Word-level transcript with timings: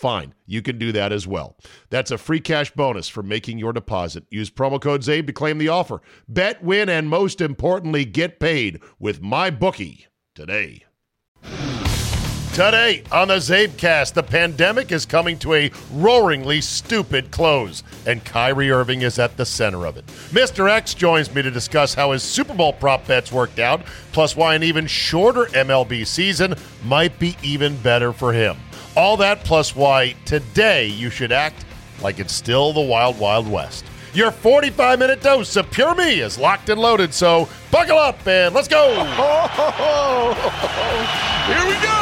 fine. 0.00 0.34
You 0.46 0.62
can 0.62 0.78
do 0.78 0.92
that 0.92 1.12
as 1.12 1.26
well. 1.26 1.56
That's 1.90 2.10
a 2.10 2.18
free 2.18 2.40
cash 2.40 2.70
bonus 2.70 3.08
for 3.08 3.22
making 3.22 3.58
your 3.58 3.74
deposit. 3.74 4.24
Use 4.30 4.50
promo 4.50 4.80
code 4.80 5.02
ZABE 5.02 5.26
to 5.26 5.32
claim 5.32 5.58
the 5.58 5.68
offer. 5.68 6.00
Bet, 6.26 6.64
win, 6.64 6.88
and 6.88 7.08
most 7.08 7.40
importantly, 7.40 8.06
get 8.06 8.40
paid 8.40 8.80
with 8.98 9.20
my 9.20 9.50
bookie 9.50 10.06
today. 10.34 10.84
Today 12.54 13.04
on 13.12 13.28
the 13.28 13.36
Zabecast, 13.36 14.14
the 14.14 14.24
pandemic 14.24 14.90
is 14.90 15.06
coming 15.06 15.38
to 15.38 15.54
a 15.54 15.70
roaringly 15.94 16.60
stupid 16.60 17.30
close, 17.30 17.84
and 18.06 18.24
Kyrie 18.24 18.72
Irving 18.72 19.02
is 19.02 19.20
at 19.20 19.36
the 19.36 19.46
center 19.46 19.86
of 19.86 19.96
it. 19.96 20.04
Mr. 20.30 20.68
X 20.68 20.94
joins 20.94 21.32
me 21.32 21.42
to 21.42 21.50
discuss 21.50 21.94
how 21.94 22.10
his 22.10 22.24
Super 22.24 22.54
Bowl 22.54 22.72
prop 22.72 23.06
bets 23.06 23.30
worked 23.30 23.60
out, 23.60 23.82
plus 24.12 24.34
why 24.34 24.56
an 24.56 24.62
even 24.62 24.86
shorter 24.88 25.44
MLB 25.46 26.06
season 26.06 26.54
might 26.84 27.18
be 27.20 27.36
even 27.42 27.76
better 27.82 28.12
for 28.12 28.32
him. 28.32 28.56
All 29.00 29.16
that 29.16 29.44
plus 29.44 29.74
why 29.74 30.14
today 30.26 30.88
you 30.88 31.08
should 31.08 31.32
act 31.32 31.64
like 32.02 32.18
it's 32.18 32.34
still 32.34 32.74
the 32.74 32.82
Wild 32.82 33.18
Wild 33.18 33.50
West. 33.50 33.86
Your 34.12 34.30
45 34.30 34.98
minute 34.98 35.22
dose 35.22 35.56
of 35.56 35.70
Pure 35.70 35.94
Me 35.94 36.20
is 36.20 36.38
locked 36.38 36.68
and 36.68 36.78
loaded, 36.78 37.14
so 37.14 37.48
buckle 37.70 37.96
up 37.96 38.26
and 38.26 38.54
let's 38.54 38.68
go! 38.68 38.92
Here 41.46 41.66
we 41.66 41.72
go! 41.80 41.96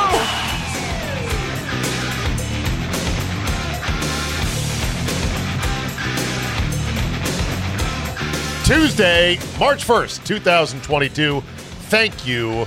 Tuesday, 8.65 9.39
March 9.61 9.87
1st, 9.87 10.25
2022. 10.25 11.43
Thank 11.91 12.27
you 12.27 12.65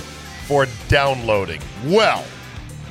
for 0.47 0.67
downloading. 0.87 1.59
Well, 1.87 2.23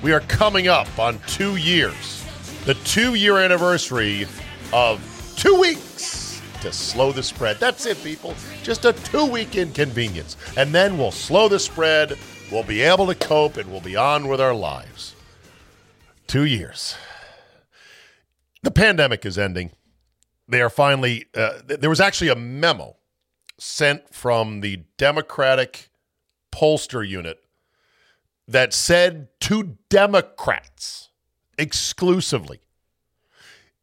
we 0.03 0.13
are 0.13 0.21
coming 0.21 0.69
up 0.69 0.99
on 0.99 1.19
two 1.27 1.57
years, 1.57 2.25
the 2.65 2.75
two 2.75 3.15
year 3.15 3.39
anniversary 3.39 4.27
of 4.73 5.35
two 5.37 5.59
weeks 5.61 6.41
to 6.63 6.73
slow 6.73 7.13
the 7.13 7.23
spread. 7.23 7.59
That's 7.59 7.87
it, 7.87 8.03
people. 8.03 8.35
Just 8.63 8.85
a 8.85 8.93
two 8.93 9.27
week 9.27 9.57
inconvenience. 9.57 10.37
And 10.57 10.75
then 10.75 10.99
we'll 10.99 11.13
slow 11.13 11.49
the 11.49 11.59
spread, 11.59 12.19
we'll 12.51 12.63
be 12.63 12.81
able 12.81 13.07
to 13.07 13.15
cope, 13.15 13.57
and 13.57 13.71
we'll 13.71 13.81
be 13.81 13.97
on 13.97 14.29
with 14.29 14.41
our 14.41 14.55
lives. 14.55 15.15
Two 16.27 16.45
years. 16.45 16.97
The 18.63 18.71
pandemic 18.71 19.25
is 19.25 19.39
ending. 19.39 19.73
They 20.49 20.61
are 20.61 20.71
finally, 20.71 21.27
uh, 21.35 21.61
there 21.65 21.91
was 21.91 22.01
actually 22.01 22.29
a 22.29 22.37
memo 22.37 22.97
sent 23.59 24.15
from 24.15 24.61
the 24.61 24.85
Democratic 24.97 25.91
pollster 26.53 27.07
unit 27.07 27.40
that 28.51 28.75
said 28.75 29.29
to 29.41 29.77
Democrats 29.89 31.11
exclusively, 31.57 32.61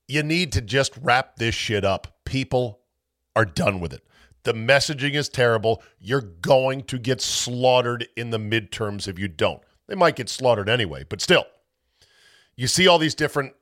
you 0.10 0.24
need 0.24 0.52
to 0.52 0.62
just 0.62 0.94
wrap 1.02 1.38
this 1.38 1.56
shit 1.56 1.86
up. 1.86 2.18
People 2.26 2.80
are 3.34 3.46
done 3.46 3.80
with 3.80 3.94
it. 3.94 4.04
The 4.44 4.54
messaging 4.54 5.14
is 5.14 5.30
terrible. 5.30 5.82
You're 6.00 6.22
going 6.22 6.84
to 6.84 7.00
get 7.00 7.22
slaughtered 7.22 8.08
in 8.18 8.30
the 8.30 8.40
midterms 8.40 9.08
if 9.08 9.18
you 9.18 9.30
don't. 9.30 9.62
They 9.88 9.96
might 9.96 10.18
get 10.18 10.28
slaughtered 10.28 10.68
anyway, 10.68 11.06
but 11.08 11.22
still. 11.22 11.46
You 12.58 12.68
see 12.68 12.88
all 12.88 12.98
these 12.98 13.16
different 13.16 13.54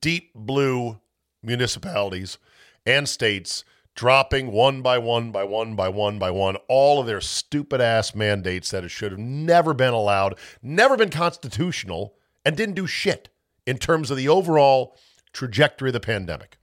deep 0.00 0.32
blue 0.32 1.00
municipalities 1.42 2.38
and 2.84 3.08
states 3.08 3.64
dropping 3.96 4.52
one 4.52 4.82
by 4.82 4.98
one 4.98 5.32
by 5.32 5.42
one 5.42 5.74
by 5.74 5.88
one 5.88 6.18
by 6.18 6.30
one 6.30 6.56
all 6.68 7.00
of 7.00 7.06
their 7.06 7.20
stupid 7.20 7.80
ass 7.80 8.14
mandates 8.14 8.70
that 8.70 8.88
should 8.90 9.10
have 9.10 9.18
never 9.18 9.74
been 9.74 9.94
allowed, 9.94 10.38
never 10.62 10.96
been 10.96 11.10
constitutional, 11.10 12.14
and 12.44 12.56
didn't 12.56 12.74
do 12.74 12.86
shit 12.86 13.30
in 13.66 13.78
terms 13.78 14.10
of 14.10 14.16
the 14.16 14.28
overall 14.28 14.96
trajectory 15.32 15.88
of 15.88 15.94
the 15.94 16.00
pandemic. 16.00 16.58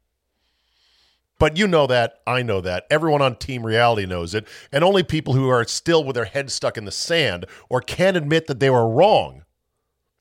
But 1.40 1.58
you 1.58 1.68
know 1.68 1.88
that, 1.88 2.22
I 2.26 2.44
know 2.44 2.62
that, 2.62 2.86
everyone 2.90 3.22
on 3.22 3.36
Team 3.36 3.66
Reality 3.66 4.06
knows 4.06 4.34
it, 4.34 4.48
and 4.72 4.84
only 4.84 5.04
people 5.04 5.34
who 5.34 5.50
are 5.50 5.66
still 5.66 6.04
with 6.04 6.16
their 6.16 6.26
heads 6.26 6.54
stuck 6.54 6.78
in 6.78 6.86
the 6.86 6.92
sand 6.92 7.46
or 7.68 7.82
can't 7.82 8.16
admit 8.16 8.48
that 8.48 8.60
they 8.60 8.70
were 8.70 8.88
wrong 8.88 9.44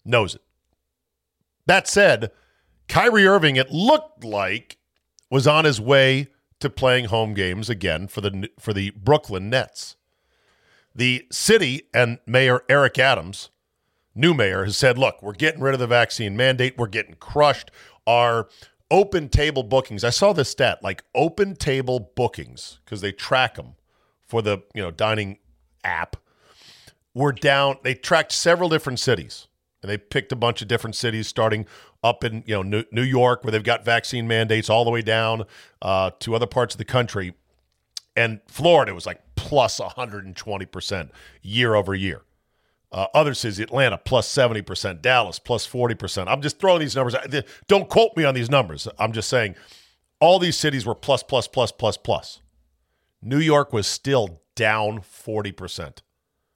knows 0.05 0.35
it. 0.35 0.43
That 1.67 1.87
said, 1.87 2.33
Kyrie 2.89 3.27
Irving, 3.27 3.55
it 3.57 3.71
looked 3.71 4.25
like, 4.25 4.79
was 5.31 5.47
on 5.47 5.65
his 5.65 5.81
way 5.81 6.29
to 6.63 6.71
playing 6.71 7.07
home 7.07 7.35
games 7.35 7.69
again 7.69 8.09
for 8.09 8.21
the 8.21 8.49
for 8.59 8.73
the 8.73 8.91
Brooklyn 8.91 9.51
Nets. 9.51 9.97
The 10.95 11.27
city 11.31 11.83
and 11.93 12.19
Mayor 12.27 12.63
Eric 12.69 12.99
Adams, 12.99 13.51
new 14.15 14.33
mayor, 14.33 14.65
has 14.65 14.77
said, 14.77 14.97
"Look, 14.97 15.23
we're 15.23 15.33
getting 15.33 15.61
rid 15.61 15.75
of 15.75 15.81
the 15.81 15.87
vaccine 15.87 16.37
mandate. 16.37 16.79
We're 16.79 16.87
getting 16.87 17.15
crushed. 17.15 17.71
Our 18.07 18.49
open 18.91 19.29
table 19.29 19.63
bookings. 19.63 20.05
I 20.05 20.11
saw 20.11 20.33
this 20.33 20.51
stat, 20.51 20.83
like 20.83 21.03
open 21.15 21.57
table 21.57 22.13
bookings, 22.15 22.79
because 22.85 23.01
they 23.01 23.11
track 23.13 23.57
them 23.57 23.75
for 24.27 24.41
the 24.41 24.63
you 24.75 24.83
know 24.83 24.91
dining 24.91 25.39
app. 25.83 26.17
We're 27.15 27.33
down. 27.33 27.77
They 27.83 27.95
tracked 27.95 28.33
several 28.33 28.69
different 28.69 29.01
cities, 29.01 29.49
and 29.83 29.91
they 29.91 29.99
picked 29.99 30.33
a 30.33 30.37
bunch 30.37 30.63
of 30.63 30.69
different 30.69 30.97
cities, 30.97 31.27
starting 31.27 31.67
up 32.03 32.25
in 32.25 32.45
you 32.47 32.55
know 32.55 32.63
New, 32.63 32.85
New 32.93 33.03
York, 33.03 33.45
where 33.45 33.51
they've 33.51 33.63
got 33.63 33.85
vaccine 33.85 34.27
mandates, 34.27 34.71
all 34.71 34.85
the 34.85 34.91
way 34.91 35.03
down 35.03 35.45
uh, 35.83 36.11
to 36.21 36.35
other 36.35 36.47
parts 36.47 36.75
of 36.75 36.79
the 36.79 36.85
country, 36.85 37.35
and 38.17 38.41
Florida 38.47 38.95
was 38.95 39.07
like 39.07 39.21
plus 39.35 39.81
120 39.81 40.67
percent 40.67 41.11
year 41.43 41.75
over 41.75 41.95
year. 41.95 42.23
Uh, 42.93 43.07
other 43.15 43.33
cities, 43.33 43.59
Atlanta 43.59 43.97
plus 43.99 44.29
70 44.29 44.63
percent, 44.63 45.03
Dallas 45.03 45.39
plus 45.39 45.67
40 45.67 45.95
percent. 45.95 46.29
I'm 46.29 46.43
just 46.43 46.59
throwing 46.59 46.81
these 46.81 46.95
numbers. 46.95 47.17
Don't 47.67 47.89
quote 47.89 48.17
me 48.17 48.25
on 48.25 48.35
these 48.35 48.51
numbers. 48.51 48.87
I'm 48.99 49.13
just 49.13 49.29
saying 49.29 49.57
all 50.21 50.39
these 50.39 50.57
cities 50.57 50.87
were 50.87 50.95
plus 50.95 51.23
plus 51.23 51.49
plus 51.49 51.73
plus 51.73 51.97
plus. 51.97 52.41
New 53.21 53.39
York 53.39 53.73
was 53.73 53.87
still 53.87 54.43
down 54.55 55.01
40 55.01 55.53
percent 55.53 56.03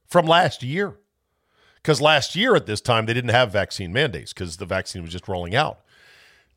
from 0.06 0.26
last 0.26 0.62
year. 0.62 0.98
Because 1.86 2.00
last 2.00 2.34
year 2.34 2.56
at 2.56 2.66
this 2.66 2.80
time, 2.80 3.06
they 3.06 3.14
didn't 3.14 3.30
have 3.30 3.52
vaccine 3.52 3.92
mandates 3.92 4.32
because 4.32 4.56
the 4.56 4.66
vaccine 4.66 5.02
was 5.02 5.12
just 5.12 5.28
rolling 5.28 5.54
out. 5.54 5.82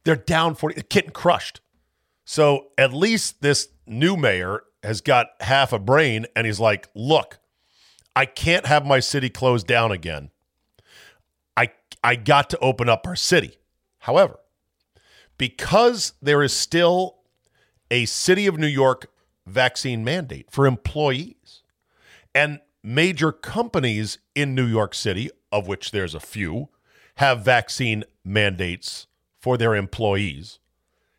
They're 0.03 0.15
down 0.15 0.55
40, 0.55 0.81
getting 0.89 1.11
crushed. 1.11 1.61
So 2.25 2.69
at 2.79 2.93
least 2.93 3.43
this 3.43 3.67
new 3.85 4.17
mayor 4.17 4.63
has 4.81 5.01
got 5.01 5.27
half 5.41 5.71
a 5.71 5.77
brain 5.77 6.25
and 6.35 6.47
he's 6.47 6.59
like, 6.59 6.89
look, 6.95 7.37
I 8.15 8.25
can't 8.25 8.65
have 8.65 8.87
my 8.87 8.99
city 8.99 9.29
closed 9.29 9.67
down 9.67 9.91
again. 9.91 10.31
I, 11.55 11.73
I 12.03 12.15
got 12.15 12.49
to 12.49 12.57
open 12.57 12.89
up 12.89 13.05
our 13.05 13.15
city. 13.15 13.59
However, 13.99 14.39
because 15.37 16.13
there 16.23 16.41
is 16.41 16.53
still 16.53 17.17
a 17.91 18.05
city 18.05 18.47
of 18.47 18.57
New 18.57 18.65
York 18.65 19.11
vaccine 19.45 20.03
mandate 20.03 20.49
for 20.49 20.65
employees, 20.65 21.61
and 22.33 22.61
major 22.83 23.31
companies 23.31 24.19
in 24.35 24.55
New 24.55 24.65
York 24.65 24.93
City, 24.93 25.29
of 25.51 25.67
which 25.67 25.91
there's 25.91 26.15
a 26.15 26.19
few, 26.19 26.69
have 27.15 27.43
vaccine 27.43 28.03
mandates 28.23 29.07
for 29.41 29.57
their 29.57 29.75
employees. 29.75 30.59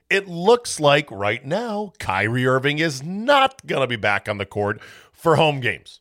It 0.09 0.27
looks 0.27 0.81
like 0.81 1.11
right 1.11 1.45
now 1.45 1.93
Kyrie 1.99 2.47
Irving 2.47 2.79
is 2.79 3.03
not 3.03 3.67
going 3.67 3.83
to 3.83 3.87
be 3.87 3.97
back 3.97 4.29
on 4.29 4.39
the 4.39 4.47
court 4.47 4.81
for 5.13 5.37
home 5.37 5.61
games 5.61 6.01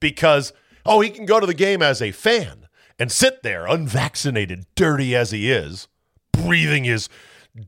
because, 0.00 0.52
oh, 0.84 1.00
he 1.00 1.10
can 1.10 1.26
go 1.26 1.38
to 1.38 1.46
the 1.46 1.54
game 1.54 1.82
as 1.82 2.02
a 2.02 2.10
fan 2.10 2.66
and 2.98 3.12
sit 3.12 3.42
there 3.42 3.66
unvaccinated, 3.66 4.66
dirty 4.74 5.14
as 5.14 5.30
he 5.30 5.50
is, 5.50 5.88
breathing 6.32 6.84
his 6.84 7.08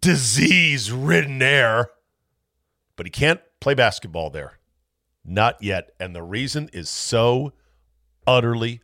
disease 0.00 0.90
ridden 0.90 1.40
air, 1.42 1.90
but 2.96 3.06
he 3.06 3.10
can't 3.10 3.40
play 3.60 3.74
basketball 3.74 4.30
there. 4.30 4.58
Not 5.24 5.62
yet. 5.62 5.90
And 5.98 6.14
the 6.14 6.22
reason 6.22 6.68
is 6.72 6.88
so 6.88 7.52
utterly 8.26 8.80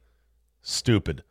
stupid. 0.62 1.22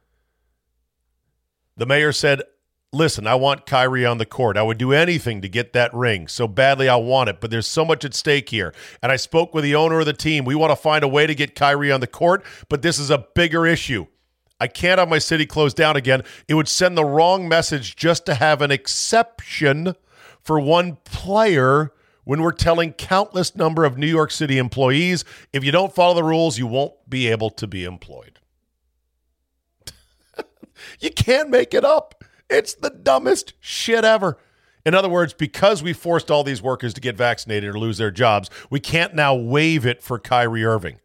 The 1.78 1.86
mayor 1.86 2.12
said, 2.12 2.44
Listen, 2.92 3.28
I 3.28 3.36
want 3.36 3.68
Kyrie 3.68 4.06
on 4.06 4.18
the 4.18 4.26
court. 4.26 4.58
I 4.58 4.64
would 4.64 4.80
do 4.80 4.92
anything 4.94 5.42
to 5.42 5.50
get 5.50 5.74
that 5.74 5.94
ring. 5.94 6.28
So 6.28 6.48
badly 6.48 6.90
I 6.90 6.96
want 6.96 7.30
it, 7.30 7.40
but 7.40 7.52
there's 7.52 7.68
so 7.68 7.86
much 7.86 8.04
at 8.04 8.16
stake 8.16 8.50
here. 8.50 8.74
And 9.04 9.12
I 9.12 9.16
spoke 9.16 9.54
with 9.54 9.64
the 9.64 9.76
owner 9.76 10.00
of 10.00 10.08
the 10.08 10.14
team. 10.14 10.44
We 10.44 10.56
want 10.56 10.72
to 10.72 10.76
find 10.76 11.04
a 11.04 11.08
way 11.08 11.28
to 11.28 11.36
get 11.36 11.54
Kyrie 11.54 11.92
on 11.92 12.00
the 12.00 12.08
court, 12.08 12.44
but 12.68 12.82
this 12.82 12.98
is 12.98 13.12
a 13.12 13.28
bigger 13.36 13.68
issue. 13.68 14.08
I 14.60 14.68
can't 14.68 14.98
have 14.98 15.08
my 15.08 15.20
city 15.20 15.46
closed 15.46 15.78
down 15.78 15.98
again. 15.98 16.24
It 16.48 16.56
would 16.56 16.68
send 16.68 16.98
the 16.98 17.06
wrong 17.06 17.48
message 17.48 17.96
just 17.96 18.26
to 18.26 18.34
have 18.34 18.60
an 18.62 18.72
exception 18.72 19.94
for 20.42 20.60
one 20.60 20.98
player 21.06 21.94
when 22.30 22.44
we're 22.44 22.52
telling 22.52 22.94
countless 22.94 23.56
number 23.56 23.86
of 23.86 23.98
New 23.98 24.06
York 24.06 24.30
City 24.30 24.60
employees 24.60 25.26
if 25.52 25.64
you 25.64 25.72
don't 25.72 25.96
follow 25.96 26.14
the 26.14 26.24
rules, 26.24 26.60
you 26.60 26.68
won't 26.68 26.94
be 27.10 27.28
able 27.28 27.50
to 27.50 27.66
be 27.66 27.84
employed. 27.84 28.38
you 31.00 31.10
can't 31.10 31.50
make 31.50 31.74
it 31.74 31.84
up. 31.84 32.24
It's 32.48 32.76
the 32.76 32.92
dumbest 32.92 33.54
shit 33.60 34.06
ever. 34.06 34.38
In 34.86 34.94
other 34.94 35.10
words, 35.10 35.34
because 35.34 35.82
we 35.82 35.92
forced 35.92 36.30
all 36.30 36.44
these 36.44 36.62
workers 36.62 36.94
to 36.94 37.02
get 37.02 37.18
vaccinated 37.18 37.68
or 37.68 37.80
lose 37.80 37.98
their 37.98 38.12
jobs, 38.12 38.52
we 38.70 38.80
can't 38.80 39.16
now 39.16 39.34
waive 39.34 39.88
it 39.88 40.04
for 40.04 40.20
Kyrie 40.20 40.64
Irving. 40.64 41.00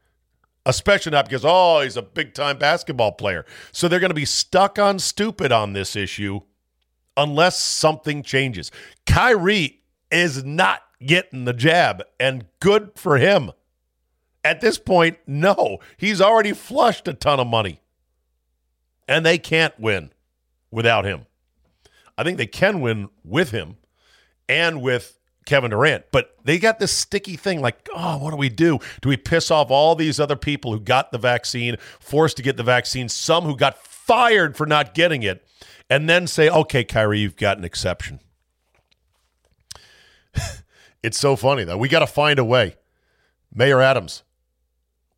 Especially 0.67 1.13
not 1.13 1.25
because, 1.25 1.43
oh, 1.43 1.81
he's 1.81 1.97
a 1.97 2.03
big 2.03 2.35
time 2.35 2.59
basketball 2.59 3.13
player. 3.13 3.47
So 3.73 3.89
they're 3.89 3.99
going 3.99 4.11
to 4.11 4.15
be 4.15 4.27
stuck 4.27 4.79
on 4.79 4.99
stupid 4.99 5.53
on 5.53 5.73
this 5.73 5.97
issue 5.97 6.41
unless 7.17 7.59
something 7.59 8.23
changes. 8.23 8.71
Kyrie 9.07 9.81
is 10.11 10.45
not 10.45 10.83
getting 11.07 11.45
the 11.45 11.53
jab, 11.53 12.03
and 12.19 12.47
good 12.61 12.93
for 12.97 13.19
him. 13.19 13.53
At 14.45 14.61
this 14.61 14.79
point, 14.79 15.19
no. 15.27 15.79
He's 15.97 16.21
already 16.21 16.53
flushed 16.53 17.09
a 17.09 17.15
ton 17.15 17.41
of 17.41 17.47
money. 17.47 17.81
And 19.09 19.25
they 19.25 19.39
can't 19.39 19.79
win 19.79 20.11
without 20.71 21.05
him. 21.05 21.27
I 22.17 22.25
think 22.25 22.39
they 22.39 22.47
can 22.47 22.81
win 22.81 23.09
with 23.25 23.51
him 23.51 23.77
and 24.49 24.81
with 24.83 25.19
Kevin 25.47 25.71
Durant, 25.71 26.05
but 26.11 26.37
they 26.45 26.59
got 26.59 26.79
this 26.79 26.93
sticky 26.93 27.37
thing 27.37 27.61
like, 27.61 27.89
oh, 27.95 28.19
what 28.19 28.31
do 28.31 28.37
we 28.37 28.49
do? 28.49 28.79
Do 29.03 29.09
we 29.11 29.17
piss 29.17 29.51
off 29.51 29.71
all 29.71 29.95
these 29.95 30.19
other 30.19 30.37
people 30.37 30.73
who 30.73 30.81
got 30.81 31.13
the 31.13 31.19
vaccine, 31.19 31.77
forced 32.01 32.39
to 32.39 32.43
get 32.43 32.57
the 32.57 32.63
vaccine, 32.63 33.09
some 33.09 33.45
who 33.45 33.57
got 33.57 33.77
fired 33.85 34.57
for 34.57 34.67
not 34.67 34.95
getting 34.95 35.23
it, 35.23 35.47
and 35.91 36.09
then 36.09 36.27
say, 36.27 36.49
okay, 36.49 36.83
Kyrie, 36.83 37.21
you've 37.21 37.37
got 37.37 37.59
an 37.59 37.65
exception? 37.65 38.21
it's 41.05 41.19
so 41.19 41.37
funny, 41.37 41.65
though. 41.65 41.77
We 41.77 41.89
got 41.89 41.99
to 41.99 42.07
find 42.07 42.39
a 42.39 42.45
way. 42.45 42.77
Mayor 43.53 43.83
Adams, 43.83 44.23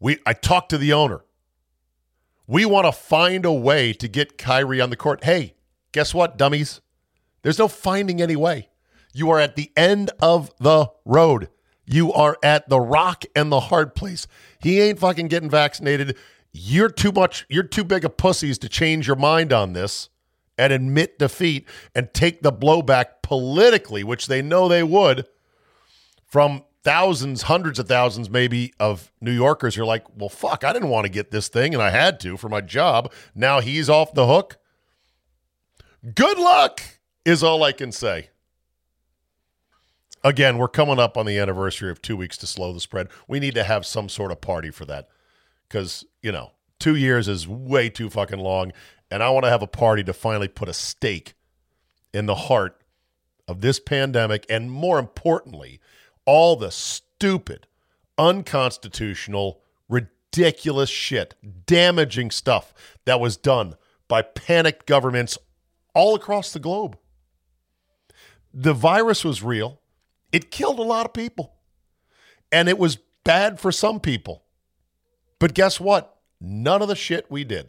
we 0.00 0.18
I 0.26 0.32
talked 0.32 0.70
to 0.70 0.78
the 0.78 0.92
owner. 0.92 1.24
We 2.48 2.64
want 2.64 2.86
to 2.86 2.92
find 2.92 3.44
a 3.44 3.52
way 3.52 3.92
to 3.94 4.08
get 4.08 4.36
Kyrie 4.36 4.80
on 4.80 4.90
the 4.90 4.96
court. 4.96 5.22
Hey, 5.22 5.54
guess 5.92 6.12
what, 6.12 6.36
dummies? 6.36 6.80
There's 7.42 7.58
no 7.58 7.68
finding 7.68 8.20
any 8.20 8.34
way. 8.34 8.68
You 9.14 9.30
are 9.30 9.38
at 9.38 9.54
the 9.54 9.70
end 9.76 10.10
of 10.20 10.52
the 10.58 10.90
road. 11.04 11.50
You 11.84 12.12
are 12.12 12.36
at 12.42 12.68
the 12.68 12.80
rock 12.80 13.24
and 13.36 13.52
the 13.52 13.60
hard 13.60 13.94
place. 13.94 14.26
He 14.58 14.80
ain't 14.80 14.98
fucking 14.98 15.28
getting 15.28 15.48
vaccinated. 15.48 16.16
You're 16.52 16.90
too 16.90 17.12
much, 17.12 17.46
you're 17.48 17.62
too 17.62 17.84
big 17.84 18.04
of 18.04 18.16
pussies 18.16 18.58
to 18.58 18.68
change 18.68 19.06
your 19.06 19.16
mind 19.16 19.52
on 19.52 19.72
this 19.72 20.08
and 20.58 20.72
admit 20.72 21.20
defeat 21.20 21.68
and 21.94 22.12
take 22.12 22.42
the 22.42 22.52
blowback 22.52 23.22
politically, 23.22 24.02
which 24.02 24.26
they 24.26 24.42
know 24.42 24.66
they 24.66 24.82
would, 24.82 25.26
from 26.36 26.62
thousands, 26.82 27.40
hundreds 27.40 27.78
of 27.78 27.88
thousands 27.88 28.28
maybe 28.28 28.70
of 28.78 29.10
New 29.22 29.32
Yorkers 29.32 29.74
who 29.74 29.80
are 29.80 29.86
like, 29.86 30.04
well, 30.14 30.28
fuck, 30.28 30.64
I 30.64 30.74
didn't 30.74 30.90
want 30.90 31.06
to 31.06 31.10
get 31.10 31.30
this 31.30 31.48
thing 31.48 31.72
and 31.72 31.82
I 31.82 31.88
had 31.88 32.20
to 32.20 32.36
for 32.36 32.50
my 32.50 32.60
job. 32.60 33.10
Now 33.34 33.60
he's 33.60 33.88
off 33.88 34.12
the 34.12 34.26
hook. 34.26 34.58
Good 36.14 36.36
luck 36.36 36.82
is 37.24 37.42
all 37.42 37.64
I 37.64 37.72
can 37.72 37.90
say. 37.90 38.28
Again, 40.22 40.58
we're 40.58 40.68
coming 40.68 40.98
up 40.98 41.16
on 41.16 41.24
the 41.24 41.38
anniversary 41.38 41.90
of 41.90 42.02
two 42.02 42.18
weeks 42.18 42.36
to 42.36 42.46
slow 42.46 42.70
the 42.74 42.80
spread. 42.80 43.08
We 43.26 43.40
need 43.40 43.54
to 43.54 43.64
have 43.64 43.86
some 43.86 44.10
sort 44.10 44.30
of 44.30 44.42
party 44.42 44.70
for 44.70 44.84
that 44.84 45.08
because, 45.66 46.04
you 46.20 46.32
know, 46.32 46.52
two 46.78 46.96
years 46.96 47.28
is 47.28 47.48
way 47.48 47.88
too 47.88 48.10
fucking 48.10 48.40
long. 48.40 48.72
And 49.10 49.22
I 49.22 49.30
want 49.30 49.44
to 49.44 49.50
have 49.50 49.62
a 49.62 49.66
party 49.66 50.04
to 50.04 50.12
finally 50.12 50.48
put 50.48 50.68
a 50.68 50.74
stake 50.74 51.32
in 52.12 52.26
the 52.26 52.34
heart 52.34 52.82
of 53.48 53.62
this 53.62 53.80
pandemic 53.80 54.44
and, 54.50 54.70
more 54.70 54.98
importantly, 54.98 55.80
all 56.26 56.56
the 56.56 56.70
stupid, 56.70 57.66
unconstitutional, 58.18 59.60
ridiculous 59.88 60.90
shit, 60.90 61.34
damaging 61.66 62.30
stuff 62.30 62.74
that 63.04 63.20
was 63.20 63.36
done 63.36 63.76
by 64.08 64.22
panicked 64.22 64.86
governments 64.86 65.38
all 65.94 66.14
across 66.14 66.52
the 66.52 66.58
globe 66.58 66.98
the 68.58 68.72
virus 68.72 69.22
was 69.22 69.42
real. 69.42 69.80
It 70.32 70.50
killed 70.50 70.78
a 70.78 70.82
lot 70.82 71.04
of 71.04 71.12
people. 71.12 71.52
And 72.50 72.68
it 72.68 72.78
was 72.78 72.96
bad 73.22 73.60
for 73.60 73.70
some 73.70 74.00
people. 74.00 74.44
But 75.38 75.52
guess 75.52 75.78
what? 75.78 76.16
None 76.40 76.80
of 76.80 76.88
the 76.88 76.96
shit 76.96 77.30
we 77.30 77.44
did 77.44 77.68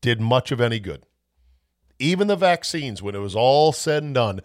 did 0.00 0.20
much 0.20 0.52
of 0.52 0.60
any 0.60 0.78
good. 0.78 1.02
Even 1.98 2.28
the 2.28 2.36
vaccines, 2.36 3.02
when 3.02 3.14
it 3.14 3.18
was 3.18 3.34
all 3.34 3.72
said 3.72 4.02
and 4.02 4.14
done, 4.14 4.40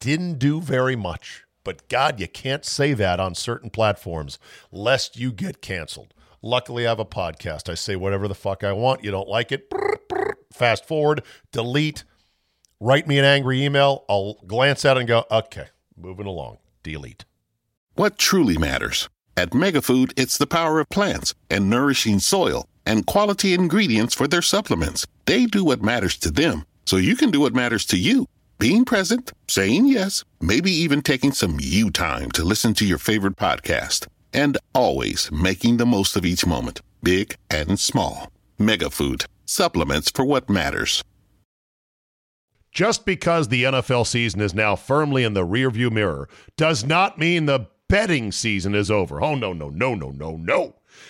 didn't 0.00 0.38
do 0.38 0.60
very 0.60 0.96
much. 0.96 1.43
But 1.64 1.88
God, 1.88 2.20
you 2.20 2.28
can't 2.28 2.64
say 2.64 2.92
that 2.92 3.18
on 3.18 3.34
certain 3.34 3.70
platforms 3.70 4.38
lest 4.70 5.16
you 5.16 5.32
get 5.32 5.62
canceled. 5.62 6.14
Luckily, 6.42 6.86
I 6.86 6.90
have 6.90 7.00
a 7.00 7.06
podcast. 7.06 7.70
I 7.70 7.74
say 7.74 7.96
whatever 7.96 8.28
the 8.28 8.34
fuck 8.34 8.62
I 8.62 8.72
want. 8.72 9.02
You 9.02 9.10
don't 9.10 9.28
like 9.28 9.50
it, 9.50 9.72
fast 10.52 10.86
forward, 10.86 11.22
delete 11.50 12.04
write 12.84 13.06
me 13.06 13.18
an 13.18 13.24
angry 13.24 13.64
email. 13.64 14.04
I'll 14.08 14.34
glance 14.46 14.84
at 14.84 14.96
it 14.96 15.00
and 15.00 15.08
go, 15.08 15.24
okay, 15.30 15.68
moving 15.96 16.26
along. 16.26 16.58
Delete. 16.82 17.24
What 17.94 18.18
truly 18.18 18.58
matters? 18.58 19.08
At 19.36 19.50
Megafood, 19.50 20.12
it's 20.16 20.38
the 20.38 20.46
power 20.46 20.80
of 20.80 20.88
plants 20.90 21.34
and 21.50 21.70
nourishing 21.70 22.18
soil 22.18 22.68
and 22.86 23.06
quality 23.06 23.54
ingredients 23.54 24.14
for 24.14 24.28
their 24.28 24.42
supplements. 24.42 25.06
They 25.24 25.46
do 25.46 25.64
what 25.64 25.82
matters 25.82 26.16
to 26.18 26.30
them, 26.30 26.66
so 26.84 26.96
you 26.98 27.16
can 27.16 27.30
do 27.30 27.40
what 27.40 27.54
matters 27.54 27.86
to 27.86 27.96
you. 27.96 28.28
Being 28.58 28.84
present, 28.84 29.32
saying 29.48 29.86
yes, 29.86 30.24
maybe 30.40 30.70
even 30.70 31.02
taking 31.02 31.32
some 31.32 31.58
you 31.60 31.90
time 31.90 32.30
to 32.32 32.44
listen 32.44 32.72
to 32.74 32.86
your 32.86 32.98
favorite 32.98 33.36
podcast, 33.36 34.06
and 34.32 34.56
always 34.72 35.30
making 35.32 35.76
the 35.76 35.86
most 35.86 36.14
of 36.16 36.24
each 36.24 36.46
moment, 36.46 36.80
big 37.02 37.34
and 37.50 37.80
small. 37.80 38.30
Megafood, 38.58 39.26
supplements 39.44 40.10
for 40.14 40.24
what 40.24 40.48
matters. 40.48 41.02
Just 42.70 43.04
because 43.04 43.48
the 43.48 43.64
NFL 43.64 44.06
season 44.06 44.40
is 44.40 44.54
now 44.54 44.76
firmly 44.76 45.24
in 45.24 45.34
the 45.34 45.46
rearview 45.46 45.90
mirror 45.90 46.28
does 46.56 46.84
not 46.84 47.18
mean 47.18 47.46
the 47.46 47.66
betting 47.88 48.30
season 48.30 48.74
is 48.74 48.90
over. 48.90 49.22
Oh, 49.22 49.34
no, 49.34 49.52
no, 49.52 49.68
no, 49.68 49.94
no, 49.94 50.10
no, 50.10 50.36
no. 50.36 50.76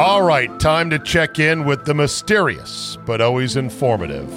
All 0.00 0.22
right, 0.22 0.58
time 0.58 0.88
to 0.88 0.98
check 0.98 1.38
in 1.38 1.66
with 1.66 1.84
the 1.84 1.92
mysterious 1.92 2.96
but 3.04 3.20
always 3.20 3.56
informative 3.56 4.30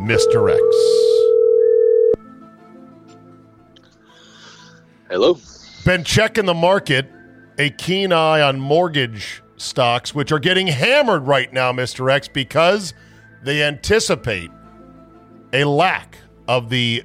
Mr. 0.00 0.50
X. 0.50 0.60
Hello. 5.08 5.38
Been 5.84 6.02
checking 6.02 6.46
the 6.46 6.54
market, 6.54 7.08
a 7.56 7.70
keen 7.70 8.12
eye 8.12 8.40
on 8.40 8.58
mortgage 8.58 9.44
stocks, 9.58 10.12
which 10.12 10.32
are 10.32 10.40
getting 10.40 10.66
hammered 10.66 11.28
right 11.28 11.52
now, 11.52 11.70
Mr. 11.70 12.10
X, 12.10 12.26
because 12.26 12.94
they 13.44 13.62
anticipate 13.62 14.50
a 15.52 15.62
lack 15.62 16.18
of 16.48 16.68
the 16.68 17.04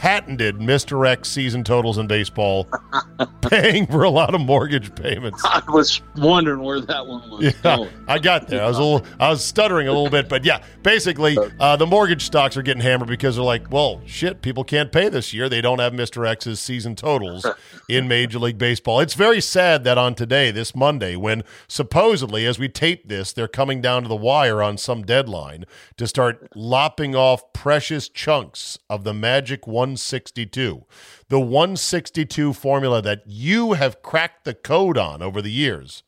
patented 0.00 0.56
Mr. 0.58 1.06
X 1.06 1.28
season 1.28 1.62
totals 1.62 1.98
in 1.98 2.06
baseball, 2.06 2.66
paying 3.42 3.86
for 3.86 4.02
a 4.02 4.08
lot 4.08 4.34
of 4.34 4.40
mortgage 4.40 4.94
payments. 4.94 5.44
I 5.44 5.62
was 5.68 6.00
wondering 6.16 6.62
where 6.62 6.80
that 6.80 7.06
one 7.06 7.28
was 7.28 7.42
Yeah, 7.42 7.76
going. 7.76 7.90
I 8.08 8.18
got 8.18 8.48
there. 8.48 8.64
I 8.64 8.68
was 8.68 8.78
a 8.78 8.82
little, 8.82 9.06
I 9.20 9.28
was 9.28 9.44
stuttering 9.44 9.88
a 9.88 9.92
little 9.92 10.08
bit, 10.08 10.26
but 10.26 10.42
yeah, 10.42 10.62
basically, 10.82 11.36
uh, 11.60 11.76
the 11.76 11.86
mortgage 11.86 12.22
stocks 12.24 12.56
are 12.56 12.62
getting 12.62 12.82
hammered 12.82 13.08
because 13.08 13.36
they're 13.36 13.44
like, 13.44 13.70
well, 13.70 14.00
shit, 14.06 14.40
people 14.40 14.64
can't 14.64 14.90
pay 14.90 15.10
this 15.10 15.34
year. 15.34 15.50
They 15.50 15.60
don't 15.60 15.80
have 15.80 15.92
Mr. 15.92 16.26
X's 16.26 16.60
season 16.60 16.96
totals 16.96 17.44
in 17.90 18.08
Major 18.08 18.38
League 18.38 18.56
Baseball. 18.56 19.00
It's 19.00 19.12
very 19.12 19.42
sad 19.42 19.84
that 19.84 19.98
on 19.98 20.14
today, 20.14 20.50
this 20.50 20.74
Monday, 20.74 21.14
when 21.14 21.44
supposedly, 21.68 22.46
as 22.46 22.58
we 22.58 22.70
tape 22.70 23.06
this, 23.08 23.34
they're 23.34 23.46
coming 23.48 23.82
down 23.82 24.04
to 24.04 24.08
the 24.08 24.16
wire 24.16 24.62
on 24.62 24.78
some 24.78 25.02
deadline 25.02 25.66
to 25.98 26.06
start 26.06 26.48
lopping 26.56 27.14
off 27.14 27.52
precious 27.52 28.08
chunks 28.08 28.78
of 28.88 29.04
the 29.04 29.12
magic 29.12 29.66
162. 29.90 30.84
The 31.28 31.40
162 31.40 32.52
formula 32.52 33.02
that 33.02 33.22
you 33.26 33.72
have 33.72 34.02
cracked 34.02 34.44
the 34.44 34.54
code 34.54 34.96
on 34.96 35.22
over 35.22 35.42
the 35.42 35.50
years 35.50 36.02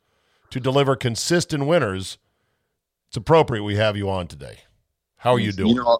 to 0.50 0.60
deliver 0.60 0.94
consistent 0.94 1.66
winners, 1.66 2.18
it's 3.08 3.16
appropriate 3.16 3.64
we 3.64 3.76
have 3.76 3.96
you 3.96 4.08
on 4.08 4.28
today. 4.28 4.60
How 5.16 5.32
are 5.32 5.40
you 5.40 5.52
doing? 5.52 5.70
You 5.70 5.74
know, 5.76 5.98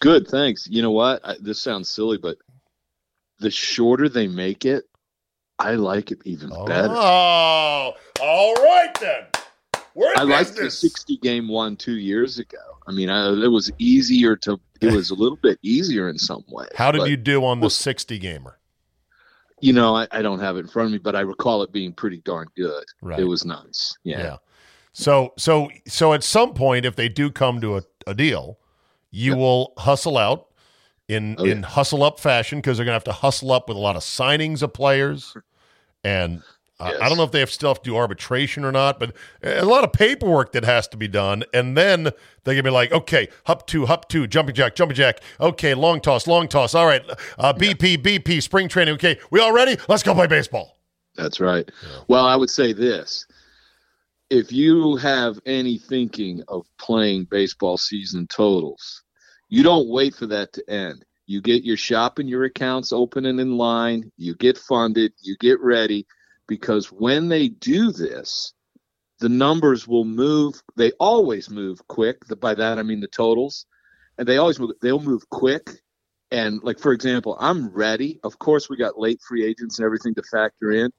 good. 0.00 0.28
Thanks. 0.28 0.66
You 0.68 0.82
know 0.82 0.90
what? 0.90 1.20
I, 1.24 1.36
this 1.40 1.60
sounds 1.60 1.88
silly, 1.88 2.18
but 2.18 2.36
the 3.38 3.50
shorter 3.50 4.08
they 4.08 4.28
make 4.28 4.64
it, 4.64 4.84
I 5.58 5.74
like 5.74 6.10
it 6.10 6.18
even 6.24 6.50
oh, 6.52 6.66
better. 6.66 6.94
Oh, 6.94 7.92
all 8.20 8.54
right 8.54 8.90
then. 9.00 9.24
We're 9.94 10.12
I 10.16 10.22
liked 10.22 10.56
the 10.56 10.70
60 10.70 11.18
game 11.18 11.48
one 11.48 11.76
two 11.76 11.96
years 11.96 12.38
ago. 12.38 12.58
I 12.86 12.92
mean, 12.92 13.10
I, 13.10 13.28
it 13.28 13.50
was 13.50 13.70
easier 13.78 14.36
to. 14.36 14.58
It 14.82 14.92
was 14.92 15.10
a 15.10 15.14
little 15.14 15.36
bit 15.36 15.58
easier 15.62 16.08
in 16.08 16.18
some 16.18 16.44
way. 16.48 16.66
How 16.74 16.90
did 16.90 17.00
but, 17.00 17.10
you 17.10 17.16
do 17.16 17.44
on 17.44 17.60
the 17.60 17.64
well, 17.64 17.70
60 17.70 18.18
gamer? 18.18 18.58
You 19.60 19.72
know, 19.72 19.94
I, 19.96 20.08
I 20.10 20.22
don't 20.22 20.40
have 20.40 20.56
it 20.56 20.60
in 20.60 20.68
front 20.68 20.86
of 20.86 20.92
me, 20.92 20.98
but 20.98 21.14
I 21.14 21.20
recall 21.20 21.62
it 21.62 21.72
being 21.72 21.92
pretty 21.92 22.18
darn 22.18 22.48
good. 22.56 22.84
Right. 23.00 23.20
It 23.20 23.24
was 23.24 23.44
nice. 23.44 23.96
Yeah. 24.02 24.18
Yeah. 24.18 24.36
So 24.92 25.32
so 25.38 25.70
so 25.86 26.12
at 26.12 26.22
some 26.22 26.52
point, 26.52 26.84
if 26.84 26.96
they 26.96 27.08
do 27.08 27.30
come 27.30 27.60
to 27.60 27.78
a, 27.78 27.82
a 28.06 28.14
deal, 28.14 28.58
you 29.10 29.36
will 29.36 29.72
hustle 29.78 30.18
out 30.18 30.48
in 31.08 31.36
Oh, 31.38 31.44
in 31.44 31.60
yeah. 31.60 31.66
hustle 31.66 32.02
up 32.02 32.20
fashion 32.20 32.58
because 32.58 32.76
they're 32.76 32.84
gonna 32.84 32.94
have 32.94 33.04
to 33.04 33.12
hustle 33.12 33.52
up 33.52 33.68
with 33.68 33.76
a 33.76 33.80
lot 33.80 33.96
of 33.96 34.02
signings 34.02 34.62
of 34.62 34.72
players, 34.72 35.34
and 36.04 36.42
I- 36.82 37.04
I 37.04 37.08
don't 37.08 37.16
know 37.16 37.24
if 37.24 37.30
they 37.30 37.40
have 37.40 37.50
still 37.50 37.70
have 37.70 37.82
to 37.82 37.90
do 37.90 37.96
arbitration 37.96 38.64
or 38.64 38.72
not, 38.72 38.98
but 38.98 39.14
a 39.42 39.64
lot 39.64 39.84
of 39.84 39.92
paperwork 39.92 40.52
that 40.52 40.64
has 40.64 40.88
to 40.88 40.96
be 40.96 41.08
done, 41.08 41.44
and 41.54 41.76
then 41.76 42.04
they're 42.44 42.54
gonna 42.54 42.62
be 42.62 42.70
like, 42.70 42.92
okay, 42.92 43.28
hup 43.46 43.66
two, 43.66 43.86
hup 43.86 44.08
two, 44.08 44.26
jumping 44.26 44.54
jack, 44.54 44.74
jumping 44.74 44.96
jack, 44.96 45.20
okay, 45.40 45.74
long 45.74 46.00
toss, 46.00 46.26
long 46.26 46.48
toss, 46.48 46.74
all 46.74 46.86
right, 46.86 47.02
uh, 47.38 47.52
BP, 47.52 47.96
BP, 47.96 48.40
spring 48.42 48.68
training, 48.68 48.94
okay, 48.94 49.18
we 49.30 49.40
all 49.40 49.52
ready? 49.52 49.76
Let's 49.88 50.02
go 50.02 50.14
play 50.14 50.26
baseball. 50.26 50.78
That's 51.14 51.40
right. 51.40 51.70
Well, 52.08 52.24
I 52.24 52.36
would 52.36 52.50
say 52.50 52.72
this. 52.72 53.26
If 54.30 54.50
you 54.50 54.96
have 54.96 55.38
any 55.44 55.76
thinking 55.78 56.42
of 56.48 56.66
playing 56.78 57.24
baseball 57.30 57.76
season 57.76 58.26
totals, 58.28 59.02
you 59.50 59.62
don't 59.62 59.88
wait 59.88 60.14
for 60.14 60.26
that 60.28 60.54
to 60.54 60.70
end. 60.70 61.04
You 61.26 61.42
get 61.42 61.64
your 61.64 61.76
shop 61.76 62.18
and 62.18 62.28
your 62.28 62.44
accounts 62.44 62.92
open 62.92 63.26
and 63.26 63.38
in 63.38 63.58
line, 63.58 64.10
you 64.16 64.34
get 64.34 64.56
funded, 64.56 65.12
you 65.20 65.36
get 65.38 65.60
ready, 65.60 66.06
because 66.48 66.92
when 66.92 67.28
they 67.28 67.48
do 67.48 67.92
this, 67.92 68.52
the 69.20 69.28
numbers 69.28 69.86
will 69.86 70.04
move. 70.04 70.60
They 70.76 70.92
always 70.92 71.48
move 71.48 71.86
quick. 71.88 72.18
By 72.40 72.54
that 72.54 72.78
I 72.78 72.82
mean 72.82 73.00
the 73.00 73.08
totals, 73.08 73.66
and 74.18 74.26
they 74.26 74.36
always 74.38 74.58
move. 74.58 74.72
They'll 74.80 75.00
move 75.00 75.28
quick. 75.30 75.70
And 76.30 76.62
like 76.62 76.78
for 76.78 76.92
example, 76.92 77.36
I'm 77.38 77.68
ready. 77.68 78.18
Of 78.24 78.38
course, 78.38 78.68
we 78.68 78.76
got 78.76 78.98
late 78.98 79.20
free 79.20 79.44
agents 79.44 79.78
and 79.78 79.86
everything 79.86 80.14
to 80.14 80.22
factor 80.22 80.72
in. 80.72 80.90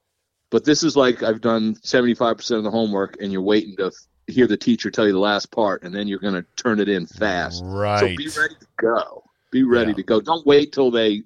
But 0.52 0.64
this 0.64 0.84
is 0.84 0.96
like 0.96 1.24
I've 1.24 1.42
done 1.42 1.76
75% 1.76 2.58
of 2.58 2.64
the 2.64 2.72
homework, 2.72 3.18
and 3.20 3.32
you're 3.32 3.42
waiting 3.42 3.76
to 3.78 3.92
hear 4.28 4.48
the 4.48 4.56
teacher 4.56 4.90
tell 4.92 5.06
you 5.08 5.12
the 5.12 5.20
last 5.20 5.52
part, 5.52 5.84
and 5.84 5.94
then 5.94 6.08
you're 6.08 6.20
going 6.20 6.36
to 6.36 6.46
turn 6.56 6.80
it 6.80 6.88
in 6.88 7.08
fast. 7.08 7.64
Right. 7.66 8.00
So 8.00 8.08
be 8.16 8.30
ready 8.38 8.56
to 8.60 8.68
go. 8.80 9.24
Be 9.52 9.64
ready 9.64 9.90
Yeah. 9.90 9.96
to 9.96 10.04
go. 10.04 10.22
Don't 10.22 10.46
wait 10.46 10.72
till 10.72 10.92
they 10.92 11.24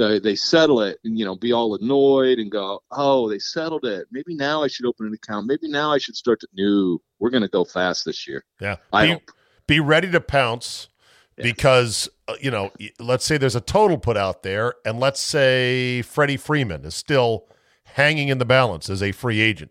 uh, 0.00 0.18
they 0.18 0.34
settle 0.34 0.80
it 0.82 0.98
and 1.04 1.18
you 1.18 1.24
know 1.24 1.36
be 1.36 1.52
all 1.52 1.74
annoyed 1.74 2.38
and 2.38 2.50
go, 2.50 2.82
oh, 2.90 3.28
they 3.28 3.38
settled 3.38 3.84
it. 3.84 4.06
Maybe 4.10 4.34
now 4.34 4.62
I 4.62 4.68
should 4.68 4.86
open 4.86 5.06
an 5.06 5.14
account. 5.14 5.46
Maybe 5.46 5.68
now 5.68 5.92
I 5.92 5.98
should 5.98 6.16
start 6.16 6.40
to. 6.40 6.48
No, 6.54 6.98
we're 7.18 7.30
going 7.30 7.42
to 7.42 7.48
go 7.48 7.64
fast 7.64 8.04
this 8.04 8.26
year. 8.26 8.44
Yeah. 8.60 8.76
I 8.92 9.06
Be- 9.06 9.12
hope. 9.12 9.22
be 9.66 9.80
ready 9.80 10.10
to 10.10 10.20
pounce 10.20 10.88
Yeah. 11.36 11.44
because 11.44 12.08
uh, 12.28 12.34
you 12.40 12.50
know 12.50 12.70
let's 12.98 13.24
say 13.24 13.38
there's 13.38 13.56
a 13.56 13.60
total 13.60 13.98
put 13.98 14.16
out 14.16 14.42
there 14.42 14.74
and 14.84 14.98
let's 15.00 15.20
say 15.20 16.02
freddie 16.02 16.36
freeman 16.36 16.84
is 16.84 16.94
still 16.94 17.46
hanging 17.84 18.28
in 18.28 18.38
the 18.38 18.44
balance 18.44 18.88
as 18.90 19.02
a 19.02 19.12
free 19.12 19.40
agent 19.40 19.70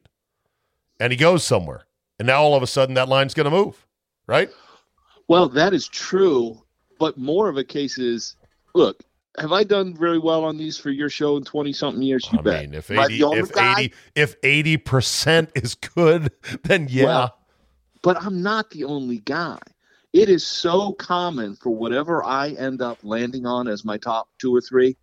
and 1.00 1.12
he 1.14 1.18
goes 1.18 1.44
somewhere 1.44 1.86
and 2.18 2.28
now 2.28 2.42
all 2.42 2.56
of 2.56 2.64
a 2.64 2.68
sudden 2.68 2.96
that 2.96 3.08
line's 3.10 3.34
going 3.34 3.46
to 3.46 3.52
move 3.52 3.86
right 4.28 4.50
Well, 5.28 5.48
that 5.50 5.74
is 5.74 5.88
true, 5.88 6.62
but 6.98 7.18
more 7.18 7.50
of 7.50 7.58
a 7.58 7.64
case 7.64 7.98
is, 8.00 8.36
look. 8.74 9.04
Have 9.38 9.52
I 9.52 9.64
done 9.64 9.96
very 9.96 10.18
well 10.20 10.44
on 10.44 10.58
these 10.58 10.78
for 10.78 10.90
your 10.90 11.10
show 11.10 11.38
in 11.38 11.44
twenty 11.44 11.72
something 11.72 12.02
years? 12.02 12.28
You 12.32 12.40
i 12.40 12.42
bet. 12.42 12.62
mean 12.62 12.74
if 12.74 12.90
eighty, 12.92 13.22
if 13.22 13.56
eighty, 13.58 13.94
if 14.16 14.36
eighty 14.44 14.76
percent 14.78 15.52
is 15.56 15.76
good 15.76 16.32
then 16.64 16.88
yeah 16.90 17.06
Well, 17.06 17.38
but 18.02 18.22
I'm 18.24 18.42
not 18.42 18.72
the 18.72 18.86
only 18.86 19.20
guy. 19.20 19.60
It 20.14 20.28
is 20.30 20.46
so 20.46 20.94
common 20.94 21.56
for 21.56 21.70
whatever 21.70 22.24
I 22.24 22.50
end 22.52 22.82
up 22.82 22.98
landing 23.04 23.46
on 23.46 23.68
as 23.68 23.86
my 23.86 23.98
top 23.98 24.28
two 24.40 24.54
or 24.56 24.60
three, 24.62 24.98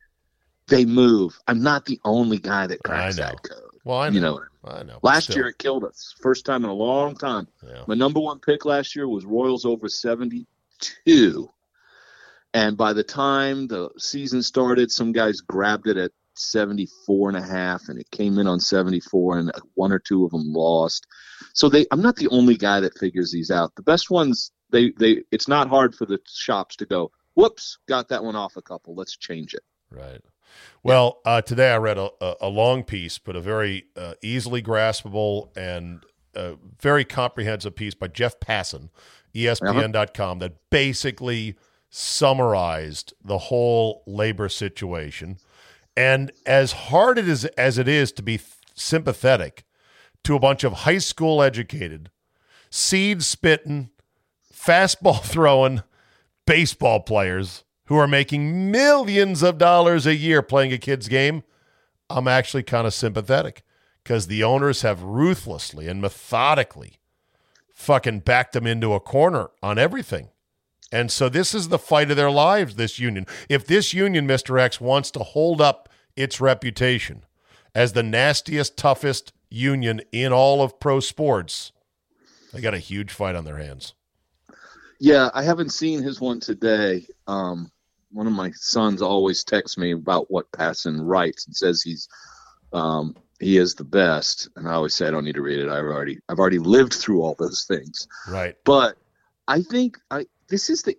they 0.67 0.85
move. 0.85 1.39
I'm 1.47 1.63
not 1.63 1.85
the 1.87 2.01
only 2.05 2.39
guy 2.39 2.67
that 2.67 2.83
cracks 2.83 3.19
I 3.21 3.23
that 3.29 3.43
code. 3.45 3.63
well 3.85 3.99
i 4.01 4.09
know 4.09 4.15
You 4.15 4.21
know, 4.21 4.41
i 4.65 4.83
know 4.83 4.99
last 5.05 5.25
Still, 5.25 5.37
year 5.37 5.49
it 5.49 5.59
killed 5.59 5.85
us. 5.85 6.13
First 6.21 6.45
time 6.45 6.65
in 6.65 6.71
a 6.71 6.75
long 6.75 7.15
time. 7.15 7.47
yeah. 7.65 7.85
My 7.87 7.95
number 7.95 8.19
one 8.19 8.41
pick 8.41 8.65
last 8.65 8.97
year 8.97 9.07
was 9.09 9.25
Royals 9.25 9.65
over 9.65 9.89
72. 9.89 11.51
And 12.57 12.75
by 12.75 12.95
the 12.95 13.05
time 13.05 13.67
the 13.67 13.91
season 13.99 14.43
started, 14.43 14.91
some 14.91 15.13
guys 15.13 15.43
grabbed 15.43 15.89
it 15.89 15.99
at 15.99 16.11
74 16.37 17.29
and 17.29 17.37
a 17.37 17.43
half 17.43 17.83
and 17.89 18.01
it 18.01 18.11
came 18.11 18.39
in 18.39 18.47
on 18.47 18.61
74 18.61 19.39
and 19.39 19.53
one 19.75 19.93
or 19.93 19.99
two 19.99 20.25
of 20.25 20.31
them 20.31 20.55
lost. 20.55 21.07
So 21.53 21.69
they 21.69 21.85
I'm 21.93 22.01
not 22.01 22.17
the 22.17 22.29
only 22.29 22.57
guy 22.57 22.81
that 22.81 22.97
figures 22.99 23.31
these 23.31 23.51
out. 23.51 23.75
The 23.75 23.83
best 23.83 24.11
ones 24.11 24.53
they 24.71 24.93
they 24.99 25.23
it's 25.31 25.49
not 25.49 25.69
hard 25.69 25.95
for 25.95 26.07
the 26.07 26.19
shops 26.27 26.77
to 26.77 26.87
go, 26.87 27.11
"Whoops, 27.35 27.77
got 27.89 28.09
that 28.09 28.25
one 28.25 28.37
off 28.37 28.57
a 28.57 28.63
couple. 28.63 28.95
Let's 28.95 29.19
change 29.19 29.53
it." 29.53 29.63
Right. 29.91 30.23
Well, 30.83 31.21
uh, 31.27 31.43
today 31.43 31.73
I 31.73 31.77
read 31.77 31.99
a, 31.99 32.11
a, 32.41 32.49
long 32.49 32.85
piece, 32.85 33.19
but 33.19 33.37
a 33.37 33.41
very 33.43 33.85
uh, 33.97 34.15
easily 34.23 34.63
graspable 34.63 35.55
and 35.57 36.05
uh, 36.35 36.53
very 36.81 37.05
comprehensive 37.05 37.75
piece 37.75 37.95
by 37.95 38.09
Jeff 38.09 38.41
Passan, 38.41 38.89
ESPN.com, 39.35 40.39
that 40.39 40.55
basically 40.71 41.57
summarized 41.91 43.15
the 43.25 43.39
whole 43.39 44.03
labor 44.07 44.49
situation. 44.49 45.39
And 45.97 46.31
as 46.45 46.73
hard 46.73 47.19
it 47.19 47.29
is 47.29 47.45
as 47.57 47.79
it 47.79 47.89
is 47.89 48.13
to 48.13 48.23
be 48.23 48.41
sympathetic 48.75 49.65
to 50.25 50.35
a 50.35 50.41
bunch 50.41 50.65
of 50.65 50.73
high 50.73 50.99
school 50.99 51.43
educated, 51.43 52.11
seed 52.71 53.23
spitting, 53.23 53.91
fastball 54.53 55.23
throwing 55.25 55.83
baseball 56.47 57.01
players 57.01 57.65
who 57.87 57.97
are 57.97 58.09
making 58.09 58.71
millions 58.71 59.43
of 59.43 59.59
dollars 59.59 60.07
a 60.07 60.15
year 60.17 60.43
playing 60.43 60.73
a 60.73 60.79
kid's 60.79 61.09
game, 61.09 61.43
I'm 62.11 62.29
actually 62.29 62.63
kind 62.63 62.87
of 62.87 62.95
sympathetic 62.95 63.63
because 64.03 64.27
the 64.27 64.43
owners 64.43 64.83
have 64.83 65.03
ruthlessly 65.03 65.89
and 65.89 66.01
methodically 66.01 66.99
fucking 67.73 68.21
backed 68.21 68.53
them 68.53 68.67
into 68.67 68.95
a 68.95 69.01
corner 69.01 69.51
on 69.63 69.79
everything. 69.79 70.31
And 70.93 71.11
so 71.11 71.29
this 71.29 71.55
is 71.55 71.69
the 71.69 71.79
fight 71.79 72.11
of 72.11 72.17
their 72.17 72.31
lives, 72.31 72.77
this 72.77 72.99
union. 72.99 73.27
If 73.49 73.67
this 73.67 73.93
union, 73.93 74.27
Mr. 74.27 74.61
X, 74.61 74.81
wants 74.81 75.11
to 75.13 75.21
hold 75.21 75.61
up 75.61 75.89
its 76.15 76.41
reputation 76.41 77.25
as 77.75 77.93
the 77.93 78.03
nastiest, 78.03 78.77
toughest 78.77 79.33
union 79.51 80.01
in 80.13 80.33
all 80.33 80.63
of 80.63 80.81
pro 80.81 81.01
sports, 81.01 81.73
they 82.53 82.61
got 82.61 82.75
a 82.75 82.79
huge 82.79 83.13
fight 83.13 83.35
on 83.35 83.45
their 83.45 83.59
hands. 83.59 83.95
Yeah, 84.99 85.29
I 85.35 85.43
haven't 85.43 85.71
seen 85.71 86.03
his 86.03 86.21
one 86.21 86.41
today. 86.41 87.07
Um, 87.27 87.71
one 88.13 88.27
of 88.27 88.33
my 88.33 88.51
sons 88.53 89.03
always 89.03 89.45
texts 89.45 89.77
me 89.77 89.93
about 89.93 90.31
what 90.31 90.51
Passan 90.53 91.01
writes 91.03 91.47
and 91.47 91.55
says 91.55 91.83
he's 91.83 92.09
um, 92.73 93.15
he 93.39 93.59
is 93.59 93.75
the 93.75 93.85
best, 93.85 94.49
and 94.57 94.67
I 94.67 94.73
always 94.73 94.95
say 94.95 95.07
I 95.07 95.11
don't 95.11 95.25
need 95.25 95.35
to 95.35 95.43
read 95.43 95.59
it. 95.59 95.69
I've 95.69 95.85
already 95.85 96.19
I've 96.29 96.39
already 96.39 96.59
lived 96.59 96.95
through 96.95 97.23
all 97.23 97.37
those 97.39 97.65
things. 97.65 98.09
Right. 98.27 98.57
But 98.65 98.97
I 99.49 99.63
think 99.63 99.99
I 100.11 100.27
this 100.49 100.71
is 100.71 100.83
the 100.83 100.97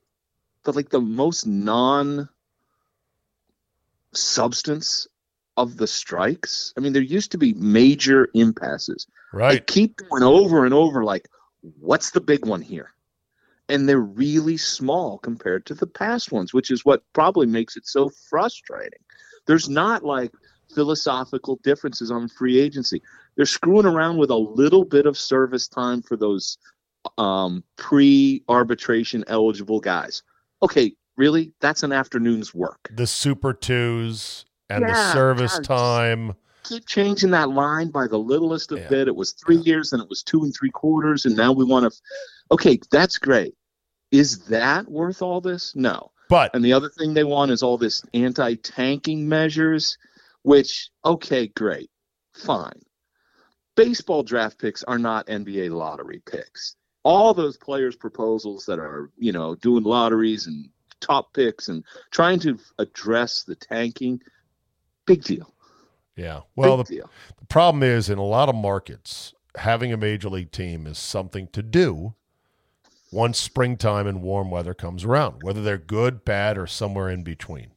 the 0.64 0.74
like 0.74 0.90
the 0.90 1.02
most 1.02 1.46
non 1.46 2.30
substance 4.14 5.08
of 5.56 5.78
the 5.78 5.88
strikes. 5.88 6.74
I 6.78 6.82
mean, 6.82 6.94
there 6.94 7.02
used 7.02 7.32
to 7.32 7.38
be 7.38 7.54
major 7.54 8.30
impasses. 8.34 9.08
Right. 9.34 9.54
They 9.54 9.60
keep 9.60 9.98
going 9.98 10.24
over 10.24 10.66
and 10.66 10.74
over 10.74 11.04
like, 11.04 11.28
what's 11.80 12.12
the 12.12 12.22
big 12.22 12.46
one 12.46 12.62
here? 12.62 12.94
And 13.68 13.90
they're 13.90 14.00
really 14.00 14.58
small 14.58 15.18
compared 15.18 15.66
to 15.66 15.74
the 15.74 15.88
past 15.88 16.32
ones, 16.32 16.54
which 16.54 16.72
is 16.72 16.86
what 16.86 17.04
probably 17.14 17.48
makes 17.48 17.76
it 17.76 17.86
so 17.88 18.10
frustrating. 18.30 19.00
There's 19.46 19.68
not 19.68 20.04
like 20.04 20.32
philosophical 20.74 21.60
differences 21.64 22.12
on 22.12 22.30
free 22.30 22.60
agency. 22.60 23.02
They're 23.36 23.46
screwing 23.46 23.86
around 23.86 24.18
with 24.18 24.30
a 24.30 24.36
little 24.36 24.86
bit 24.86 25.06
of 25.06 25.18
service 25.18 25.68
time 25.68 26.02
for 26.02 26.16
those 26.16 26.58
um, 27.18 27.64
pre 27.76 28.44
arbitration 28.48 29.24
eligible 29.28 29.80
guys. 29.80 30.24
Okay, 30.62 30.94
really? 31.18 31.54
That's 31.62 31.84
an 31.84 31.92
afternoon's 31.92 32.54
work. 32.54 32.90
The 32.92 33.08
Super 33.08 33.54
Twos 33.54 34.46
and 34.70 34.82
yeah, 34.82 34.94
the 34.94 35.14
service 35.14 35.60
time. 35.60 36.34
Keep 36.64 36.86
changing 36.86 37.32
that 37.32 37.50
line 37.50 37.90
by 37.90 38.08
the 38.08 38.20
littlest 38.20 38.72
of 38.72 38.80
yeah. 38.80 38.90
bit. 38.90 39.08
It 39.08 39.16
was 39.16 39.34
three 39.34 39.58
yeah. 39.58 39.64
years, 39.64 39.94
and 39.94 40.02
it 40.02 40.10
was 40.10 40.24
two 40.24 40.44
and 40.44 40.54
three 40.54 40.72
quarters, 40.72 41.26
and 41.26 41.36
now 41.36 41.52
we 41.52 41.64
want 41.64 41.92
to. 41.92 42.00
Okay, 42.52 42.80
that's 42.92 43.18
great. 43.18 43.54
Is 44.12 44.40
that 44.46 44.90
worth 44.90 45.22
all 45.22 45.42
this? 45.42 45.76
No. 45.76 46.12
But 46.30 46.54
and 46.54 46.64
the 46.64 46.74
other 46.74 46.90
thing 46.90 47.14
they 47.14 47.24
want 47.24 47.52
is 47.52 47.64
all 47.64 47.78
this 47.78 48.04
anti-tanking 48.14 49.28
measures, 49.30 49.98
which 50.44 50.90
okay, 51.06 51.48
great, 51.48 51.90
fine. 52.34 52.82
Baseball 53.76 54.24
draft 54.24 54.60
picks 54.60 54.84
are 54.84 54.98
not 54.98 55.28
NBA 55.28 55.70
lottery 55.70 56.22
picks. 56.26 56.76
All 57.08 57.34
those 57.34 57.56
players' 57.56 57.96
proposals 57.96 58.66
that 58.66 58.80
are, 58.80 59.10
you 59.18 59.32
know, 59.32 59.56
doing 59.56 59.84
lotteries 59.84 60.46
and 60.46 60.68
top 61.00 61.34
picks 61.34 61.70
and 61.70 61.84
trying 62.12 62.40
to 62.40 62.60
address 62.80 63.44
the 63.44 63.56
tanking, 63.56 64.22
big 65.06 65.24
deal. 65.24 65.54
Yeah. 66.18 66.42
Well, 66.56 66.78
the, 66.78 67.04
the, 67.40 67.46
problem 67.48 67.84
is 67.84 68.10
in 68.10 68.18
a 68.18 68.24
lot 68.24 68.50
of 68.50 68.56
markets, 68.56 69.34
having 69.56 69.94
a 69.94 69.98
major 69.98 70.30
league 70.30 70.52
team 70.52 70.86
is 70.86 70.98
something 70.98 71.48
to 71.54 71.64
do 71.64 72.16
once 73.12 73.40
springtime 73.40 74.08
and 74.08 74.22
warm 74.22 74.52
weather 74.52 74.74
comes 74.74 75.06
around, 75.06 75.44
whether 75.44 75.62
they're 75.62 75.78
good, 75.78 76.26
bad, 76.26 76.58
or 76.58 76.68
somewhere 76.68 77.10
in 77.10 77.24
between. 77.24 77.72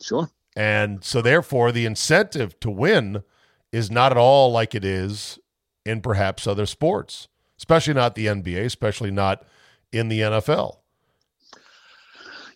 Sure. 0.00 0.28
And 0.54 1.02
so, 1.02 1.22
therefore, 1.22 1.72
the 1.72 1.86
incentive 1.86 2.58
to 2.60 2.70
win 2.70 3.22
is 3.70 3.90
not 3.90 4.12
at 4.12 4.18
all 4.18 4.52
like 4.52 4.74
it 4.74 4.84
is 4.84 5.38
in 5.86 6.02
perhaps 6.02 6.46
other 6.46 6.66
sports, 6.66 7.28
especially 7.62 7.94
not 7.94 8.14
the 8.14 8.26
NBA, 8.26 8.64
especially 8.64 9.10
not 9.10 9.44
in 9.92 10.08
the 10.08 10.20
NFL. 10.20 10.78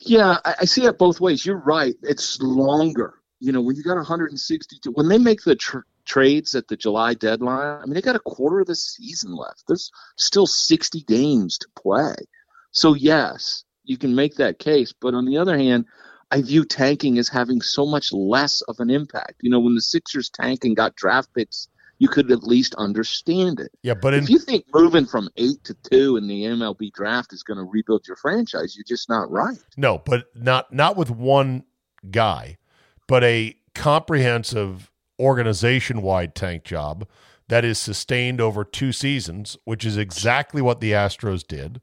Yeah, 0.01 0.39
I, 0.45 0.55
I 0.61 0.65
see 0.65 0.85
it 0.85 0.99
both 0.99 1.21
ways. 1.21 1.45
You're 1.47 1.59
right. 1.59 1.95
It's 2.03 2.41
longer 2.41 3.15
you 3.41 3.53
know, 3.53 3.61
when 3.61 3.77
you 3.77 3.83
got 3.83 3.97
162, 3.97 4.91
when 4.93 5.09
they 5.09 5.19
make 5.19 5.43
the 5.43 5.57
tr- 5.57 5.81
trades 6.05 6.55
at 6.55 6.69
the 6.69 6.77
July 6.77 7.15
deadline, 7.15 7.81
I 7.83 7.85
mean, 7.85 7.95
they 7.95 8.01
got 8.01 8.17
a 8.17 8.21
quarter 8.21 8.61
of 8.61 8.67
the 8.67 8.75
season 8.75 9.35
left. 9.35 9.65
There's 9.69 9.91
still 10.17 10.47
60 10.47 11.03
games 11.03 11.59
to 11.59 11.69
play. 11.77 12.15
So, 12.71 12.95
yes, 12.95 13.65
you 13.85 13.99
can 13.99 14.15
make 14.15 14.37
that 14.37 14.59
case. 14.59 14.93
But 14.93 15.15
on 15.15 15.27
the 15.27 15.37
other 15.39 15.59
hand, 15.59 15.87
I 16.31 16.43
view 16.43 16.65
tanking 16.65 17.19
as 17.19 17.29
having 17.29 17.61
so 17.61 17.87
much 17.87 18.13
less 18.13 18.63
of 18.63 18.81
an 18.81 18.91
impact. 18.91 19.35
You 19.43 19.51
know, 19.51 19.61
when 19.61 19.75
the 19.75 19.83
Sixers 19.83 20.31
tank 20.31 20.65
and 20.65 20.75
got 20.75 20.97
draft 20.97 21.29
picks, 21.35 21.69
you 21.99 22.09
could 22.09 22.31
at 22.31 22.43
least 22.43 22.75
understand 22.77 23.61
it. 23.61 23.71
Yeah, 23.83 23.95
but 23.95 24.15
in- 24.15 24.25
if 24.25 24.31
you 24.31 24.39
think 24.39 24.65
moving 24.75 25.07
from 25.07 25.29
eight 25.37 25.63
to 25.65 25.75
two 25.91 26.17
in 26.17 26.27
the 26.27 26.45
MLB 26.45 26.93
draft 26.93 27.33
is 27.33 27.43
going 27.43 27.59
to 27.59 27.65
rebuild 27.65 28.07
your 28.07 28.17
franchise, 28.17 28.77
you're 28.77 28.85
just 28.85 29.09
not 29.09 29.31
right. 29.31 29.59
No, 29.77 30.03
but 30.05 30.27
not 30.35 30.73
not 30.73 30.97
with 30.97 31.11
one 31.11 31.65
guy 32.11 32.57
but 33.07 33.23
a 33.25 33.55
comprehensive 33.75 34.91
organization 35.19 36.03
wide 36.03 36.35
tank 36.35 36.65
job 36.65 37.07
that 37.49 37.65
is 37.65 37.79
sustained 37.79 38.41
over 38.41 38.65
two 38.65 38.93
seasons, 38.93 39.57
which 39.65 39.85
is 39.85 39.97
exactly 39.97 40.61
what 40.61 40.81
the 40.81 40.93
Astros 40.93 41.47
did 41.47 41.81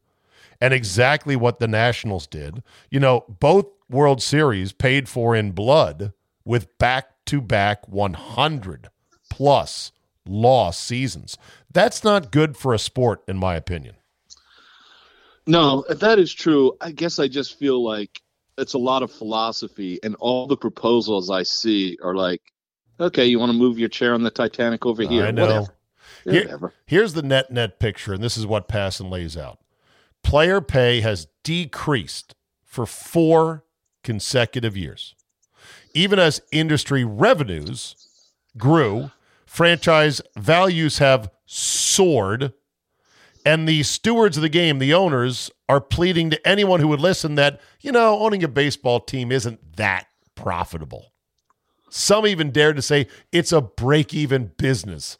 and 0.60 0.74
exactly 0.74 1.36
what 1.36 1.60
the 1.60 1.68
Nationals 1.68 2.28
did. 2.28 2.62
You 2.90 3.00
know, 3.00 3.26
both 3.40 3.68
World 3.90 4.22
Series 4.22 4.74
paid 4.74 5.08
for 5.08 5.36
in 5.36 5.52
blood 5.52 6.14
with 6.44 6.78
back 6.78 7.26
to 7.26 7.40
back 7.42 7.88
100 7.88 8.90
plus 9.30 9.92
loss 10.26 10.80
seasons. 10.80 11.38
That's 11.72 12.04
not 12.04 12.32
good 12.32 12.58
for 12.58 12.74
a 12.74 12.80
sport, 12.80 13.24
in 13.28 13.38
my 13.38 13.56
opinion. 13.56 13.96
No, 15.46 15.84
that 15.90 16.20
is 16.20 16.34
true. 16.34 16.78
I 16.80 16.92
guess 16.92 17.20
I 17.20 17.28
just 17.28 17.60
feel 17.60 17.84
like 17.84 18.22
it's 18.58 18.74
a 18.74 18.78
lot 18.80 19.04
of 19.04 19.12
philosophy, 19.12 20.00
and 20.04 20.16
all 20.20 20.48
the 20.48 20.58
proposals 20.58 21.30
I 21.30 21.44
see 21.44 21.98
are 22.02 22.16
like, 22.16 22.42
okay, 23.00 23.26
you 23.26 23.40
want 23.40 23.52
to 23.52 23.58
move 23.58 23.80
your 23.80 23.90
chair 23.90 24.14
on 24.14 24.24
the 24.24 24.32
Titanic 24.32 24.86
over 24.86 25.04
here? 25.04 25.26
I 25.26 25.32
know. 25.32 25.46
Whatever. 25.46 25.76
Here, 26.24 26.44
Whatever. 26.44 26.74
Here's 26.86 27.14
the 27.14 27.24
net 27.24 27.52
net 27.52 27.80
picture, 27.80 28.14
and 28.14 28.24
this 28.24 28.38
is 28.38 28.46
what 28.46 28.70
Passan 28.70 29.10
lays 29.10 29.36
out. 29.36 29.60
Player 30.24 30.62
pay 30.62 31.02
has 31.02 31.28
decreased 31.44 32.36
for 32.64 32.86
four 32.86 33.66
consecutive 34.04 34.78
years. 34.78 35.16
Even 35.94 36.20
as 36.20 36.42
industry 36.52 37.04
revenues 37.04 37.96
grew, 38.58 39.12
franchise 39.54 40.20
values 40.36 40.98
have 40.98 41.30
soared 41.46 42.52
and 43.46 43.68
the 43.68 43.84
stewards 43.84 44.36
of 44.36 44.42
the 44.42 44.50
game, 44.50 44.80
the 44.80 44.96
owners, 44.96 45.52
are 45.70 45.80
pleading 45.80 46.32
to 46.32 46.48
anyone 46.48 46.80
who 46.80 46.88
would 46.88 47.00
listen 47.00 47.36
that, 47.36 47.62
you 47.80 47.92
know, 47.92 48.18
owning 48.20 48.44
a 48.44 48.48
baseball 48.48 49.00
team 49.00 49.32
isn't 49.32 49.76
that 49.76 50.08
profitable. 50.34 51.12
Some 51.92 52.26
even 52.26 52.50
dared 52.50 52.78
to 52.78 52.82
say 52.82 53.08
it's 53.32 53.52
a 53.52 53.62
break 53.62 54.12
even 54.12 54.54
business. 54.58 55.20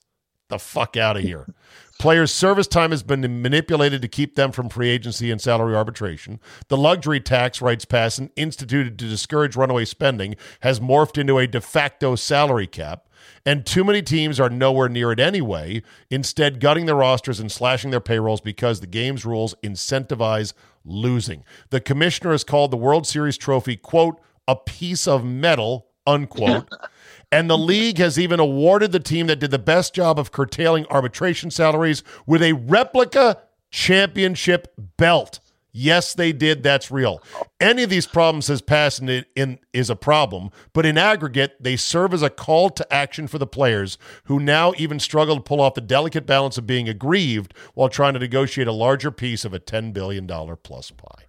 The 0.50 0.58
fuck 0.58 0.98
out 0.98 1.18
of 1.18 1.24
here. 1.24 1.54
Players' 2.00 2.34
service 2.34 2.68
time 2.68 2.90
has 2.90 3.04
been 3.04 3.42
manipulated 3.42 4.02
to 4.02 4.08
keep 4.08 4.36
them 4.36 4.52
from 4.52 4.68
free 4.68 4.90
agency 4.90 5.30
and 5.30 5.40
salary 5.40 5.76
arbitration. 5.76 6.40
The 6.70 6.76
luxury 6.76 7.20
tax, 7.20 7.62
writes 7.62 7.86
Passan, 7.86 8.32
instituted 8.36 8.98
to 8.98 9.08
discourage 9.08 9.56
runaway 9.56 9.86
spending, 9.86 10.36
has 10.62 10.80
morphed 10.80 11.20
into 11.20 11.38
a 11.38 11.46
de 11.46 11.62
facto 11.62 12.16
salary 12.16 12.68
cap. 12.68 13.08
And 13.46 13.66
too 13.66 13.84
many 13.84 14.02
teams 14.02 14.40
are 14.40 14.50
nowhere 14.50 14.88
near 14.88 15.12
it 15.12 15.20
anyway, 15.20 15.84
instead, 16.10 16.62
gutting 16.62 16.86
their 16.86 16.96
rosters 16.96 17.40
and 17.40 17.52
slashing 17.52 17.92
their 17.92 18.00
payrolls 18.00 18.40
because 18.40 18.80
the 18.80 18.88
game's 18.88 19.26
rules 19.26 19.54
incentivize 19.62 20.54
losing. 20.86 21.44
The 21.70 21.82
commissioner 21.82 22.32
has 22.32 22.44
called 22.44 22.72
the 22.72 22.78
World 22.78 23.06
Series 23.06 23.38
trophy, 23.38 23.76
quote, 23.76 24.20
a 24.48 24.56
piece 24.56 25.08
of 25.08 25.26
metal, 25.26 25.88
unquote. 26.08 26.70
and 27.32 27.50
the 27.50 27.58
league 27.58 27.98
has 27.98 28.18
even 28.18 28.40
awarded 28.40 28.92
the 28.94 29.00
team 29.00 29.28
that 29.28 29.40
did 29.40 29.52
the 29.52 29.60
best 29.60 29.94
job 29.94 30.18
of 30.20 30.32
curtailing 30.32 30.86
arbitration 30.90 31.52
salaries 31.52 32.04
with 32.26 32.42
a 32.42 32.54
replica 32.54 33.40
championship 33.72 34.74
belt. 34.98 35.40
Yes, 35.76 36.14
they 36.14 36.32
did. 36.32 36.62
That's 36.62 36.92
real. 36.92 37.22
Any 37.60 37.82
of 37.82 37.90
these 37.90 38.06
problems 38.06 38.48
has 38.48 38.62
passed 38.62 39.02
in, 39.02 39.26
in 39.36 39.58
is 39.74 39.90
a 39.90 39.96
problem, 39.96 40.52
but 40.72 40.86
in 40.86 41.00
aggregate, 41.00 41.56
they 41.60 41.76
serve 41.76 42.14
as 42.14 42.22
a 42.22 42.30
call 42.30 42.70
to 42.70 42.94
action 42.94 43.28
for 43.28 43.40
the 43.40 43.48
players 43.48 43.98
who 44.26 44.40
now 44.40 44.74
even 44.78 45.00
struggle 45.00 45.36
to 45.36 45.42
pull 45.42 45.60
off 45.60 45.74
the 45.74 45.82
delicate 45.82 46.28
balance 46.28 46.60
of 46.60 46.68
being 46.68 46.88
aggrieved 46.88 47.56
while 47.74 47.90
trying 47.90 48.14
to 48.14 48.20
negotiate 48.20 48.68
a 48.68 48.72
larger 48.72 49.10
piece 49.10 49.44
of 49.44 49.54
a 49.54 49.60
ten 49.60 49.92
billion 49.92 50.28
dollar 50.28 50.56
plus 50.56 50.92
pie. 50.92 51.26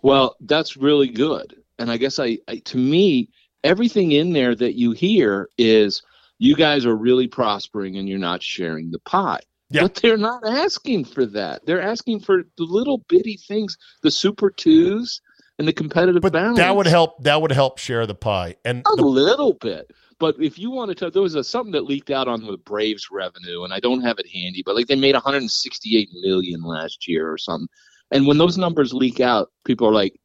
Well, 0.00 0.36
that's 0.40 0.76
really 0.76 1.08
good, 1.08 1.60
and 1.80 1.90
I 1.90 1.96
guess 1.96 2.20
I, 2.20 2.38
I 2.46 2.58
to 2.58 2.76
me 2.76 3.30
everything 3.64 4.12
in 4.12 4.32
there 4.32 4.54
that 4.54 4.74
you 4.74 4.92
hear 4.92 5.48
is 5.58 6.02
you 6.38 6.54
guys 6.54 6.86
are 6.86 6.96
really 6.96 7.26
prospering 7.26 7.96
and 7.96 8.08
you're 8.08 8.18
not 8.18 8.42
sharing 8.42 8.90
the 8.90 8.98
pie. 9.00 9.40
Yeah. 9.72 9.82
But 9.82 9.94
they're 9.96 10.16
not 10.16 10.46
asking 10.46 11.06
for 11.06 11.26
that. 11.26 11.64
They're 11.66 11.82
asking 11.82 12.20
for 12.20 12.42
the 12.58 12.64
little 12.64 12.98
bitty 13.08 13.36
things, 13.36 13.76
the 14.02 14.10
super 14.10 14.50
twos 14.50 15.20
and 15.58 15.66
the 15.66 15.72
competitive 15.72 16.22
But 16.22 16.32
balance. 16.32 16.58
that 16.58 16.76
would 16.76 16.86
help. 16.86 17.22
That 17.22 17.40
would 17.40 17.52
help 17.52 17.78
share 17.78 18.06
the 18.06 18.14
pie. 18.14 18.56
And 18.64 18.82
a 18.92 18.96
the, 18.96 19.02
little 19.02 19.54
bit. 19.54 19.90
But 20.18 20.36
if 20.40 20.58
you 20.58 20.70
want 20.70 20.90
to 20.90 20.94
tell, 20.94 21.10
there 21.10 21.22
was 21.22 21.34
a, 21.34 21.42
something 21.42 21.72
that 21.72 21.84
leaked 21.84 22.10
out 22.10 22.28
on 22.28 22.46
the 22.46 22.56
Braves 22.58 23.08
revenue, 23.10 23.64
and 23.64 23.72
I 23.72 23.80
don't 23.80 24.02
have 24.02 24.18
it 24.18 24.28
handy, 24.28 24.62
but 24.64 24.76
like 24.76 24.86
they 24.86 24.94
made 24.94 25.14
168 25.14 26.10
million 26.20 26.62
last 26.62 27.08
year 27.08 27.30
or 27.30 27.38
something. 27.38 27.68
And 28.10 28.26
when 28.26 28.38
those 28.38 28.58
numbers 28.58 28.92
leak 28.92 29.20
out, 29.20 29.50
people 29.64 29.88
are 29.88 29.92
like, 29.92 30.20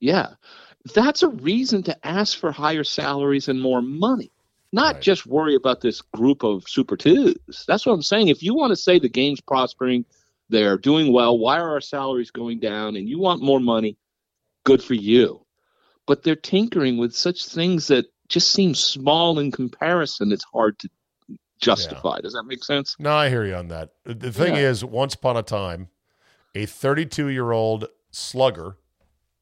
"Yeah, 0.00 0.34
that's 0.94 1.22
a 1.22 1.28
reason 1.28 1.82
to 1.84 2.06
ask 2.06 2.38
for 2.38 2.52
higher 2.52 2.84
salaries 2.84 3.48
and 3.48 3.60
more 3.60 3.82
money, 3.82 4.30
not 4.72 4.94
Right. 4.96 5.02
just 5.02 5.26
worry 5.26 5.54
about 5.54 5.80
this 5.80 6.00
group 6.00 6.42
of 6.44 6.64
super 6.68 6.96
Twos. 6.96 7.34
That's 7.66 7.84
what 7.86 7.92
I'm 7.92 8.02
saying. 8.02 8.28
If 8.28 8.42
you 8.42 8.54
want 8.54 8.70
to 8.70 8.76
say 8.76 8.98
the 8.98 9.08
game's 9.08 9.40
prospering, 9.40 10.04
they're 10.48 10.78
doing 10.78 11.12
well, 11.12 11.38
why 11.38 11.58
are 11.58 11.70
our 11.70 11.80
salaries 11.80 12.30
going 12.30 12.60
down, 12.60 12.96
and 12.96 13.08
you 13.08 13.18
want 13.18 13.42
more 13.42 13.60
money, 13.60 13.96
good 14.64 14.82
for 14.82 14.94
you. 14.94 15.44
But 16.06 16.22
they're 16.22 16.36
tinkering 16.36 16.98
with 16.98 17.14
such 17.14 17.46
things 17.46 17.86
that 17.88 18.06
just 18.28 18.50
seem 18.52 18.74
small 18.74 19.38
in 19.38 19.50
comparison. 19.52 20.32
It's 20.32 20.44
hard 20.44 20.78
to 20.80 20.88
justify. 21.60 22.20
Does 22.20 22.32
that 22.32 22.44
make 22.44 22.64
sense? 22.64 22.96
no, 22.98 23.12
I 23.12 23.28
hear 23.28 23.44
you 23.44 23.54
on 23.54 23.68
that. 23.68 23.90
The- 24.04 24.32
thing 24.32 24.54
Yeah. 24.54 24.70
is, 24.70 24.84
once 24.84 25.14
upon 25.14 25.36
a 25.36 25.42
time, 25.42 25.88
a 26.54 26.66
32 26.66 27.28
year 27.28 27.52
old 27.52 27.86
slugger, 28.10 28.76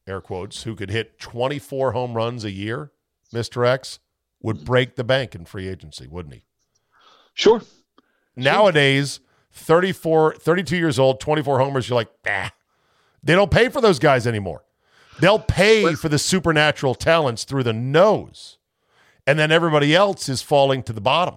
air 0.05 0.21
quotes, 0.21 0.63
who 0.63 0.75
could 0.75 0.89
hit 0.89 1.19
24 1.19 1.93
home 1.93 2.13
runs 2.13 2.43
a 2.43 2.51
year, 2.51 2.91
Mister 3.31 3.63
X, 3.65 3.99
would 4.41 4.65
break 4.65 4.95
the 4.95 5.03
bank 5.03 5.35
in 5.35 5.45
free 5.45 5.67
agency, 5.67 6.07
wouldn't 6.07 6.35
he? 6.35 6.43
Sure. 7.33 7.61
Nowadays, 8.35 9.19
34, 9.51 10.35
32 10.35 10.77
years 10.77 10.99
old, 10.99 11.19
24 11.19 11.59
homers, 11.59 11.89
you're 11.89 11.95
like, 11.95 12.11
bah. 12.23 12.49
They 13.21 13.35
don't 13.35 13.51
pay 13.51 13.69
for 13.69 13.81
those 13.81 13.99
guys 13.99 14.25
anymore. 14.25 14.63
They'll 15.19 15.39
pay 15.39 15.93
for 15.95 16.07
the 16.07 16.19
supernatural 16.19 16.95
talents 16.95 17.43
through 17.43 17.63
the 17.63 17.73
nose. 17.73 18.57
And 19.27 19.37
then 19.37 19.51
everybody 19.51 19.93
else 19.93 20.29
is 20.29 20.41
falling 20.41 20.83
to 20.83 20.93
the 20.93 21.01
bottom. 21.01 21.35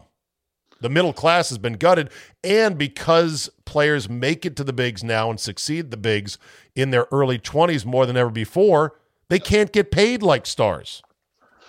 The 0.81 0.89
middle 0.89 1.13
class 1.13 1.49
has 1.49 1.59
been 1.59 1.75
gutted. 1.75 2.11
And 2.45 2.79
because 2.79 3.51
players 3.65 4.09
make 4.09 4.47
it 4.47 4.57
to 4.57 4.65
the 4.65 4.73
bigs 4.73 5.03
now 5.03 5.31
and 5.31 5.39
succeed 5.39 5.91
the 5.91 5.97
bigs 5.97 6.39
in 6.75 6.91
their 6.91 7.07
early 7.11 7.39
20s 7.39 7.85
more 7.85 8.07
than 8.07 8.17
ever 8.17 8.31
before, 8.31 8.95
they 9.29 9.39
can't 9.39 9.73
get 9.73 9.91
paid 9.91 10.23
like 10.23 10.47
stars. 10.47 11.03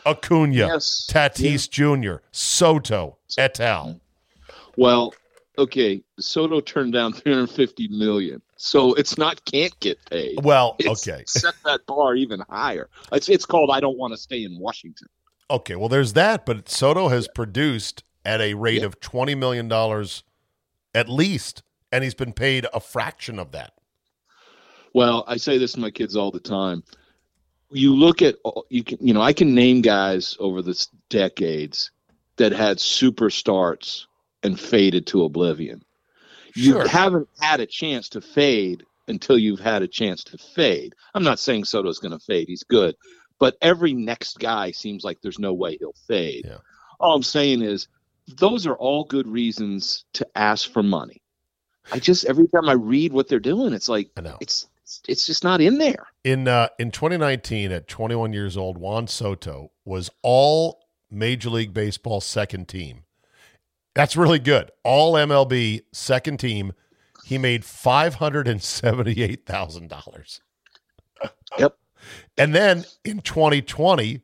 Acuna, 0.06 0.54
Yes. 0.54 1.08
Tatis 1.12 1.70
Jr., 1.70 2.22
Soto, 2.32 3.18
et 3.38 3.60
al. 3.60 4.00
Well, 4.78 5.14
okay. 5.58 6.04
Soto 6.20 6.60
turned 6.60 6.94
down 6.94 7.14
350 7.14 7.88
million, 7.90 8.42
so 8.58 8.94
it's 8.96 9.18
not 9.18 9.44
can't 9.46 9.78
get 9.80 9.98
paid. 10.10 10.44
Well, 10.44 10.76
It's 10.80 11.08
okay. 11.08 11.24
set 11.28 11.54
that 11.66 11.86
bar 11.86 12.16
even 12.16 12.42
higher. 12.50 12.90
It's 13.12 13.30
it's 13.30 13.46
called 13.46 13.70
I 13.72 13.80
don't 13.80 13.98
want 13.98 14.14
to 14.14 14.18
stay 14.18 14.44
in 14.44 14.60
Washington. 14.60 15.08
Okay, 15.52 15.76
well, 15.76 15.90
there's 15.90 16.14
that, 16.14 16.46
but 16.46 16.70
Soto 16.70 17.10
has 17.10 17.28
produced 17.28 18.04
at 18.26 18.42
a 18.42 18.54
rate 18.56 18.80
Yeah. 18.80 18.86
of 18.86 19.00
$20 19.02 19.38
million 19.38 19.72
at 20.96 21.10
least, 21.10 21.62
and 21.92 22.04
he's 22.04 22.14
been 22.16 22.34
paid 22.34 22.66
a 22.74 22.80
fraction 22.80 23.38
of 23.40 23.52
that. 23.52 23.74
Well, 24.94 25.24
I 25.28 25.38
say 25.38 25.58
this 25.58 25.74
to 25.74 25.80
my 25.80 25.90
kids 25.92 26.16
all 26.16 26.32
the 26.32 26.40
time. 26.40 26.84
You 27.74 27.96
look 27.96 28.22
at 28.22 28.36
you 28.70 28.84
can 28.84 28.98
you 29.02 29.14
know 29.14 29.22
I 29.22 29.34
can 29.34 29.56
name 29.56 29.82
guys 29.82 30.38
over 30.40 30.62
the 30.62 30.88
decades 31.10 31.92
that 32.38 32.52
had 32.52 32.80
super 32.80 33.30
starts 33.30 34.08
and 34.44 34.60
faded 34.60 35.08
to 35.08 35.24
oblivion. 35.24 35.84
Sure. 36.56 36.84
You 36.84 36.88
haven't 36.88 37.28
had 37.40 37.60
a 37.60 37.66
chance 37.66 38.10
to 38.10 38.22
fade 38.22 38.84
until 39.08 39.38
you've 39.38 39.60
had 39.60 39.82
a 39.82 39.88
chance 39.88 40.24
to 40.26 40.38
fade. 40.38 40.94
I'm 41.14 41.24
not 41.24 41.40
saying 41.40 41.66
Soto's 41.66 42.00
going 42.00 42.12
to 42.12 42.20
fade; 42.20 42.48
he's 42.48 42.64
good, 42.64 42.96
but 43.40 43.58
every 43.62 43.94
next 43.94 44.40
guy 44.40 44.72
seems 44.72 45.04
like 45.04 45.22
there's 45.22 45.40
no 45.40 45.54
way 45.54 45.78
he'll 45.78 45.96
fade. 46.08 46.46
Yeah. 46.46 46.58
All 47.00 47.16
I'm 47.16 47.24
saying 47.24 47.62
is 47.62 47.88
those 48.28 48.68
are 48.68 48.76
all 48.76 49.04
good 49.04 49.28
reasons 49.28 50.06
to 50.14 50.28
ask 50.36 50.72
for 50.72 50.84
money. 50.84 51.22
I 51.92 52.00
just 52.00 52.26
every 52.26 52.48
time 52.48 52.70
I 52.70 52.74
read 52.74 53.12
what 53.12 53.28
they're 53.28 53.40
doing, 53.40 53.74
it's 53.74 53.90
like 53.90 54.12
I 54.16 54.22
know. 54.22 54.38
it's 54.40 54.68
it's 55.08 55.26
just 55.26 55.44
not 55.44 55.62
in 55.62 55.78
there. 55.78 56.08
In 56.24 56.48
uh, 56.48 56.70
in 56.80 56.92
2019, 56.92 57.72
at 57.72 57.88
21 57.88 58.34
years 58.34 58.58
old, 58.58 58.78
Juan 58.78 59.08
Soto 59.08 59.72
was 59.86 60.10
all 60.22 60.86
Major 61.10 61.50
League 61.50 61.74
Baseball 61.74 62.22
second 62.22 62.68
team. 62.68 63.04
That's 63.96 64.18
really 64.18 64.40
good. 64.40 64.72
All 64.84 65.14
MLB 65.14 65.82
second 65.92 66.38
team. 66.38 66.74
He 67.26 67.38
made 67.38 67.64
five 67.64 68.16
hundred 68.16 68.48
and 68.48 68.62
seventy-eight 68.62 69.46
thousand 69.46 69.90
dollars. 69.90 70.42
Yep. 71.58 71.78
And 72.38 72.54
then 72.54 72.86
in 73.06 73.20
2020, 73.20 74.22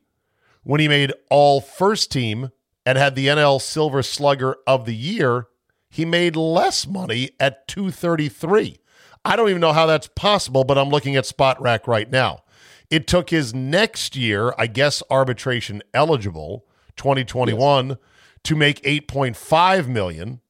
when 0.64 0.80
he 0.80 0.88
made 0.88 1.12
all 1.30 1.60
first 1.60 2.10
team 2.10 2.50
and 2.84 2.98
had 2.98 3.14
the 3.14 3.28
NL 3.28 3.60
Silver 3.60 4.02
Slugger 4.02 4.56
of 4.66 4.84
the 4.84 4.94
year, 4.94 5.46
he 5.88 6.04
made 6.04 6.36
less 6.36 6.86
money 6.86 7.30
at 7.40 7.66
233. 7.68 8.78
I 9.24 9.36
don't 9.36 9.48
even 9.50 9.60
know 9.60 9.72
how 9.72 9.86
that's 9.86 10.06
possible, 10.08 10.64
but 10.64 10.78
I'm 10.78 10.88
looking 10.88 11.16
at 11.16 11.24
Spotrac 11.24 11.86
right 11.86 12.10
now. 12.10 12.42
It 12.88 13.06
took 13.06 13.30
his 13.30 13.54
next 13.54 14.16
year, 14.16 14.54
I 14.58 14.66
guess 14.66 15.02
arbitration 15.10 15.82
eligible, 15.94 16.64
2021, 16.96 17.98
to 18.44 18.56
make 18.56 18.82
8.5 18.82 19.86
million. 19.88 20.40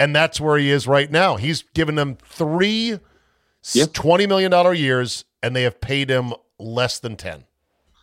And 0.00 0.14
that's 0.14 0.40
where 0.40 0.56
he 0.58 0.70
is 0.70 0.86
right 0.86 1.10
now. 1.10 1.36
He's 1.36 1.62
given 1.74 1.94
them 1.96 2.16
three 2.24 2.98
Yeah. 3.72 3.84
$20 3.84 4.26
million 4.28 4.76
years, 4.76 5.24
and 5.42 5.54
they 5.54 5.62
have 5.64 5.80
paid 5.80 6.08
him 6.10 6.32
less 6.58 6.98
than 6.98 7.16
10. 7.16 7.44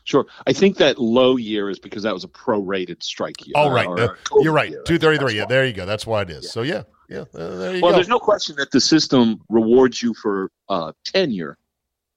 Sure. 0.04 0.25
I 0.45 0.54
think 0.54 0.78
that 0.78 0.99
low 0.99 1.36
year 1.36 1.69
is 1.69 1.80
because 1.80 2.04
that 2.04 2.13
was 2.13 2.23
a 2.23 2.28
prorated 2.28 3.01
strike 3.01 3.45
year. 3.47 3.54
Oh, 3.56 3.71
right. 3.71 3.88
or 3.88 3.99
Uh, 3.99 4.15
you're 4.41 4.54
right. 4.54 4.69
year. 4.69 4.84
233. 4.84 5.17
That's 5.25 5.34
Yeah, 5.34 5.41
why. 5.43 5.47
there 5.47 5.65
you 5.65 5.73
go. 5.73 5.86
That's 5.88 6.06
why 6.06 6.21
it 6.21 6.30
is. 6.30 6.51
So, 6.51 6.62
yeah. 6.62 6.84
Yeah. 7.10 7.26
uh, 7.36 7.56
there 7.58 7.76
you 7.76 7.82
Well, 7.82 7.91
go. 7.91 7.96
there's 7.98 8.08
no 8.08 8.20
question 8.20 8.56
that 8.58 8.72
the 8.72 8.82
system 8.82 9.39
rewards 9.50 10.02
you 10.02 10.13
for 10.15 10.52
uh, 10.70 10.91
tenure, 11.06 11.58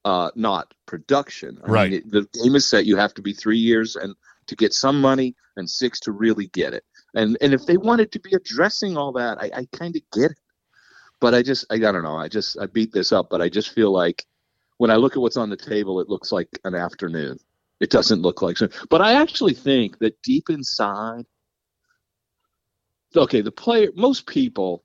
uh, 0.05 0.31
not 0.35 0.73
production. 0.87 1.59
I 1.65 1.71
Right. 1.71 1.91
Mean, 1.91 2.01
it, 2.01 2.11
the 2.11 2.41
game 2.43 2.55
is 2.57 2.67
set. 2.69 2.87
You 2.87 2.97
have 2.97 3.15
to 3.15 3.23
be 3.23 3.33
three 3.33 3.59
years 3.59 3.97
and 3.97 4.15
to 4.47 4.57
get 4.57 4.73
some 4.73 4.99
money, 5.01 5.35
and 5.57 5.69
six 5.69 6.01
to 6.01 6.13
really 6.13 6.47
get 6.49 6.73
it. 6.73 6.85
And 7.15 7.37
and 7.43 7.53
if 7.53 7.67
they 7.67 7.77
wanted 7.77 8.13
to 8.13 8.21
be 8.21 8.33
addressing 8.35 8.97
all 8.97 9.13
that, 9.13 9.37
I, 9.43 9.51
I 9.55 9.69
kind 9.77 9.95
of 9.95 10.03
get 10.13 10.31
it. 10.31 10.39
But 11.21 11.35
I 11.35 11.43
just 11.43 11.67
I, 11.71 11.75
I 11.75 11.79
don't 11.79 12.03
know. 12.05 12.17
I 12.17 12.29
just 12.29 12.59
I 12.59 12.67
beat 12.67 12.93
this 12.93 13.13
up, 13.13 13.29
but 13.29 13.43
I 13.43 13.49
just 13.51 13.71
feel 13.71 13.93
like 13.93 14.25
when 14.79 14.91
I 14.91 14.97
look 14.97 15.17
at 15.17 15.21
what's 15.21 15.37
on 15.37 15.51
the 15.51 15.57
table, 15.57 16.01
it 16.01 16.09
looks 16.09 16.33
like 16.33 16.49
an 16.65 16.75
afternoon. 16.75 17.39
It 17.81 17.91
doesn't 17.91 18.23
look 18.23 18.41
like 18.41 18.57
so. 18.57 18.69
But 18.89 19.03
I 19.03 19.13
actually 19.15 19.55
think 19.55 19.99
that 19.99 20.21
deep 20.23 20.49
inside, 20.49 21.25
okay, 23.17 23.41
the 23.41 23.53
player, 23.53 23.89
most 23.97 24.27
people 24.27 24.85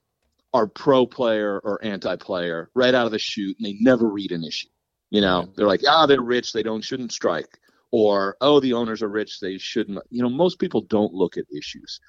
are 0.52 0.66
pro 0.66 1.06
player 1.06 1.60
or 1.64 1.84
anti 1.84 2.16
player 2.16 2.70
right 2.74 2.94
out 2.94 3.06
of 3.06 3.12
the 3.12 3.18
chute, 3.18 3.56
and 3.58 3.66
they 3.66 3.76
never 3.80 4.08
read 4.08 4.32
an 4.32 4.44
issue. 4.44 4.68
You 5.10 5.20
know, 5.20 5.52
they're 5.56 5.66
like, 5.66 5.82
ah, 5.86 6.06
they're 6.06 6.22
rich, 6.22 6.52
they 6.52 6.62
don't 6.62 6.82
shouldn't 6.82 7.12
strike, 7.12 7.58
or 7.90 8.36
oh, 8.40 8.60
the 8.60 8.72
owners 8.72 9.02
are 9.02 9.08
rich, 9.08 9.40
they 9.40 9.58
shouldn't. 9.58 9.98
You 10.10 10.22
know, 10.22 10.30
most 10.30 10.58
people 10.58 10.82
don't 10.82 11.12
look 11.12 11.36
at 11.36 11.44
issues, 11.56 12.00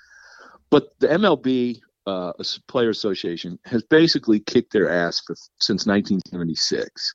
but 0.69 0.89
the 0.99 1.08
MLB 1.08 1.80
uh, 2.08 2.34
Player 2.67 2.89
Association 2.89 3.60
has 3.65 3.84
basically 3.84 4.39
kicked 4.39 4.73
their 4.73 4.89
ass 4.89 5.21
for, 5.25 5.36
since 5.60 5.86
1976. 5.86 7.13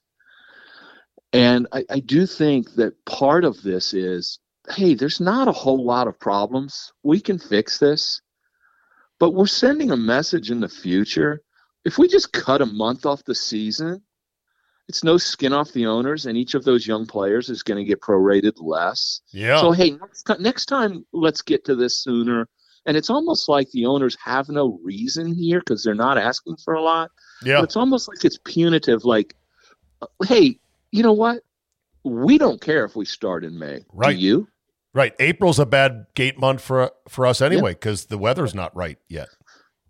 And 1.32 1.68
I, 1.72 1.84
I 1.88 2.00
do 2.00 2.26
think 2.26 2.74
that 2.74 3.04
part 3.04 3.44
of 3.44 3.62
this 3.62 3.94
is 3.94 4.40
hey, 4.68 4.94
there's 4.94 5.20
not 5.20 5.48
a 5.48 5.52
whole 5.52 5.84
lot 5.84 6.06
of 6.06 6.18
problems. 6.20 6.92
We 7.02 7.20
can 7.20 7.38
fix 7.38 7.78
this. 7.78 8.20
But 9.20 9.34
we're 9.34 9.46
sending 9.46 9.92
a 9.92 9.96
message 9.96 10.50
in 10.50 10.60
the 10.60 10.68
future. 10.68 11.42
If 11.84 11.98
we 11.98 12.08
just 12.08 12.32
cut 12.32 12.62
a 12.62 12.66
month 12.66 13.06
off 13.06 13.22
the 13.24 13.34
season, 13.34 14.02
it's 14.88 15.04
no 15.04 15.18
skin 15.18 15.52
off 15.52 15.72
the 15.72 15.86
owners, 15.86 16.26
and 16.26 16.36
each 16.36 16.54
of 16.54 16.64
those 16.64 16.84
young 16.84 17.06
players 17.06 17.48
is 17.48 17.62
going 17.62 17.78
to 17.78 17.84
get 17.84 18.00
prorated 18.00 18.54
less. 18.56 19.20
yeah. 19.30 19.60
So 19.60 19.70
hey, 19.70 19.90
next 19.92 20.22
time, 20.24 20.42
next 20.42 20.66
time, 20.66 21.06
let's 21.12 21.42
get 21.42 21.64
to 21.66 21.76
this 21.76 21.96
sooner. 21.96 22.48
And 22.86 22.96
it's 22.96 23.10
almost 23.10 23.48
like 23.48 23.70
the 23.70 23.86
owners 23.86 24.16
have 24.24 24.48
no 24.48 24.80
reason 24.82 25.32
here 25.32 25.60
because 25.60 25.84
they're 25.84 25.94
not 25.94 26.18
asking 26.18 26.56
for 26.64 26.74
a 26.74 26.82
lot. 26.82 27.10
yeah. 27.44 27.58
But 27.58 27.64
it's 27.64 27.76
almost 27.76 28.08
like 28.08 28.24
it's 28.24 28.38
punitive. 28.44 29.04
Like, 29.04 29.36
uh, 30.00 30.06
hey, 30.26 30.58
you 30.90 31.02
know 31.02 31.12
what? 31.12 31.42
We 32.02 32.38
don't 32.38 32.60
care 32.60 32.84
if 32.86 32.96
we 32.96 33.04
start 33.04 33.44
in 33.44 33.58
May. 33.58 33.84
Right. 33.92 34.16
Do 34.16 34.22
you? 34.22 34.48
Right. 34.92 35.14
April's 35.20 35.58
a 35.58 35.66
bad 35.66 36.06
gate 36.14 36.38
month 36.38 36.60
for 36.60 36.90
for 37.08 37.26
us 37.26 37.40
anyway 37.40 37.72
because 37.74 38.06
the 38.06 38.18
weather's 38.18 38.54
not 38.54 38.74
right 38.74 38.98
yet. 39.08 39.28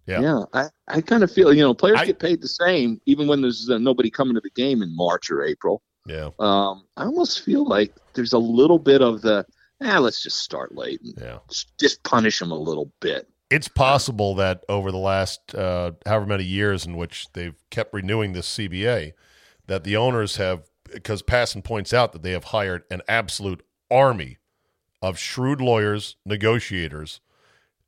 Yeah. 0.06 0.20
Yeah. 0.20 0.42
I, 0.52 0.66
I 0.88 1.00
kind 1.00 1.22
of 1.22 1.30
feel, 1.30 1.52
you 1.52 1.62
know, 1.62 1.72
players 1.74 2.00
I- 2.00 2.06
get 2.06 2.18
paid 2.18 2.40
the 2.42 2.48
same 2.48 3.00
even 3.06 3.26
when 3.28 3.40
there's 3.40 3.70
uh, 3.70 3.78
nobody 3.78 4.10
coming 4.10 4.34
to 4.34 4.40
the 4.40 4.50
game 4.50 4.82
in 4.82 4.94
March 4.94 5.30
or 5.30 5.42
April. 5.42 5.82
Yeah. 6.06 6.30
Um, 6.38 6.84
I 6.96 7.04
almost 7.04 7.42
feel 7.42 7.66
like 7.66 7.94
there's 8.14 8.32
a 8.32 8.38
little 8.38 8.78
bit 8.78 9.02
of 9.02 9.20
the, 9.22 9.46
eh, 9.82 9.98
let's 9.98 10.22
just 10.22 10.38
start 10.38 10.74
late 10.74 11.00
and 11.02 11.14
Yeah. 11.20 11.38
just, 11.48 11.78
just 11.78 12.02
punish 12.02 12.38
them 12.38 12.50
a 12.50 12.58
little 12.58 12.90
bit. 13.00 13.28
It's 13.50 13.68
possible 13.68 14.34
that 14.36 14.64
over 14.68 14.90
the 14.90 14.98
last 14.98 15.54
uh, 15.54 15.92
however 16.06 16.26
many 16.26 16.44
years 16.44 16.86
in 16.86 16.96
which 16.96 17.26
they've 17.34 17.54
kept 17.70 17.92
renewing 17.94 18.32
this 18.32 18.48
CBA, 18.48 19.12
that 19.66 19.84
the 19.84 19.96
owners 19.96 20.36
have, 20.36 20.62
because 20.92 21.22
Passan 21.22 21.62
points 21.64 21.92
out 21.92 22.12
that 22.12 22.22
they 22.22 22.32
have 22.32 22.44
hired 22.44 22.82
an 22.90 23.02
absolute 23.08 23.62
army 23.90 24.38
of 25.02 25.18
shrewd 25.18 25.60
lawyers, 25.60 26.16
negotiators, 26.26 27.20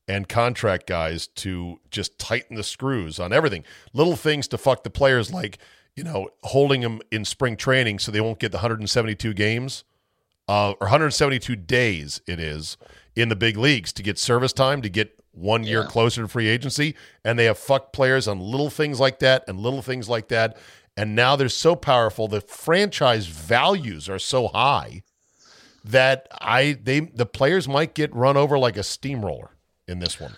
and 0.09 0.29
contract 0.29 0.87
guys 0.87 1.27
to 1.27 1.79
just 1.91 2.19
tighten 2.19 2.57
the 2.57 2.63
screws 2.65 3.19
on 3.21 3.33
everything. 3.33 3.65
Little 3.93 4.17
things 4.17 4.49
to 4.49 4.59
fuck 4.59 4.83
the 4.83 4.91
players, 4.91 5.33
like 5.33 5.59
you 5.95 6.03
know, 6.03 6.31
holding 6.45 6.81
them 6.81 7.01
in 7.11 7.23
spring 7.25 7.55
training 7.57 7.99
so 7.99 8.11
they 8.11 8.21
won't 8.21 8.39
get 8.39 8.51
the 8.51 8.57
172 8.57 9.35
games 9.35 9.85
uh, 10.49 10.71
or 10.71 10.87
172 10.87 11.55
days. 11.55 12.23
It 12.27 12.41
is 12.41 12.79
in 13.15 13.29
the 13.29 13.37
big 13.37 13.59
leagues 13.59 13.93
to 13.93 14.03
get 14.03 14.19
service 14.19 14.55
time 14.55 14.81
to 14.81 14.89
get 14.89 15.19
one 15.33 15.65
year 15.65 15.83
Yeah. 15.83 15.87
closer 15.89 16.23
to 16.23 16.29
free 16.29 16.49
agency, 16.49 16.95
and 17.25 17.39
they 17.39 17.45
have 17.45 17.59
fucked 17.59 17.93
players 17.93 18.27
on 18.27 18.41
little 18.41 18.71
things 18.71 19.01
like 19.01 19.19
that 19.19 19.45
and 19.47 19.61
little 19.61 19.83
things 19.83 20.09
like 20.09 20.29
that. 20.29 20.57
And 20.97 21.15
now 21.15 21.37
they're 21.37 21.49
so 21.51 21.77
powerful. 21.77 22.27
The 22.27 22.41
franchise 22.41 23.27
values 23.27 24.09
are 24.09 24.19
so 24.19 24.49
high 24.49 25.03
that 25.85 26.29
I 26.41 26.79
they 26.83 27.01
the 27.01 27.27
players 27.27 27.69
might 27.69 27.95
get 27.95 28.15
run 28.15 28.37
over 28.37 28.59
like 28.59 28.77
a 28.77 28.83
steamroller 28.83 29.51
in 29.89 29.99
this 29.99 30.21
one. 30.21 30.37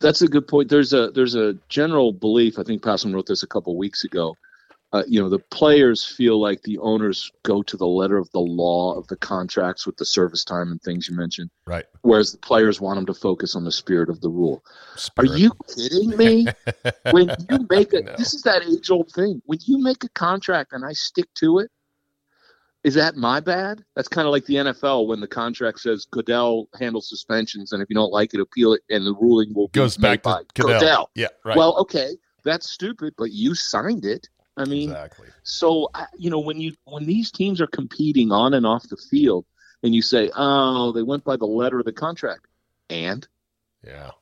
That's 0.00 0.20
a 0.22 0.28
good 0.28 0.46
point. 0.46 0.68
There's 0.68 0.92
a 0.92 1.10
there's 1.10 1.34
a 1.34 1.54
general 1.68 2.12
belief. 2.12 2.58
I 2.58 2.62
think 2.62 2.82
Passan 2.82 3.14
wrote 3.14 3.26
this 3.26 3.42
a 3.42 3.46
couple 3.46 3.76
weeks 3.76 4.04
ago. 4.04 4.36
Uh, 4.92 5.02
you 5.08 5.20
know, 5.20 5.28
the 5.28 5.40
players 5.50 6.04
feel 6.04 6.40
like 6.40 6.62
the 6.62 6.78
owners 6.78 7.30
go 7.42 7.60
to 7.60 7.76
the 7.76 7.86
letter 7.86 8.16
of 8.16 8.30
the 8.30 8.38
law 8.38 8.94
of 8.96 9.06
the 9.08 9.16
contracts 9.16 9.84
with 9.84 9.96
the 9.96 10.04
service 10.04 10.44
time 10.44 10.70
and 10.70 10.80
things 10.80 11.08
you 11.08 11.16
mentioned, 11.16 11.50
Right. 11.66 11.84
whereas 12.02 12.30
the 12.30 12.38
players 12.38 12.80
want 12.80 12.96
them 12.96 13.04
to 13.06 13.12
focus 13.14 13.56
on 13.56 13.64
the 13.64 13.72
spirit 13.72 14.08
of 14.08 14.20
the 14.20 14.28
rule. 14.30 14.62
Spirit. 14.94 15.30
Are 15.32 15.36
you 15.36 15.50
kidding 15.74 16.16
me? 16.16 16.46
when 17.10 17.30
you 17.50 17.66
make 17.68 17.92
a 17.94 18.02
No. 18.02 18.14
this 18.16 18.32
is 18.32 18.42
that 18.42 18.62
age 18.62 18.88
old 18.88 19.10
thing. 19.10 19.42
When 19.46 19.58
you 19.64 19.78
make 19.82 20.04
a 20.04 20.08
contract 20.10 20.72
and 20.72 20.84
I 20.84 20.92
stick 20.92 21.26
to 21.40 21.58
it, 21.58 21.70
is 22.86 22.94
that 22.94 23.16
my 23.16 23.40
bad? 23.40 23.82
That's 23.96 24.06
kind 24.06 24.26
of 24.28 24.32
like 24.32 24.46
the 24.46 24.54
NFL 24.54 25.08
when 25.08 25.18
the 25.18 25.26
contract 25.26 25.80
says 25.80 26.06
Goodell 26.08 26.68
handles 26.78 27.08
suspensions, 27.08 27.72
and 27.72 27.82
if 27.82 27.90
you 27.90 27.96
don't 27.96 28.12
like 28.12 28.32
it, 28.32 28.40
appeal 28.40 28.74
it, 28.74 28.82
and 28.88 29.04
the 29.04 29.12
ruling 29.14 29.52
will 29.54 29.66
be 29.66 29.80
goes 29.80 29.96
back 29.96 30.22
by 30.22 30.42
to 30.54 30.62
Goodell. 30.62 30.78
Goodell. 30.80 31.10
Yeah, 31.16 31.26
right. 31.44 31.56
Well, 31.56 31.76
okay, 31.78 32.12
that's 32.44 32.70
stupid, 32.70 33.14
but 33.18 33.32
you 33.32 33.56
signed 33.56 34.04
it. 34.04 34.28
I 34.56 34.64
mean, 34.66 34.90
exactly. 34.90 35.26
so 35.42 35.90
you 36.16 36.30
know 36.30 36.38
when 36.38 36.60
you 36.60 36.74
when 36.84 37.04
these 37.06 37.32
teams 37.32 37.60
are 37.60 37.66
competing 37.66 38.30
on 38.30 38.54
and 38.54 38.64
off 38.64 38.88
the 38.88 38.96
field, 38.96 39.44
and 39.82 39.92
you 39.92 40.00
say, 40.00 40.30
"Oh, 40.36 40.92
they 40.92 41.02
went 41.02 41.24
by 41.24 41.36
the 41.36 41.44
letter 41.44 41.80
of 41.80 41.86
the 41.86 41.92
contract," 41.92 42.46
and 42.88 43.26
Yeah. 43.84 44.12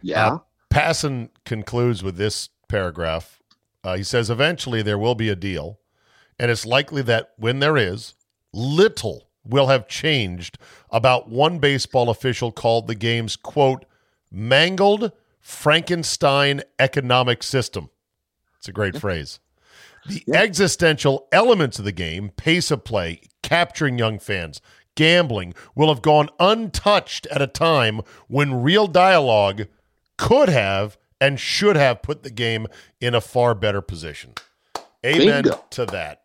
yeah, 0.00 0.26
Uh, 0.26 0.38
Passan 0.70 1.28
concludes 1.44 2.02
with 2.02 2.16
this 2.16 2.48
paragraph. 2.68 3.38
Uh, 3.84 3.96
he 3.96 4.02
says, 4.02 4.30
Eventually 4.30 4.80
there 4.82 4.96
will 4.98 5.14
be 5.14 5.28
a 5.28 5.36
deal, 5.36 5.78
and 6.38 6.50
it's 6.50 6.66
likely 6.66 7.02
that 7.02 7.32
when 7.36 7.60
there 7.60 7.76
is, 7.76 8.14
little 8.52 9.28
will 9.44 9.66
have 9.66 9.88
changed 9.88 10.58
about 10.90 11.28
one 11.28 11.58
baseball 11.58 12.10
official 12.10 12.50
called 12.50 12.86
the 12.86 12.94
game's, 12.94 13.36
quote, 13.36 13.84
mangled 14.30 15.12
Frankenstein 15.40 16.62
economic 16.78 17.42
system. 17.42 17.90
It's 18.58 18.68
a 18.68 18.72
great 18.72 18.98
phrase. 18.98 19.40
The 20.06 20.24
existential 20.34 21.28
elements 21.32 21.78
of 21.78 21.84
the 21.84 21.92
game, 21.92 22.30
pace 22.30 22.70
of 22.70 22.84
play, 22.84 23.20
capturing 23.42 23.98
young 23.98 24.18
fans, 24.18 24.60
gambling, 24.94 25.54
will 25.74 25.88
have 25.88 26.02
gone 26.02 26.28
untouched 26.40 27.26
at 27.26 27.42
a 27.42 27.46
time 27.46 28.00
when 28.28 28.62
real 28.62 28.86
dialogue 28.86 29.66
could 30.16 30.48
have 30.48 30.96
and 31.20 31.40
should 31.40 31.76
have 31.76 32.02
put 32.02 32.22
the 32.22 32.30
game 32.30 32.66
in 33.00 33.14
a 33.14 33.20
far 33.20 33.54
better 33.54 33.80
position. 33.80 34.34
Amen 35.04 35.42
Bingo. 35.42 35.64
to 35.70 35.86
that. 35.86 36.22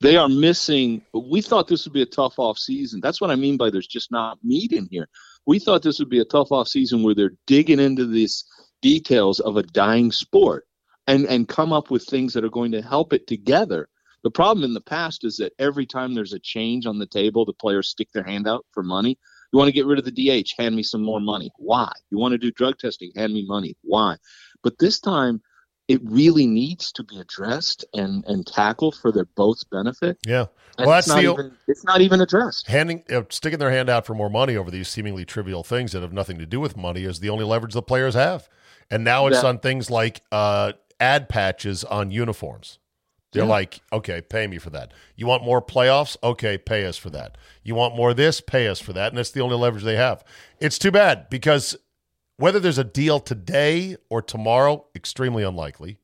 they 0.00 0.16
are 0.16 0.28
missing. 0.28 1.02
We 1.12 1.40
thought 1.40 1.68
this 1.68 1.84
would 1.84 1.92
be 1.92 2.02
a 2.02 2.06
tough 2.06 2.38
off 2.38 2.58
season. 2.58 3.00
That's 3.02 3.20
what 3.20 3.30
I 3.30 3.34
mean 3.34 3.56
by 3.56 3.70
there's 3.70 3.86
just 3.86 4.12
not 4.12 4.38
meat 4.44 4.72
in 4.72 4.88
here. 4.90 5.08
We 5.46 5.58
thought 5.58 5.82
this 5.82 5.98
would 5.98 6.10
be 6.10 6.20
a 6.20 6.24
tough 6.24 6.52
off 6.52 6.68
season 6.68 7.02
where 7.02 7.14
they're 7.14 7.36
digging 7.46 7.80
into 7.80 8.06
these 8.06 8.44
details 8.82 9.40
of 9.40 9.56
a 9.56 9.62
dying 9.62 10.12
sport 10.12 10.66
and 11.06 11.26
and 11.26 11.48
come 11.48 11.72
up 11.72 11.90
with 11.90 12.04
things 12.04 12.32
that 12.34 12.44
are 12.44 12.50
going 12.50 12.72
to 12.72 12.82
help 12.82 13.12
it 13.12 13.26
together. 13.26 13.88
The 14.22 14.30
problem 14.30 14.64
in 14.64 14.74
the 14.74 14.80
past 14.80 15.24
is 15.24 15.36
that 15.38 15.52
every 15.58 15.86
time 15.86 16.14
there's 16.14 16.32
a 16.32 16.40
change 16.40 16.86
on 16.86 16.98
the 16.98 17.06
table, 17.06 17.44
the 17.44 17.52
players 17.52 17.88
stick 17.88 18.08
their 18.12 18.24
hand 18.24 18.46
out 18.46 18.66
for 18.72 18.82
money. 18.82 19.18
You 19.52 19.58
want 19.58 19.68
to 19.68 19.72
get 19.72 19.86
rid 19.86 19.98
of 19.98 20.04
the 20.04 20.10
DH? 20.42 20.50
Hand 20.58 20.76
me 20.76 20.82
some 20.82 21.02
more 21.02 21.20
money. 21.20 21.50
Why? 21.56 21.90
You 22.10 22.18
want 22.18 22.32
to 22.32 22.38
do 22.38 22.50
drug 22.50 22.78
testing? 22.78 23.10
Hand 23.16 23.32
me 23.32 23.46
money. 23.46 23.76
Why? 23.82 24.16
But 24.62 24.78
this 24.78 25.00
time, 25.00 25.40
it 25.88 26.00
really 26.04 26.46
needs 26.46 26.92
to 26.92 27.02
be 27.02 27.18
addressed 27.18 27.84
and 27.94 28.24
and 28.26 28.46
tackled 28.46 28.94
for 28.94 29.10
their 29.10 29.24
both 29.24 29.68
benefit. 29.70 30.18
Yeah. 30.26 30.46
Well, 30.78 30.96
it's 30.96 31.08
that's 31.08 31.08
not 31.08 31.22
the 31.22 31.32
even 31.32 31.56
it's 31.66 31.84
not 31.84 32.00
even 32.00 32.20
addressed. 32.20 32.68
handing 32.68 33.02
uh, 33.10 33.22
sticking 33.30 33.58
their 33.58 33.70
hand 33.70 33.88
out 33.88 34.06
for 34.06 34.14
more 34.14 34.30
money 34.30 34.56
over 34.56 34.70
these 34.70 34.88
seemingly 34.88 35.24
trivial 35.24 35.64
things 35.64 35.92
that 35.92 36.02
have 36.02 36.12
nothing 36.12 36.38
to 36.38 36.46
do 36.46 36.60
with 36.60 36.76
money 36.76 37.04
is 37.04 37.18
the 37.20 37.30
only 37.30 37.44
leverage 37.44 37.72
the 37.74 37.82
players 37.82 38.14
have. 38.14 38.48
And 38.90 39.02
now 39.02 39.26
it's 39.26 39.42
Yeah. 39.42 39.48
on 39.48 39.58
things 39.58 39.90
like 39.90 40.22
uh, 40.30 40.72
ad 41.00 41.28
patches 41.28 41.82
on 41.84 42.10
uniforms. 42.10 42.78
They're 43.32 43.42
Yeah. 43.42 43.48
like, 43.50 43.80
okay, 43.92 44.20
pay 44.22 44.46
me 44.46 44.58
for 44.58 44.70
that. 44.70 44.92
You 45.16 45.26
want 45.26 45.44
more 45.44 45.60
playoffs? 45.60 46.16
Okay, 46.22 46.56
pay 46.56 46.86
us 46.86 46.96
for 46.96 47.10
that. 47.10 47.36
You 47.62 47.74
want 47.74 47.94
more 47.96 48.10
of 48.10 48.16
this? 48.16 48.40
Pay 48.40 48.68
us 48.68 48.80
for 48.80 48.92
that. 48.94 49.08
And 49.08 49.18
that's 49.18 49.30
the 49.32 49.40
only 49.42 49.56
leverage 49.56 49.84
they 49.84 49.96
have. 49.96 50.24
It's 50.60 50.78
too 50.78 50.90
bad 50.90 51.28
because 51.28 51.76
whether 52.38 52.58
there's 52.58 52.78
a 52.78 52.84
deal 52.84 53.20
today 53.20 53.96
or 54.08 54.22
tomorrow, 54.22 54.86
extremely 54.94 55.42
unlikely. 55.42 55.98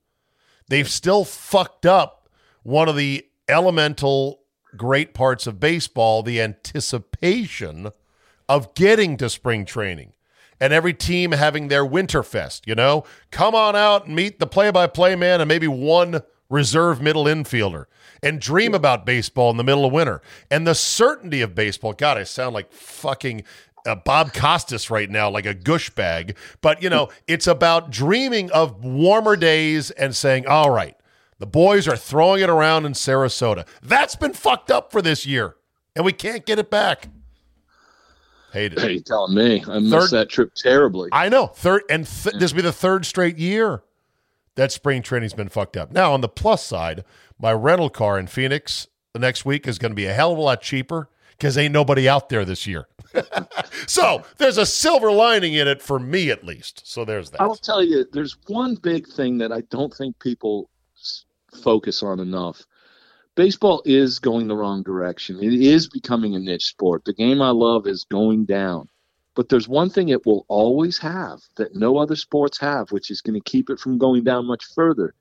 They've 0.68 0.88
still 0.88 1.24
fucked 1.24 1.86
up 1.86 2.28
one 2.62 2.88
of 2.88 2.96
the 2.96 3.26
elemental 3.48 4.40
great 4.76 5.14
parts 5.14 5.46
of 5.46 5.60
baseball, 5.60 6.22
the 6.22 6.40
anticipation 6.40 7.92
of 8.48 8.74
getting 8.74 9.16
to 9.16 9.30
spring 9.30 9.64
training 9.64 10.12
and 10.60 10.72
every 10.72 10.92
team 10.92 11.32
having 11.32 11.68
their 11.68 11.84
winterfest, 11.84 12.62
you 12.66 12.74
know? 12.74 13.04
Come 13.30 13.54
on 13.54 13.76
out 13.76 14.06
and 14.06 14.16
meet 14.16 14.38
the 14.38 14.46
play-by-play 14.46 15.16
man 15.16 15.40
and 15.40 15.48
maybe 15.48 15.68
one 15.68 16.22
reserve 16.50 17.00
middle 17.00 17.24
infielder 17.24 17.84
and 18.22 18.40
dream 18.40 18.74
about 18.74 19.06
baseball 19.06 19.50
in 19.50 19.56
the 19.56 19.64
middle 19.64 19.84
of 19.84 19.92
winter. 19.92 20.22
And 20.50 20.66
the 20.66 20.74
certainty 20.74 21.40
of 21.42 21.54
baseball, 21.54 21.92
god, 21.92 22.18
I 22.18 22.24
sound 22.24 22.54
like 22.54 22.72
fucking 22.72 23.44
uh, 23.86 23.94
Bob 23.94 24.32
Costas 24.32 24.90
right 24.90 25.10
now, 25.10 25.30
like 25.30 25.46
a 25.46 25.54
gush 25.54 25.90
bag. 25.90 26.36
But, 26.60 26.82
you 26.82 26.90
know, 26.90 27.08
it's 27.26 27.46
about 27.46 27.90
dreaming 27.90 28.50
of 28.52 28.84
warmer 28.84 29.36
days 29.36 29.90
and 29.92 30.14
saying, 30.14 30.46
all 30.46 30.70
right, 30.70 30.96
the 31.38 31.46
boys 31.46 31.86
are 31.88 31.96
throwing 31.96 32.42
it 32.42 32.48
around 32.48 32.86
in 32.86 32.92
Sarasota. 32.92 33.66
That's 33.82 34.16
been 34.16 34.32
fucked 34.32 34.70
up 34.70 34.92
for 34.92 35.02
this 35.02 35.26
year, 35.26 35.56
and 35.94 36.04
we 36.04 36.12
can't 36.12 36.46
get 36.46 36.58
it 36.58 36.70
back. 36.70 37.08
Hate 38.52 38.72
it. 38.72 38.78
Hey, 38.80 38.92
you 38.92 39.00
telling 39.00 39.34
me 39.34 39.64
I 39.68 39.80
missed 39.80 39.90
Third- 39.92 40.10
that 40.10 40.28
trip 40.28 40.54
terribly. 40.54 41.08
I 41.12 41.28
know. 41.28 41.48
Third 41.48 41.82
and 41.90 42.06
th- 42.06 42.36
this 42.36 42.52
will 42.52 42.58
be 42.58 42.62
the 42.62 42.72
third 42.72 43.04
straight 43.04 43.36
year 43.36 43.82
that 44.54 44.70
spring 44.70 45.02
training's 45.02 45.34
been 45.34 45.48
fucked 45.48 45.76
up. 45.76 45.90
Now, 45.90 46.12
on 46.12 46.20
the 46.20 46.28
plus 46.28 46.64
side, 46.64 47.04
my 47.36 47.52
rental 47.52 47.90
car 47.90 48.16
in 48.16 48.28
Phoenix 48.28 48.86
the 49.12 49.18
next 49.18 49.44
week 49.44 49.66
is 49.66 49.78
going 49.78 49.90
to 49.90 49.96
be 49.96 50.06
a 50.06 50.12
hell 50.14 50.32
of 50.32 50.38
a 50.38 50.40
lot 50.40 50.62
cheaper 50.62 51.08
because 51.36 51.58
ain't 51.58 51.72
nobody 51.72 52.08
out 52.08 52.28
there 52.28 52.44
this 52.44 52.66
year. 52.66 52.86
so 53.86 54.22
there's 54.38 54.58
a 54.58 54.66
silver 54.66 55.10
lining 55.10 55.54
in 55.54 55.68
it 55.68 55.82
for 55.82 55.98
me, 55.98 56.30
at 56.30 56.44
least. 56.44 56.86
So 56.86 57.04
there's 57.04 57.30
that. 57.30 57.40
I 57.40 57.46
will 57.46 57.56
tell 57.56 57.82
you, 57.82 58.04
there's 58.12 58.36
one 58.46 58.74
big 58.76 59.06
thing 59.06 59.38
that 59.38 59.52
I 59.52 59.62
don't 59.62 59.92
think 59.92 60.18
people 60.18 60.70
focus 61.62 62.02
on 62.02 62.20
enough. 62.20 62.62
Baseball 63.36 63.82
is 63.84 64.18
going 64.18 64.46
the 64.46 64.56
wrong 64.56 64.82
direction. 64.82 65.42
It 65.42 65.54
is 65.54 65.88
becoming 65.88 66.34
a 66.34 66.38
niche 66.38 66.66
sport. 66.66 67.04
The 67.04 67.14
game 67.14 67.42
I 67.42 67.50
love 67.50 67.86
is 67.86 68.04
going 68.04 68.44
down. 68.44 68.88
But 69.34 69.48
there's 69.48 69.68
one 69.68 69.90
thing 69.90 70.08
it 70.08 70.24
will 70.24 70.46
always 70.48 70.98
have 70.98 71.40
that 71.56 71.74
no 71.74 71.96
other 71.96 72.14
sports 72.14 72.58
have, 72.60 72.92
which 72.92 73.10
is 73.10 73.20
going 73.20 73.34
to 73.34 73.50
keep 73.50 73.68
it 73.68 73.80
from 73.80 73.98
going 73.98 74.22
down 74.22 74.46
much 74.46 74.64
further. 74.64 75.14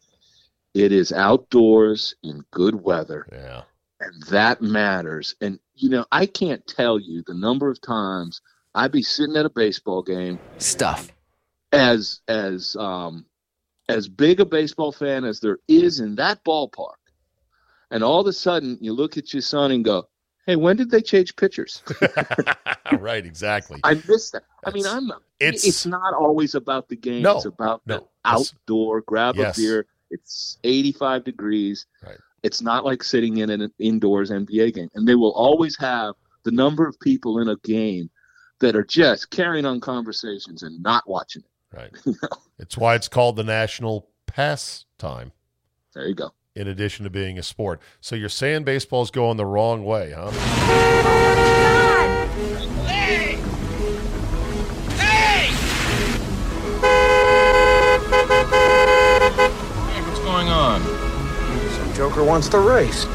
It 0.75 0.91
is 0.91 1.11
outdoors 1.11 2.15
in 2.23 2.43
good 2.51 2.75
weather 2.75 3.27
yeah. 3.31 3.63
And 4.05 4.23
that 4.23 4.61
matters. 4.61 5.35
And 5.41 5.59
you 5.75 5.89
know, 5.89 6.05
I 6.11 6.25
can't 6.25 6.65
tell 6.67 6.99
you 6.99 7.23
the 7.25 7.33
number 7.33 7.69
of 7.69 7.81
times 7.81 8.41
I'd 8.75 8.91
be 8.91 9.01
sitting 9.03 9.35
at 9.37 9.45
a 9.45 9.49
baseball 9.49 10.01
game 10.03 10.39
Stuff. 10.57 11.11
as 11.71 12.21
as 12.27 12.75
um 12.75 13.25
as 13.89 14.07
big 14.07 14.39
a 14.39 14.45
baseball 14.45 14.91
fan 14.91 15.23
as 15.25 15.39
there 15.39 15.59
is 15.67 15.99
in 15.99 16.15
that 16.15 16.43
ballpark, 16.43 16.95
and 17.91 18.03
all 18.03 18.21
of 18.21 18.27
a 18.27 18.33
sudden 18.33 18.77
you 18.81 18.93
look 18.93 19.17
at 19.17 19.33
your 19.33 19.41
son 19.41 19.71
and 19.71 19.83
go, 19.83 20.07
"Hey, 20.45 20.55
when 20.55 20.75
did 20.77 20.89
they 20.91 21.01
change 21.01 21.35
pitchers?" 21.35 21.83
right. 22.99 23.25
Exactly. 23.25 23.79
I 23.83 23.95
miss 24.07 24.31
that. 24.31 24.43
I 24.65 24.71
mean, 24.71 24.85
I'm. 24.85 25.11
it's- 25.39 25.65
It's, 25.67 25.85
not 25.85 26.13
always 26.13 26.55
about 26.55 26.87
the 26.89 26.95
game. 26.95 27.23
No, 27.23 27.37
it's 27.37 27.45
about 27.45 27.81
no. 27.85 27.97
the 27.97 28.05
outdoor. 28.25 29.01
Grab 29.01 29.35
Yes. 29.35 29.57
a 29.57 29.61
beer. 29.61 29.85
It's 30.09 30.57
85 30.63 31.23
degrees. 31.25 31.85
Right. 32.05 32.17
It's 32.43 32.61
not 32.61 32.85
like 32.85 33.03
sitting 33.03 33.37
in 33.37 33.49
an 33.49 33.71
indoors 33.79 34.29
NBA 34.29 34.73
game, 34.73 34.89
and 34.93 35.07
they 35.07 35.15
will 35.15 35.33
always 35.33 35.77
have 35.79 36.15
the 36.43 36.51
number 36.51 36.87
of 36.87 36.99
people 36.99 37.39
in 37.39 37.47
a 37.47 37.55
game 37.63 38.09
that 38.59 38.75
are 38.75 38.83
just 38.83 39.29
carrying 39.29 39.65
on 39.65 39.79
conversations 39.79 40.63
and 40.63 40.81
not 40.83 41.07
watching 41.07 41.41
it. 41.41 41.75
Right. 41.75 41.91
it's 42.59 42.77
why 42.77 42.95
it's 42.95 43.07
called 43.07 43.35
the 43.35 43.43
national 43.43 44.09
pastime. 44.27 45.31
There 45.93 46.07
you 46.07 46.15
go. 46.15 46.31
In 46.55 46.67
addition 46.67 47.03
to 47.03 47.09
being 47.09 47.39
a 47.39 47.43
sport. 47.43 47.81
So 47.99 48.15
you're 48.15 48.29
saying 48.29 48.63
baseball's 48.63 49.09
going 49.09 49.37
the 49.37 49.45
wrong 49.45 49.83
way, 49.83 50.13
huh? 50.15 51.52
Joker 62.13 62.23
wants 62.23 62.47
to 62.49 62.59
race. 62.59 63.05
Don't 63.05 63.11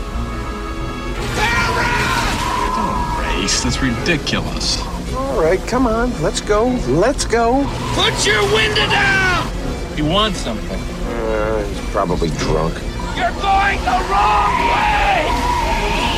race. 3.20 3.62
That's 3.62 3.80
ridiculous. 3.80 4.80
All 5.14 5.40
right, 5.40 5.61
come 5.68 5.87
on. 5.87 6.11
Let's 6.22 6.40
go. 6.40 6.68
Let's 6.88 7.24
go. 7.24 7.64
Put 7.94 8.26
your 8.26 8.42
window 8.54 8.87
down! 8.90 9.46
He 9.94 10.02
wants 10.02 10.38
something. 10.38 10.80
Uh, 10.80 11.64
he's 11.64 11.80
probably 11.90 12.30
drunk. 12.42 12.74
You're 13.14 13.34
going 13.38 13.78
the 13.82 13.98
wrong 14.11 14.54
way! 14.74 15.26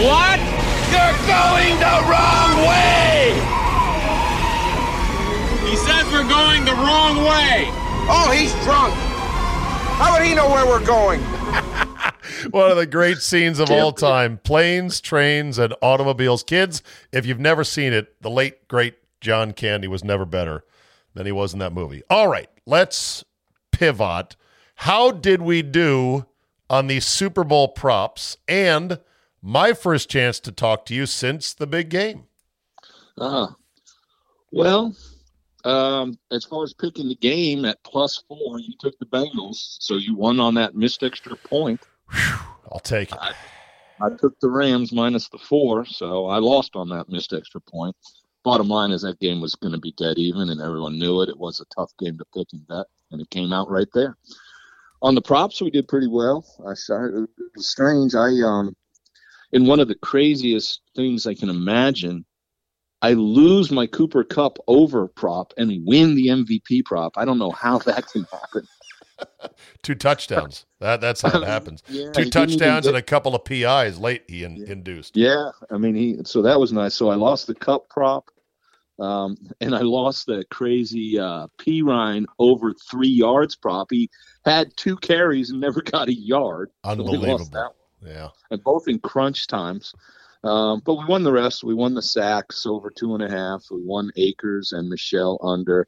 What? 0.04 0.40
You're 0.88 1.16
going 1.28 1.76
the 1.80 1.96
wrong 2.08 2.64
way! 2.64 3.32
He 5.68 5.76
says 5.76 6.04
we're 6.12 6.28
going 6.28 6.64
the 6.64 6.74
wrong 6.74 7.24
way! 7.24 7.68
Oh, 8.08 8.34
he's 8.36 8.52
drunk! 8.64 8.94
How 9.96 10.12
would 10.12 10.26
he 10.26 10.34
know 10.34 10.48
where 10.48 10.66
we're 10.66 10.84
going? 10.84 11.20
One 12.50 12.70
of 12.70 12.76
the 12.76 12.86
great 12.86 13.18
scenes 13.18 13.58
of 13.58 13.70
all 13.70 13.92
time 13.92 14.38
planes, 14.38 15.00
trains, 15.00 15.58
and 15.58 15.74
automobiles. 15.82 16.42
Kids, 16.42 16.82
if 17.12 17.26
you've 17.26 17.40
never 17.40 17.64
seen 17.64 17.92
it, 17.92 18.20
the 18.22 18.30
late, 18.30 18.68
great 18.68 18.96
John 19.20 19.52
Candy 19.52 19.88
was 19.88 20.04
never 20.04 20.24
better 20.24 20.64
than 21.14 21.26
he 21.26 21.32
was 21.32 21.52
in 21.52 21.58
that 21.58 21.72
movie. 21.72 22.02
All 22.08 22.28
right, 22.28 22.48
let's 22.66 23.24
pivot. 23.72 24.36
How 24.76 25.10
did 25.10 25.42
we 25.42 25.62
do 25.62 26.26
on 26.68 26.86
the 26.86 27.00
Super 27.00 27.44
Bowl 27.44 27.68
props? 27.68 28.36
And 28.48 29.00
my 29.42 29.72
first 29.72 30.08
chance 30.08 30.40
to 30.40 30.52
talk 30.52 30.86
to 30.86 30.94
you 30.94 31.06
since 31.06 31.52
the 31.52 31.66
big 31.66 31.88
game. 31.90 32.24
Uh, 33.18 33.48
well, 34.50 34.94
um, 35.64 36.18
as 36.30 36.44
far 36.44 36.64
as 36.64 36.72
picking 36.72 37.08
the 37.08 37.16
game 37.16 37.64
at 37.64 37.82
plus 37.84 38.22
four, 38.28 38.58
you 38.58 38.72
took 38.78 38.98
the 38.98 39.06
Bengals, 39.06 39.76
so 39.80 39.96
you 39.96 40.14
won 40.14 40.40
on 40.40 40.54
that 40.54 40.74
missed 40.74 41.02
extra 41.02 41.36
point. 41.36 41.80
Whew, 42.12 42.38
I'll 42.72 42.80
take 42.80 43.12
it. 43.12 43.18
I, 43.20 43.32
I 44.00 44.10
took 44.10 44.38
the 44.40 44.50
Rams 44.50 44.92
minus 44.92 45.28
the 45.28 45.38
four, 45.38 45.84
so 45.84 46.26
I 46.26 46.38
lost 46.38 46.76
on 46.76 46.88
that 46.90 47.08
missed 47.08 47.32
extra 47.32 47.60
point. 47.60 47.94
Bottom 48.42 48.68
line 48.68 48.90
is 48.90 49.02
that 49.02 49.20
game 49.20 49.40
was 49.40 49.54
going 49.54 49.72
to 49.72 49.80
be 49.80 49.92
dead 49.98 50.16
even, 50.16 50.48
and 50.48 50.60
everyone 50.60 50.98
knew 50.98 51.20
it. 51.20 51.28
It 51.28 51.38
was 51.38 51.60
a 51.60 51.74
tough 51.74 51.92
game 51.98 52.16
to 52.18 52.24
pick 52.34 52.48
and 52.52 52.66
bet, 52.66 52.86
and 53.10 53.20
it 53.20 53.28
came 53.30 53.52
out 53.52 53.70
right 53.70 53.88
there. 53.92 54.16
On 55.02 55.14
the 55.14 55.22
props, 55.22 55.60
we 55.60 55.70
did 55.70 55.88
pretty 55.88 56.08
well. 56.08 56.44
I 56.66 56.74
saw 56.74 57.04
it 57.04 57.28
was 57.54 57.68
strange. 57.68 58.14
I 58.14 58.28
um, 58.44 58.74
in 59.52 59.66
one 59.66 59.80
of 59.80 59.88
the 59.88 59.94
craziest 59.94 60.80
things 60.94 61.26
I 61.26 61.34
can 61.34 61.48
imagine, 61.48 62.24
I 63.02 63.14
lose 63.14 63.70
my 63.70 63.86
Cooper 63.86 64.24
Kupp 64.24 64.58
over 64.68 65.08
prop 65.08 65.52
and 65.56 65.86
win 65.86 66.14
the 66.14 66.28
MVP 66.28 66.84
prop. 66.84 67.14
I 67.16 67.24
don't 67.24 67.38
know 67.38 67.50
how 67.50 67.78
that 67.78 68.06
can 68.08 68.26
happen. 68.30 68.66
Two 69.82 69.94
touchdowns. 69.94 70.66
That 70.80 71.00
that's 71.00 71.22
how 71.22 71.40
it 71.40 71.46
happens. 71.46 71.82
yeah, 71.88 72.10
Two 72.12 72.30
touchdowns 72.30 72.86
and 72.86 72.96
a 72.96 73.02
couple 73.02 73.34
of 73.34 73.44
PIs 73.44 73.98
late 73.98 74.24
he 74.28 74.44
in, 74.44 74.56
yeah. 74.56 74.72
induced. 74.72 75.16
Yeah, 75.16 75.50
I 75.70 75.78
mean 75.78 75.94
he. 75.94 76.18
So 76.24 76.42
that 76.42 76.58
was 76.58 76.72
nice. 76.72 76.94
So 76.94 77.10
I 77.10 77.14
lost 77.14 77.46
the 77.46 77.54
Kupp 77.54 77.88
prop, 77.88 78.30
um, 78.98 79.36
and 79.60 79.74
I 79.74 79.80
lost 79.80 80.26
the 80.26 80.44
crazy 80.50 81.18
uh, 81.18 81.46
Perine 81.58 82.26
over 82.38 82.74
three 82.74 83.08
yards 83.08 83.56
prop. 83.56 83.88
He 83.90 84.10
had 84.44 84.76
two 84.76 84.96
carries 84.96 85.50
and 85.50 85.60
never 85.60 85.82
got 85.84 86.08
a 86.08 86.14
yard. 86.14 86.70
Unbelievable. 86.84 87.38
So 87.38 87.74
yeah, 88.02 88.28
and 88.50 88.62
both 88.62 88.88
in 88.88 88.98
crunch 88.98 89.46
times. 89.46 89.94
Um, 90.42 90.80
but 90.86 90.94
we 90.94 91.04
won 91.04 91.22
the 91.22 91.32
rest. 91.32 91.64
We 91.64 91.74
won 91.74 91.92
the 91.92 92.00
sacks 92.00 92.64
over 92.64 92.90
two 92.90 93.14
and 93.14 93.22
a 93.22 93.28
half. 93.30 93.64
We 93.70 93.82
won 93.84 94.10
Akers 94.16 94.72
and 94.72 94.88
Michel 94.88 95.38
under, 95.42 95.86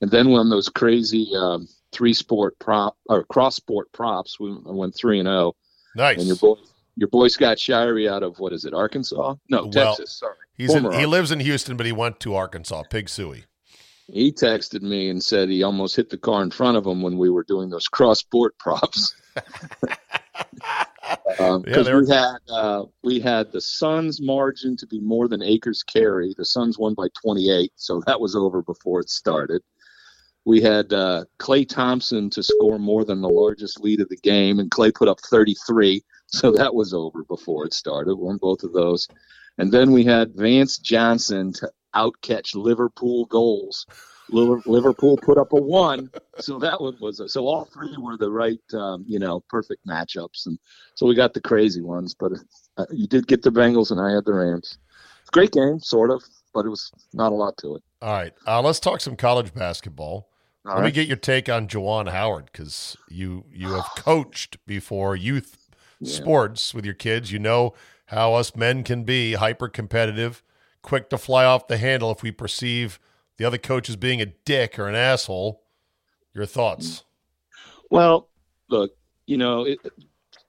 and 0.00 0.10
then 0.10 0.30
won 0.30 0.50
those 0.50 0.68
crazy 0.68 1.30
um, 1.36 1.68
three 1.94 2.12
sport 2.12 2.58
prop 2.58 2.96
or 3.08 3.24
cross 3.24 3.56
sport 3.56 3.90
props. 3.92 4.38
We 4.38 4.54
went 4.64 4.94
three 4.94 5.20
and 5.20 5.26
zero. 5.26 5.54
Nice. 5.96 6.18
And 6.18 6.26
your 6.26 6.36
boy, 6.36 6.56
your 6.96 7.08
boy 7.08 7.28
Scott 7.28 7.56
Shirey 7.56 8.10
out 8.10 8.22
of 8.22 8.38
what 8.38 8.52
is 8.52 8.64
it, 8.64 8.74
Arkansas? 8.74 9.36
No, 9.48 9.62
Well, 9.62 9.70
Texas. 9.96 10.18
Sorry. 10.18 10.34
He's 10.56 10.74
in, 10.74 10.90
he 10.92 11.06
lives 11.06 11.32
in 11.32 11.40
Houston, 11.40 11.76
but 11.76 11.86
he 11.86 11.92
went 11.92 12.20
to 12.20 12.34
Arkansas. 12.34 12.82
Pig 12.90 13.06
Sooie. 13.06 13.44
He 14.12 14.32
texted 14.32 14.82
me 14.82 15.08
and 15.08 15.22
said 15.22 15.48
he 15.48 15.62
almost 15.62 15.96
hit 15.96 16.10
the 16.10 16.18
car 16.18 16.42
in 16.42 16.50
front 16.50 16.76
of 16.76 16.86
him 16.86 17.00
when 17.00 17.16
we 17.16 17.30
were 17.30 17.44
doing 17.44 17.70
those 17.70 17.88
cross 17.88 18.18
sport 18.18 18.58
props. 18.58 19.14
Um, 21.38 21.64
Yeah, 21.66 21.82
were- 21.82 22.00
we 22.02 22.08
had 22.08 22.36
uh, 22.48 22.84
we 23.02 23.20
had 23.20 23.52
the 23.52 23.60
Suns 23.60 24.20
margin 24.22 24.76
to 24.78 24.86
be 24.86 25.00
more 25.00 25.28
than 25.28 25.42
Akers 25.42 25.82
carry. 25.82 26.34
The 26.36 26.44
Suns 26.44 26.78
won 26.78 26.94
by 26.94 27.08
28, 27.22 27.72
so 27.76 28.02
that 28.06 28.20
was 28.20 28.34
over 28.34 28.62
before 28.62 29.00
it 29.00 29.10
started. 29.10 29.62
We 30.44 30.60
had 30.60 30.92
uh, 30.92 31.24
Klay 31.38 31.66
Thompson 31.68 32.28
to 32.30 32.42
score 32.42 32.78
more 32.78 33.04
than 33.04 33.22
the 33.22 33.28
largest 33.28 33.80
lead 33.80 34.00
of 34.00 34.08
the 34.08 34.16
game, 34.16 34.58
and 34.58 34.70
Clay 34.70 34.90
put 34.90 35.08
up 35.08 35.20
33, 35.20 36.02
so 36.26 36.52
that 36.52 36.74
was 36.74 36.92
over 36.92 37.24
before 37.24 37.64
it 37.64 37.72
started. 37.72 38.16
Won 38.16 38.36
both 38.36 38.62
of 38.62 38.72
those, 38.72 39.08
and 39.58 39.72
then 39.72 39.92
we 39.92 40.04
had 40.04 40.34
Vance 40.34 40.78
Johnson 40.78 41.52
to 41.54 41.70
outcatch 41.94 42.54
Liverpool 42.54 43.24
goals. 43.26 43.86
Liverpool 44.30 45.18
put 45.18 45.38
up 45.38 45.52
a 45.52 45.60
one, 45.60 46.10
so 46.38 46.58
that 46.58 46.80
one 46.80 46.96
was 47.00 47.20
a, 47.20 47.28
so 47.28 47.46
all 47.46 47.66
three 47.66 47.94
were 47.98 48.16
the 48.16 48.30
right, 48.30 48.58
um, 48.72 49.04
you 49.06 49.18
know, 49.18 49.40
perfect 49.48 49.86
matchups, 49.86 50.46
and 50.46 50.58
so 50.94 51.06
we 51.06 51.14
got 51.14 51.34
the 51.34 51.40
crazy 51.40 51.82
ones. 51.82 52.14
But 52.18 52.32
uh, 52.76 52.86
you 52.90 53.06
did 53.06 53.26
get 53.26 53.42
the 53.42 53.50
Bengals, 53.50 53.90
and 53.90 54.00
I 54.00 54.14
had 54.14 54.24
the 54.24 54.34
Rams. 54.34 54.78
Great 55.32 55.52
game, 55.52 55.78
sort 55.78 56.10
of, 56.10 56.22
but 56.54 56.64
it 56.64 56.70
was 56.70 56.90
not 57.12 57.32
a 57.32 57.34
lot 57.34 57.56
to 57.58 57.76
it. 57.76 57.82
All 58.00 58.12
right, 58.12 58.32
uh, 58.46 58.62
let's 58.62 58.80
talk 58.80 59.00
some 59.00 59.16
college 59.16 59.52
basketball. 59.52 60.28
All 60.66 60.76
Let 60.76 60.84
me 60.84 60.90
get 60.92 61.06
your 61.06 61.16
take 61.16 61.48
on 61.48 61.68
Juwan 61.68 62.10
Howard 62.10 62.46
because 62.46 62.96
you 63.08 63.44
you 63.52 63.68
have 63.72 63.86
coached 63.96 64.64
before 64.66 65.14
youth 65.14 65.68
Yeah. 66.00 66.16
sports 66.16 66.72
with 66.72 66.84
your 66.84 66.94
kids. 66.94 67.30
You 67.32 67.38
know 67.38 67.74
how 68.06 68.34
us 68.34 68.56
men 68.56 68.82
can 68.82 69.04
be 69.04 69.34
hyper 69.34 69.68
competitive, 69.68 70.42
quick 70.82 71.10
to 71.10 71.18
fly 71.18 71.44
off 71.44 71.68
the 71.68 71.76
handle 71.76 72.10
if 72.10 72.22
we 72.22 72.30
perceive 72.30 72.98
the 73.36 73.44
other 73.44 73.58
coach 73.58 73.88
as 73.88 73.96
being 73.96 74.20
a 74.20 74.26
dick 74.26 74.78
or 74.78 74.88
an 74.88 74.94
asshole. 74.94 75.62
Your 76.32 76.46
thoughts? 76.46 77.04
Well, 77.90 78.28
look, 78.68 78.96
you 79.26 79.36
know, 79.36 79.64
it, 79.64 79.78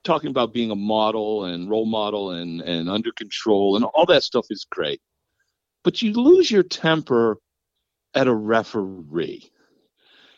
talking 0.02 0.30
about 0.30 0.52
being 0.52 0.70
a 0.70 0.76
model 0.76 1.44
and 1.44 1.70
role 1.70 1.86
model 1.86 2.30
and, 2.30 2.60
and 2.62 2.88
under 2.88 3.12
control 3.12 3.76
and 3.76 3.84
all 3.84 4.06
that 4.06 4.22
stuff 4.22 4.46
is 4.50 4.66
great. 4.68 5.00
But 5.84 6.02
you 6.02 6.12
lose 6.12 6.50
your 6.50 6.62
temper 6.62 7.38
at 8.14 8.26
a 8.26 8.34
referee. 8.34 9.50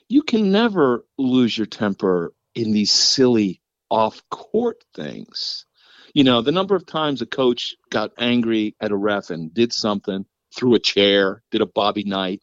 You 0.09 0.23
can 0.23 0.51
never 0.51 1.05
lose 1.19 1.57
your 1.57 1.67
temper 1.67 2.33
in 2.55 2.73
these 2.73 2.93
silly 2.93 3.61
off 3.91 4.23
court 4.31 4.85
things. 4.95 5.67
You 6.15 6.25
know, 6.25 6.43
the 6.43 6.53
number 6.53 6.75
of 6.75 6.87
times 6.87 7.23
a 7.23 7.27
coach 7.27 7.77
got 7.91 8.13
angry 8.19 8.75
at 8.81 8.91
a 8.91 8.97
ref 8.97 9.31
and 9.31 9.53
did 9.53 9.73
something, 9.73 10.25
threw 10.57 10.75
a 10.75 10.79
chair, 10.79 11.43
did 11.51 11.61
a 11.61 11.67
Bobby 11.67 12.05
Knight. 12.05 12.43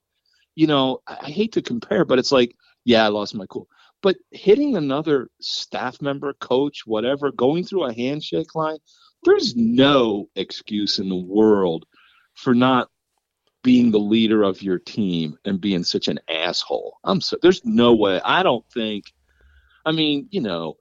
You 0.53 0.67
know, 0.67 1.01
I, 1.07 1.17
I 1.21 1.29
hate 1.31 1.53
to 1.53 1.61
compare, 1.61 2.05
but 2.05 2.19
it's 2.19 2.31
like, 2.31 2.55
yeah, 2.85 3.03
I 3.03 3.07
lost 3.07 3.35
my 3.35 3.45
cool 3.47 3.67
but 4.05 4.17
hitting 4.29 4.77
another 4.77 5.31
staff 5.41 5.99
member, 5.99 6.31
coach, 6.33 6.83
whatever, 6.85 7.31
going 7.31 7.63
through 7.63 7.85
a 7.85 7.93
handshake 7.93 8.53
line, 8.53 8.77
there's 9.23 9.55
no 9.55 10.29
excuse 10.35 10.99
in 10.99 11.09
the 11.09 11.15
world 11.15 11.87
for 12.35 12.53
not 12.53 12.87
being 13.65 13.89
the 13.89 13.99
leader 13.99 14.43
of 14.43 14.61
your 14.61 14.77
team 14.77 15.37
and 15.43 15.59
being 15.59 15.83
such 15.83 16.07
an 16.07 16.19
asshole. 16.29 16.99
I'm 17.03 17.19
so 17.19 17.35
there's 17.41 17.65
no 17.65 17.95
way. 17.95 18.21
I 18.23 18.43
don't 18.43 18.63
think. 18.71 19.11
I 19.87 19.91
mean, 19.91 20.27
you 20.29 20.39
know, 20.39 20.77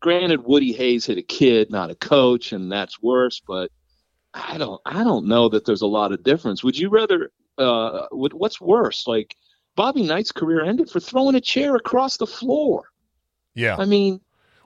granted, 0.00 0.44
Woody 0.44 0.72
Hayes 0.72 1.06
hit 1.06 1.16
a 1.16 1.22
kid, 1.22 1.70
not 1.70 1.90
a 1.90 1.94
coach, 1.94 2.52
and 2.52 2.70
that's 2.70 3.00
worse. 3.00 3.40
But 3.46 3.70
I 4.34 4.58
don't. 4.58 4.80
I 4.84 5.04
don't 5.04 5.26
know 5.26 5.48
that 5.48 5.64
there's 5.64 5.82
a 5.82 5.86
lot 5.86 6.12
of 6.12 6.24
difference. 6.24 6.64
Would 6.64 6.76
you 6.76 6.90
rather? 6.90 7.30
Uh, 7.56 8.06
what, 8.10 8.34
what's 8.34 8.60
worse, 8.60 9.06
like? 9.06 9.34
Bobby 9.76 10.02
Knight's 10.02 10.32
career 10.32 10.64
ended 10.64 10.90
for 10.90 10.98
throwing 10.98 11.36
a 11.36 11.40
chair 11.40 11.76
across 11.76 12.16
the 12.16 12.26
floor. 12.26 12.90
Yeah. 13.54 13.76
I 13.78 13.84
mean, 13.84 14.20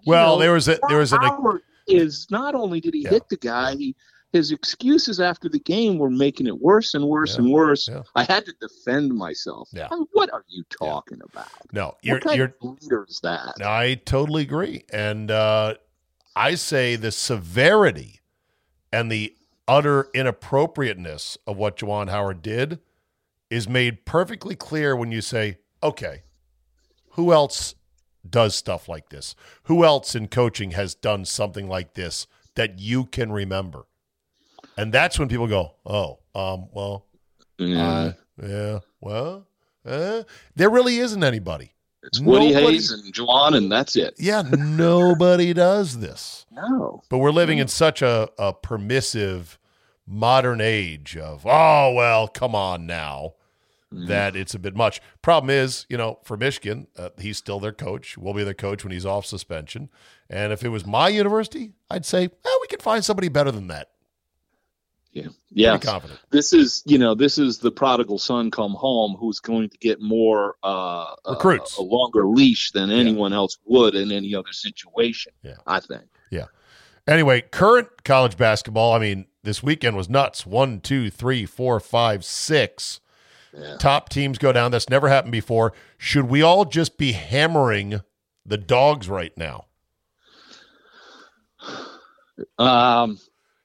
Well, 0.06 0.36
know, 0.36 0.40
there 0.40 0.52
was 0.52 0.68
a 0.68 0.78
there 0.88 0.96
was 0.98 1.12
an 1.12 1.20
Howard 1.20 1.60
is 1.86 2.26
not 2.30 2.54
only 2.54 2.80
did 2.80 2.94
he 2.94 3.02
Yeah. 3.02 3.10
hit 3.10 3.28
the 3.28 3.36
guy, 3.36 3.76
he 3.76 3.94
his 4.32 4.50
excuses 4.50 5.20
after 5.20 5.48
the 5.48 5.58
game 5.60 5.98
were 5.98 6.10
making 6.10 6.46
it 6.46 6.58
worse 6.58 6.94
and 6.94 7.04
worse 7.06 7.34
Yeah. 7.36 7.42
and 7.44 7.52
worse. 7.52 7.88
Yeah. 7.88 8.02
I 8.14 8.24
had 8.24 8.46
to 8.46 8.54
defend 8.60 9.12
myself. 9.14 9.68
Yeah. 9.72 9.88
I 9.90 9.94
mean, 9.96 10.06
what 10.12 10.32
are 10.32 10.44
you 10.48 10.64
talking 10.70 11.20
about? 11.30 11.48
no. 11.72 11.96
You're 12.02 12.16
what 12.16 12.24
kind 12.24 12.36
you're 12.38 12.54
of 12.62 12.78
leader 12.82 13.04
is 13.08 13.20
that? 13.22 13.54
I 13.64 13.94
totally 14.06 14.42
agree. 14.42 14.84
And 14.92 15.30
uh, 15.30 15.74
I 16.34 16.54
say 16.54 16.96
the 16.96 17.12
severity 17.12 18.20
and 18.92 19.12
the 19.12 19.34
utter 19.68 20.08
inappropriateness 20.14 21.36
of 21.46 21.56
what 21.56 21.76
Juwan 21.76 22.08
Howard 22.08 22.42
did 22.42 22.80
is 23.50 23.68
made 23.68 24.04
perfectly 24.06 24.54
clear 24.56 24.96
when 24.96 25.12
you 25.12 25.20
say, 25.20 25.58
okay, 25.82 26.22
who 27.10 27.32
else 27.32 27.74
does 28.28 28.54
stuff 28.54 28.88
like 28.88 29.10
this? 29.10 29.34
Who 29.64 29.84
else 29.84 30.14
in 30.14 30.28
coaching 30.28 30.70
has 30.70 30.94
done 30.94 31.26
something 31.26 31.68
like 31.68 31.94
this 31.94 32.26
that 32.54 32.78
you 32.78 33.04
can 33.04 33.30
remember? 33.30 33.84
And 34.76 34.92
that's 34.92 35.18
when 35.18 35.28
people 35.28 35.46
go, 35.46 35.72
oh, 35.84 36.18
um, 36.34 36.68
well, 36.72 37.06
Yeah. 37.58 37.88
uh, 37.88 38.12
yeah, 38.42 38.78
well, 39.00 39.46
uh, 39.86 40.22
there 40.56 40.70
really 40.70 40.98
isn't 40.98 41.22
anybody. 41.22 41.72
it's 42.04 42.20
Woody 42.20 42.48
nobody- 42.52 42.72
Hayes 42.72 42.90
and 42.90 43.12
Juwan, 43.12 43.54
and 43.56 43.70
that's 43.70 43.94
it. 43.96 44.14
Yeah, 44.18 44.42
nobody 44.42 45.52
does 45.68 45.98
this. 45.98 46.46
No. 46.50 47.02
But 47.08 47.18
we're 47.18 47.30
living 47.30 47.58
in 47.58 47.68
such 47.68 48.02
a, 48.02 48.28
a 48.38 48.52
permissive 48.52 49.58
modern 50.06 50.60
age 50.60 51.16
of, 51.16 51.46
oh, 51.46 51.92
well, 51.94 52.26
come 52.28 52.54
on 52.54 52.86
now, 52.86 53.34
that 53.92 54.34
it's 54.34 54.54
a 54.54 54.58
bit 54.58 54.74
much. 54.74 55.00
Problem 55.20 55.50
is, 55.50 55.84
you 55.90 55.96
know, 55.98 56.18
for 56.24 56.36
Michigan, 56.36 56.86
uh, 56.98 57.10
he's 57.20 57.36
still 57.36 57.60
their 57.60 57.72
coach, 57.72 58.16
will 58.16 58.32
be 58.34 58.42
their 58.42 58.54
coach 58.54 58.82
when 58.84 58.92
he's 58.92 59.04
off 59.06 59.26
suspension. 59.26 59.90
And 60.30 60.50
if 60.52 60.64
it 60.64 60.70
was 60.70 60.86
my 60.86 61.08
university, 61.08 61.72
I'd 61.90 62.06
say, 62.06 62.28
well, 62.42 62.58
we 62.62 62.66
could 62.68 62.82
find 62.82 63.04
somebody 63.04 63.28
better 63.28 63.50
than 63.50 63.68
that. 63.68 63.90
Yeah. 65.12 65.28
Yeah. 65.50 65.78
Confident. 65.78 66.18
This 66.30 66.52
is, 66.52 66.82
you 66.86 66.96
know, 66.98 67.14
this 67.14 67.36
is 67.36 67.58
the 67.58 67.70
prodigal 67.70 68.18
son 68.18 68.50
come 68.50 68.72
home 68.72 69.14
who's 69.18 69.40
going 69.40 69.68
to 69.68 69.78
get 69.78 70.00
more 70.00 70.56
uh, 70.62 71.14
uh, 71.24 71.32
Recruits. 71.32 71.76
a 71.76 71.82
longer 71.82 72.26
leash 72.26 72.72
than 72.72 72.90
anyone 72.90 73.32
else 73.34 73.58
would 73.66 73.94
in 73.94 74.10
any 74.10 74.34
other 74.34 74.52
situation. 74.52 75.32
Yeah. 75.42 75.56
I 75.66 75.80
think. 75.80 76.04
Yeah. 76.30 76.46
Anyway, 77.06 77.42
current 77.42 78.04
college 78.04 78.36
basketball, 78.38 78.92
I 78.94 78.98
mean, 78.98 79.26
this 79.42 79.62
weekend 79.62 79.96
was 79.96 80.08
nuts. 80.08 80.46
One, 80.46 80.80
two, 80.80 81.10
three, 81.10 81.44
four, 81.46 81.78
five, 81.80 82.24
six. 82.24 83.00
Yeah. 83.54 83.76
top 83.76 84.08
teams 84.08 84.38
go 84.38 84.50
down. 84.50 84.70
That's 84.70 84.88
never 84.88 85.08
happened 85.08 85.32
before. 85.32 85.74
Should 85.98 86.30
we 86.30 86.40
all 86.40 86.64
just 86.64 86.96
be 86.96 87.12
hammering 87.12 88.00
the 88.46 88.56
dogs 88.56 89.10
right 89.10 89.36
now? 89.36 89.66
Um, 92.58 93.18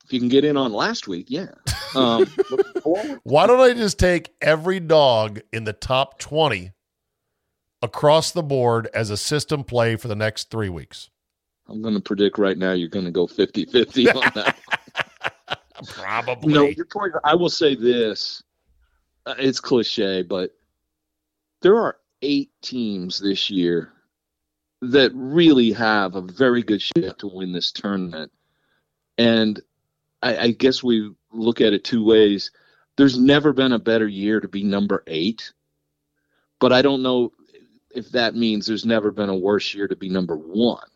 if 0.08 0.14
you 0.14 0.20
can 0.22 0.30
get 0.30 0.45
in 0.45 0.55
on 0.55 0.72
last 0.72 1.10
week, 1.10 1.26
yeah. 1.30 1.49
Um. 1.93 2.26
Why 3.24 3.45
don't 3.45 3.60
I 3.60 3.74
just 3.74 3.99
take 3.99 4.34
every 4.41 4.80
dog 4.80 5.41
in 5.51 5.66
the 5.66 5.74
top 5.74 6.18
20 6.18 6.72
across 7.82 8.32
the 8.32 8.41
board 8.41 8.88
as 8.93 9.10
a 9.10 9.18
system 9.18 9.66
play 9.66 9.97
for 9.97 10.08
the 10.08 10.16
next 10.16 10.49
three 10.49 10.70
weeks? 10.70 11.10
I'm 11.68 11.82
going 11.82 11.95
to 11.95 11.99
predict 11.99 12.38
right 12.38 12.58
now 12.58 12.72
you're 12.72 12.88
going 12.88 13.03
to 13.03 13.12
go 13.12 13.28
50 13.28 13.66
50 13.66 14.10
on 14.12 14.32
that. 14.36 14.58
Probably. 15.88 16.53
no, 16.53 16.64
your 16.68 16.86
point, 16.86 17.12
I 17.26 17.36
will 17.36 17.49
say 17.49 17.76
this. 17.76 18.41
Uh, 19.26 19.36
it's 19.38 19.60
cliche, 19.60 20.22
but 20.22 20.51
there 21.62 21.76
are 21.76 21.97
eight 22.22 22.49
teams 22.62 23.20
this 23.20 23.49
year 23.49 23.91
that 24.82 25.12
really 25.14 25.74
have 25.74 26.16
a 26.16 26.22
very 26.22 26.64
good 26.64 26.82
shot 26.82 27.20
to 27.20 27.28
win 27.28 27.51
this 27.51 27.74
tournament. 27.74 28.32
And 29.18 29.62
I, 30.22 30.38
I 30.38 30.51
guess 30.51 30.84
we 30.84 31.11
look 31.32 31.61
at 31.61 31.74
it 31.74 31.84
two 31.84 32.03
ways. 32.03 32.51
There's 32.95 33.18
never 33.18 33.53
been 33.53 33.74
a 33.74 33.80
better 33.80 34.07
year 34.07 34.39
to 34.39 34.47
be 34.47 34.63
number 34.63 35.03
eight, 35.07 35.53
but 36.59 36.74
I 36.74 36.82
don't 36.82 37.03
know 37.03 37.32
if 37.91 38.09
that 38.11 38.36
means 38.36 38.65
there's 38.65 38.86
never 38.86 39.11
been 39.11 39.30
a 39.30 39.36
worse 39.36 39.74
year 39.74 39.88
to 39.88 39.95
be 39.95 40.09
number 40.09 40.36
one. 40.36 40.88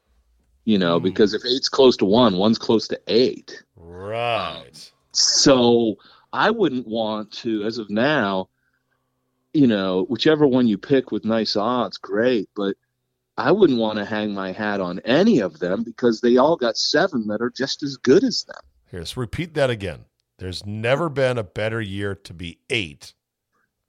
You 0.65 0.77
know, 0.77 0.99
Hmm. 0.99 1.03
because 1.03 1.33
if 1.33 1.43
eight's 1.45 1.69
close 1.69 1.97
to 1.97 2.05
one, 2.05 2.37
one's 2.37 2.59
close 2.59 2.87
to 2.89 2.99
eight. 3.07 3.63
Right. 3.75 4.91
So 5.11 5.95
I 6.33 6.51
wouldn't 6.51 6.87
want 6.87 7.31
to, 7.33 7.63
as 7.63 7.77
of 7.77 7.89
now, 7.89 8.49
you 9.53 9.67
know, 9.67 10.05
whichever 10.05 10.47
one 10.47 10.67
you 10.67 10.77
pick 10.77 11.11
with 11.11 11.25
nice 11.25 11.55
odds, 11.55 11.97
great. 11.97 12.47
But 12.55 12.75
I 13.37 13.51
wouldn't 13.51 13.79
want 13.79 13.97
to 13.97 14.05
hang 14.05 14.33
my 14.33 14.51
hat 14.51 14.79
on 14.79 14.99
any 14.99 15.39
of 15.39 15.59
them 15.59 15.83
because 15.83 16.21
they 16.21 16.37
all 16.37 16.55
got 16.55 16.77
seven 16.77 17.27
that 17.27 17.41
are 17.41 17.49
just 17.49 17.83
as 17.83 17.97
good 17.97 18.23
as 18.23 18.43
them. 18.43 18.61
Here, 18.91 19.03
so 19.05 19.21
repeat 19.21 19.53
that 19.55 19.69
again. 19.69 20.05
There's 20.37 20.65
never 20.65 21.09
been 21.09 21.37
a 21.37 21.43
better 21.43 21.81
year 21.81 22.15
to 22.15 22.33
be 22.33 22.59
eight, 22.69 23.13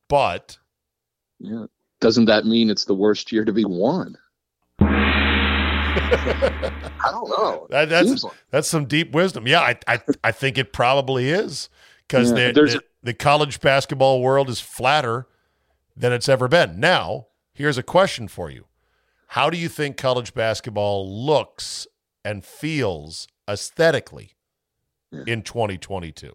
but 0.09 0.59
Yeah. 1.39 1.67
Doesn't 2.01 2.25
that 2.27 2.45
mean 2.47 2.69
it's 2.71 2.85
the 2.85 2.95
worst 2.95 3.33
year 3.33 3.45
to 3.45 3.53
be 3.53 3.65
one? 3.65 4.17
I 4.81 7.09
don't 7.11 7.29
know. 7.29 7.67
That- 7.71 7.89
that's 7.89 8.25
like- 8.25 8.33
that's 8.51 8.69
some 8.69 8.87
deep 8.87 9.13
wisdom. 9.13 9.47
Yeah, 9.47 9.61
I 9.61 9.79
I, 9.87 10.01
I 10.25 10.33
think 10.33 10.59
it 10.59 10.73
probably 10.73 11.29
is 11.31 11.69
because 12.07 12.31
Yeah, 12.31 12.53
the, 12.53 12.83
the 13.03 13.15
college 13.15 13.61
basketball 13.61 14.21
world 14.23 14.49
is 14.49 14.61
flatter 14.61 15.27
than 15.97 16.13
it's 16.13 16.29
ever 16.29 16.49
been. 16.49 16.81
Now, 16.81 17.27
here's 17.55 17.79
a 17.79 17.83
question 17.83 18.29
for 18.29 18.51
you: 18.51 18.67
How 19.29 19.51
do 19.51 19.59
you 19.59 19.69
think 19.69 19.97
college 19.97 20.35
basketball 20.35 21.25
looks 21.27 21.87
and 22.25 22.45
feels 22.45 23.27
aesthetically 23.49 24.35
Yeah. 25.13 25.23
in 25.27 25.43
2022? 25.43 26.35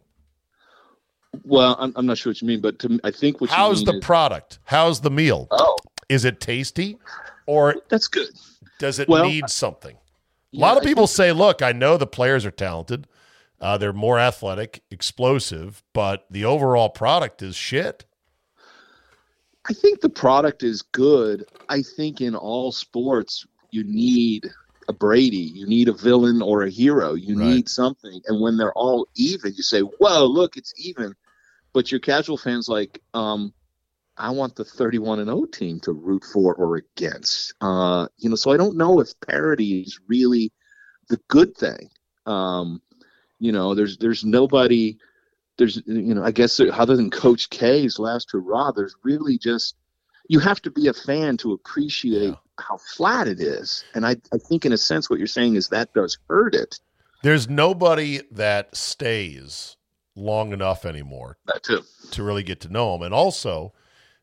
well, 1.44 1.76
I'm, 1.80 1.94
I'm 1.96 2.06
not 2.06 2.18
sure 2.18 2.32
what 2.32 2.42
you 2.42 2.48
mean, 2.48 2.62
but 2.62 2.80
to, 2.80 3.00
I 3.04 3.12
think 3.12 3.42
what 3.42 3.50
How's 3.50 3.84
the 3.84 3.94
is, 3.96 4.04
product? 4.06 4.60
How's 4.66 5.02
the 5.02 5.12
meal? 5.12 5.48
oh, 5.52 5.76
Is 6.10 6.26
it 6.26 6.40
tasty, 6.40 6.98
or 7.46 7.76
that's 7.90 8.08
good. 8.08 8.30
does 8.80 8.98
it 9.00 9.08
Well, 9.08 9.26
need 9.28 9.50
something? 9.50 9.96
A 10.54 10.58
lot 10.58 10.78
of 10.78 10.84
people 10.84 11.06
think- 11.06 11.16
say, 11.16 11.32
look, 11.34 11.62
I 11.62 11.74
know 11.74 11.98
the 11.98 12.08
players 12.08 12.46
are 12.46 12.52
talented. 12.52 13.08
Uh, 13.60 13.78
they're 13.78 13.94
more 13.94 14.18
athletic, 14.20 14.82
explosive, 14.90 15.84
but 15.94 16.26
the 16.32 16.46
overall 16.46 16.90
product 16.90 17.42
is 17.42 17.56
shit. 17.56 18.06
I 19.70 19.74
think 19.74 20.02
the 20.02 20.10
product 20.10 20.64
is 20.64 20.82
good. 20.82 21.46
I 21.70 21.82
think 21.82 22.22
in 22.22 22.36
all 22.36 22.72
sports, 22.72 23.46
you 23.72 23.84
need 23.84 24.50
a 24.88 24.94
Brady, 24.94 25.38
you 25.38 25.68
need 25.68 25.90
a 25.90 25.94
villain 25.94 26.42
or 26.42 26.64
a 26.64 26.70
hero, 26.70 27.14
you 27.14 27.36
Right. 27.36 27.46
need 27.48 27.70
something. 27.70 28.22
And 28.28 28.42
when 28.42 28.58
they're 28.58 28.74
all 28.74 29.08
even, 29.16 29.54
you 29.56 29.64
say, 29.64 29.82
"Whoa, 29.82 30.26
look, 30.26 30.58
it's 30.58 30.74
even." 30.78 31.14
But 31.74 31.92
your 31.92 32.00
casual 32.00 32.38
fans 32.38 32.68
like, 32.70 33.02
um, 33.14 33.54
I 34.18 34.32
want 34.32 34.56
the 34.56 34.66
31 34.66 35.20
and 35.20 35.30
0 35.30 35.46
team 35.46 35.80
to 35.82 35.94
root 35.94 36.24
for 36.24 36.56
or 36.56 36.78
against. 36.78 37.54
Uh, 37.62 38.08
you 38.18 38.30
know, 38.30 38.36
so 38.36 38.52
I 38.52 38.58
don't 38.58 38.78
know 38.78 39.00
if 39.00 39.20
parity 39.22 39.82
is 39.82 40.00
really 40.08 40.52
the 41.10 41.20
good 41.28 41.56
thing. 41.56 41.90
Um, 42.26 42.82
you 43.40 43.52
know, 43.52 43.76
there's 43.76 43.98
there's 43.98 44.26
nobody 44.26 44.98
there's 45.58 45.82
you 45.86 46.14
know, 46.16 46.24
I 46.24 46.32
guess 46.32 46.60
other 46.60 46.96
than 46.96 47.10
Coach 47.12 47.50
K's 47.50 48.00
last 48.00 48.32
hurrah, 48.32 48.72
there's 48.72 48.96
really 49.04 49.38
just 49.38 49.76
you 50.30 50.40
have 50.40 50.62
to 50.64 50.72
be 50.72 50.88
a 50.88 50.94
fan 50.94 51.38
to 51.38 51.54
appreciate 51.54 52.30
Yeah. 52.30 52.36
How 52.60 52.78
flat 52.78 53.28
it 53.28 53.40
is. 53.40 53.84
And 53.94 54.06
I, 54.06 54.18
I 54.34 54.38
think 54.38 54.66
in 54.66 54.72
a 54.74 54.78
sense 54.78 55.10
what 55.10 55.20
you're 55.20 55.28
saying 55.28 55.56
is 55.56 55.70
that 55.70 55.94
does 55.94 56.18
hurt 56.30 56.56
it. 56.56 56.80
There's 57.24 57.50
nobody 57.50 58.22
that 58.32 58.76
stays 58.76 59.76
long 60.16 60.54
enough 60.54 60.86
anymore 60.86 61.38
That 61.46 61.64
too. 61.64 61.82
to 62.12 62.24
really 62.24 62.44
get 62.44 62.60
to 62.62 62.70
know 62.70 62.94
them. 62.94 63.04
And 63.04 63.14
also, 63.14 63.74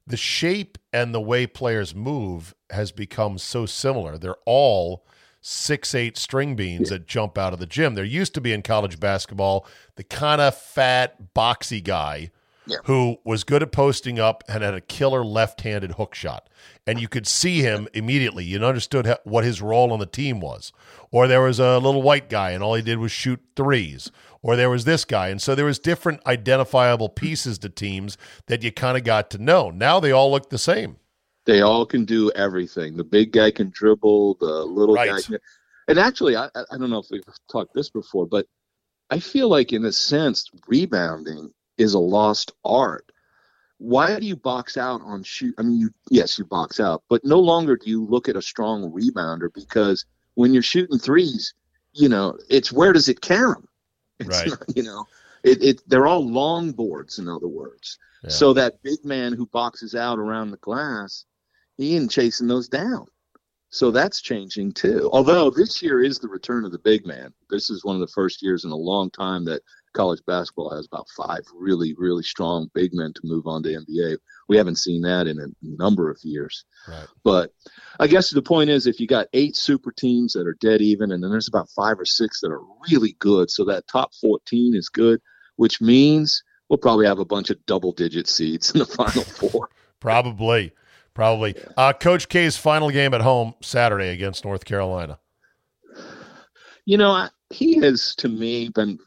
the 0.07 0.17
shape 0.17 0.79
and 0.93 1.15
the 1.15 1.21
way 1.21 1.47
players 1.47 1.95
move 1.95 2.55
has 2.71 2.93
become 2.93 3.39
so 3.39 3.67
similar. 3.67 4.19
They're 4.19 4.37
all 4.45 5.07
six 5.41 5.95
eight 5.95 6.17
string 6.17 6.57
beans 6.57 6.89
that 6.89 7.07
jump 7.07 7.37
out 7.37 7.53
of 7.53 7.59
the 7.59 7.67
gym. 7.67 7.95
There 7.95 8.05
used 8.05 8.35
to 8.35 8.41
be 8.41 8.53
in 8.53 8.63
college 8.63 8.99
basketball 8.99 9.67
the 9.97 10.05
kind 10.05 10.41
of 10.41 10.57
fat, 10.57 11.35
boxy 11.35 11.83
guy 11.83 12.31
Yeah. 12.67 12.79
who 12.85 13.19
was 13.25 13.45
good 13.45 13.63
at 13.63 13.73
posting 13.73 14.19
up 14.19 14.43
and 14.49 14.63
had 14.63 14.73
a 14.73 14.81
killer 14.81 15.25
left-handed 15.25 15.93
hook 15.93 16.15
shot. 16.15 16.49
And 16.87 16.99
you 16.99 17.09
could 17.09 17.27
see 17.27 17.61
him 17.61 17.89
immediately. 17.93 18.45
You 18.45 18.65
understood 18.65 19.07
ha- 19.07 19.19
what 19.25 19.45
his 19.45 19.61
role 19.61 19.93
on 19.93 19.99
the 19.99 20.07
team 20.07 20.41
was. 20.41 20.73
Or 21.11 21.27
there 21.27 21.43
was 21.43 21.61
a 21.61 21.79
little 21.79 22.01
white 22.01 22.31
guy 22.31 22.53
and 22.53 22.63
all 22.63 22.75
he 22.75 22.83
did 22.83 22.99
was 22.99 23.13
shoot 23.13 23.41
threes. 23.55 24.11
Or 24.43 24.57
there 24.57 24.71
was 24.71 24.85
this 24.85 25.05
guy. 25.05 25.29
And 25.29 25.43
so 25.43 25.55
there 25.55 25.67
was 25.67 25.79
different 25.79 26.25
identifiable 26.27 27.11
pieces 27.11 27.59
to 27.59 27.69
teams 27.69 28.17
that 28.47 28.63
you 28.63 28.73
kind 28.73 28.97
of 28.97 29.05
got 29.05 29.29
to 29.31 29.39
know. 29.39 29.71
Now 29.71 30.01
they 30.01 30.13
all 30.13 30.31
look 30.31 30.49
the 30.49 30.59
same. 30.59 30.97
They 31.45 31.61
all 31.61 31.85
can 31.85 32.07
do 32.07 32.31
everything. 32.31 32.97
The 32.97 33.05
big 33.05 33.33
guy 33.33 33.51
can 33.51 33.69
dribble, 33.69 34.39
the 34.41 34.65
little 34.65 34.95
guy 34.95 35.21
can 35.21 35.39
and 35.89 35.99
actually 35.99 36.37
I, 36.37 36.47
I 36.55 36.79
don't 36.79 36.91
know 36.91 36.99
if 36.99 37.07
we've 37.11 37.23
talked 37.51 37.75
this 37.75 37.91
before, 37.91 38.27
but 38.27 38.47
I 39.11 39.21
feel 39.21 39.49
like 39.49 39.73
in 39.73 39.85
a 39.85 39.93
sense 39.93 40.51
rebounding 40.67 41.53
is 41.79 41.95
a 41.95 41.99
lost 41.99 42.53
art. 42.65 43.11
Why 43.79 44.19
do 44.19 44.27
you 44.27 44.37
box 44.37 44.77
out 44.77 45.01
on 45.03 45.23
shoot? 45.23 45.55
I 45.59 45.63
mean, 45.63 45.79
you 45.79 45.91
yes, 46.11 46.39
you 46.39 46.45
box 46.45 46.81
out, 46.81 47.03
but 47.09 47.25
no 47.25 47.39
longer 47.41 47.77
do 47.77 47.91
you 47.91 48.05
look 48.05 48.29
at 48.29 48.37
a 48.37 48.43
strong 48.43 48.91
rebounder 48.93 49.53
because 49.53 50.07
when 50.35 50.53
you're 50.53 50.63
shooting 50.63 50.99
threes, 50.99 51.55
you 51.93 52.09
know, 52.09 52.39
it's 52.49 52.73
where 52.73 52.93
does 52.93 53.09
it 53.09 53.21
count? 53.21 53.69
It's 54.21 54.29
Right. 54.29 54.51
not, 54.51 54.77
you 54.77 54.85
know, 54.85 55.07
it, 55.43 55.63
it 55.63 55.83
they're 55.89 56.07
all 56.07 56.25
long 56.25 56.71
boards, 56.71 57.19
in 57.19 57.29
other 57.29 57.49
words. 57.49 57.99
Yeah. 58.23 58.31
So 58.31 58.53
that 58.53 58.81
big 58.83 59.05
man 59.05 59.33
who 59.33 59.47
boxes 59.47 59.97
out 59.97 60.21
around 60.21 60.53
the 60.53 60.57
glass, 60.59 61.25
he 61.77 61.97
ain't 61.97 62.13
chasing 62.13 62.47
those 62.47 62.69
down. 62.69 63.07
So 63.71 63.91
that's 63.91 64.21
changing 64.21 64.73
too. 64.73 65.11
Although 65.13 65.51
this 65.51 65.83
year 65.83 66.01
is 66.03 66.21
the 66.21 66.29
return 66.29 66.65
of 66.65 66.71
the 66.71 66.79
big 66.79 67.05
man. 67.05 67.35
This 67.51 67.71
is 67.71 67.85
one 67.85 67.97
of 67.97 68.01
the 68.01 68.13
first 68.15 68.41
years 68.41 68.65
in 68.65 68.71
a 68.71 68.77
long 68.77 69.11
time 69.11 69.45
that 69.47 69.63
college 69.95 70.21
basketball 70.27 70.75
has 70.75 70.87
about 70.87 71.09
five 71.17 71.41
really, 71.55 71.95
really 71.97 72.23
strong 72.23 72.69
big 72.75 72.93
men 72.93 73.13
to 73.15 73.21
move 73.25 73.47
on 73.47 73.63
to 73.63 73.71
NBA. 73.71 74.19
We 74.49 74.57
haven't 74.57 74.77
seen 74.77 75.03
that 75.03 75.27
in 75.27 75.39
a 75.39 75.47
number 75.63 76.11
of 76.11 76.19
years. 76.23 76.65
Right. 76.87 77.07
But 77.23 77.53
I 78.01 78.07
guess 78.07 78.31
the 78.31 78.43
point 78.43 78.71
is 78.71 78.87
if 78.87 79.01
you 79.01 79.07
got 79.07 79.29
eight 79.33 79.57
super 79.57 79.93
teams 79.93 80.35
that 80.35 80.47
are 80.47 80.57
dead 80.61 80.83
even, 80.83 81.13
and 81.13 81.23
then 81.23 81.31
there's 81.31 81.49
about 81.49 81.71
five 81.71 81.99
or 81.99 82.05
six 82.05 82.41
that 82.41 82.51
are 82.51 82.61
really 82.91 83.17
good, 83.21 83.51
so 83.51 83.65
that 83.65 83.89
top 83.89 84.11
14 84.21 84.75
is 84.75 84.89
good, 84.89 85.21
which 85.57 85.81
means 85.81 86.43
we'll 86.69 86.79
probably 86.79 87.07
have 87.07 87.19
a 87.19 87.25
bunch 87.25 87.51
of 87.51 87.65
double 87.67 87.93
digit 87.93 88.29
seeds 88.29 88.73
in 88.73 88.81
the 88.81 88.87
final 88.87 89.23
four. 89.25 89.69
probably. 90.01 90.73
Probably. 91.15 91.55
Uh, 91.77 91.93
Coach 91.93 92.29
K's 92.29 92.57
final 92.57 92.91
game 92.91 93.15
at 93.15 93.21
home 93.21 93.55
Saturday 93.63 94.09
against 94.09 94.45
North 94.45 94.65
Carolina. 94.65 95.21
You 96.87 96.99
know, 96.99 97.13
I, 97.13 97.31
he 97.51 97.77
has 97.77 98.15
to 98.17 98.29
me 98.29 98.69
been. 98.69 98.99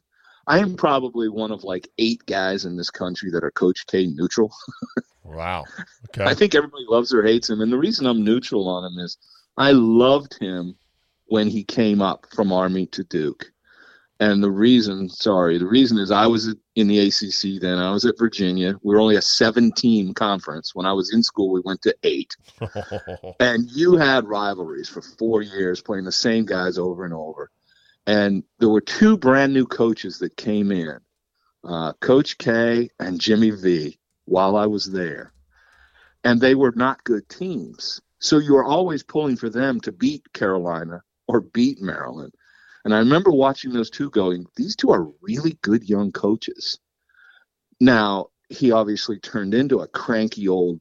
I 0.47 0.59
am 0.59 0.75
probably 0.75 1.27
one 1.27 1.51
of 1.51 1.63
like 1.63 1.89
eight 1.97 2.25
guys 2.25 2.63
in 2.65 2.77
this 2.77 2.89
country 2.89 3.29
that 3.31 3.43
are 3.43 3.51
Coach 3.51 3.85
K 3.85 4.07
neutral. 4.07 4.53
wow. 5.23 5.65
Okay. 6.09 6.23
I 6.23 6.33
think 6.33 6.55
everybody 6.55 6.85
loves 6.87 7.13
or 7.13 7.21
hates 7.21 7.49
him, 7.49 7.59
and 7.61 7.71
the 7.71 7.77
reason 7.77 8.07
I'm 8.07 8.23
neutral 8.23 8.67
on 8.69 8.85
him 8.85 8.97
is 8.99 9.17
I 9.57 9.73
loved 9.73 10.37
him 10.39 10.75
when 11.25 11.47
he 11.49 11.63
came 11.63 12.01
up 12.01 12.27
from 12.33 12.53
Army 12.53 12.85
to 12.87 13.03
Duke. 13.03 13.51
And 14.19 14.41
the 14.41 14.49
reason, 14.49 15.09
sorry, 15.09 15.59
the 15.59 15.67
reason 15.67 15.99
is 15.99 16.09
I 16.09 16.25
was 16.25 16.55
in 16.75 16.87
the 16.87 16.99
ACC 16.99 17.61
then. 17.61 17.77
I 17.77 17.91
was 17.91 18.03
at 18.05 18.17
Virginia. 18.17 18.73
We 18.81 18.95
were 18.95 19.01
only 19.01 19.15
a 19.15 19.21
seven 19.21 19.71
team 19.71 20.13
conference. 20.15 20.73
When 20.73 20.87
I 20.87 20.93
was 20.93 21.13
in 21.13 21.21
school, 21.21 21.51
we 21.51 21.61
went 21.63 21.83
to 21.83 21.95
eight. 22.01 22.35
and 23.39 23.69
you 23.69 23.95
had 23.95 24.25
rivalries 24.25 24.89
for 24.89 25.03
four 25.03 25.43
years 25.43 25.81
playing 25.81 26.05
the 26.05 26.11
same 26.11 26.45
guys 26.45 26.79
over 26.79 27.05
and 27.05 27.13
over. 27.13 27.51
And 28.07 28.43
there 28.59 28.69
were 28.69 28.81
two 28.81 29.17
brand 29.17 29.53
new 29.53 29.65
coaches 29.65 30.19
that 30.19 30.37
came 30.37 30.71
in 30.71 30.99
uh, 31.63 31.93
Coach 31.99 32.37
K 32.37 32.89
and 32.99 33.19
Jimmy 33.19 33.51
V 33.51 33.99
while 34.25 34.55
I 34.55 34.65
was 34.65 34.85
there. 34.85 35.33
And 36.23 36.39
they 36.39 36.55
were 36.55 36.73
not 36.75 37.03
good 37.03 37.27
teams. 37.29 38.01
So 38.19 38.39
you 38.39 38.53
were 38.53 38.63
always 38.63 39.03
pulling 39.03 39.35
for 39.35 39.49
them 39.49 39.79
to 39.81 39.91
beat 39.91 40.33
Carolina 40.33 41.03
or 41.27 41.41
beat 41.41 41.81
Maryland. 41.81 42.33
And 42.85 42.95
I 42.95 42.99
remember 42.99 43.31
watching 43.31 43.73
those 43.73 43.89
two 43.89 44.09
going, 44.09 44.45
these 44.55 44.75
two 44.75 44.91
are 44.91 45.11
really 45.21 45.57
good 45.61 45.87
young 45.87 46.11
coaches. 46.11 46.79
Now, 47.81 48.27
he 48.49 48.71
obviously 48.71 49.19
turned 49.19 49.53
into 49.53 49.79
a 49.79 49.87
cranky 49.87 50.47
old 50.47 50.79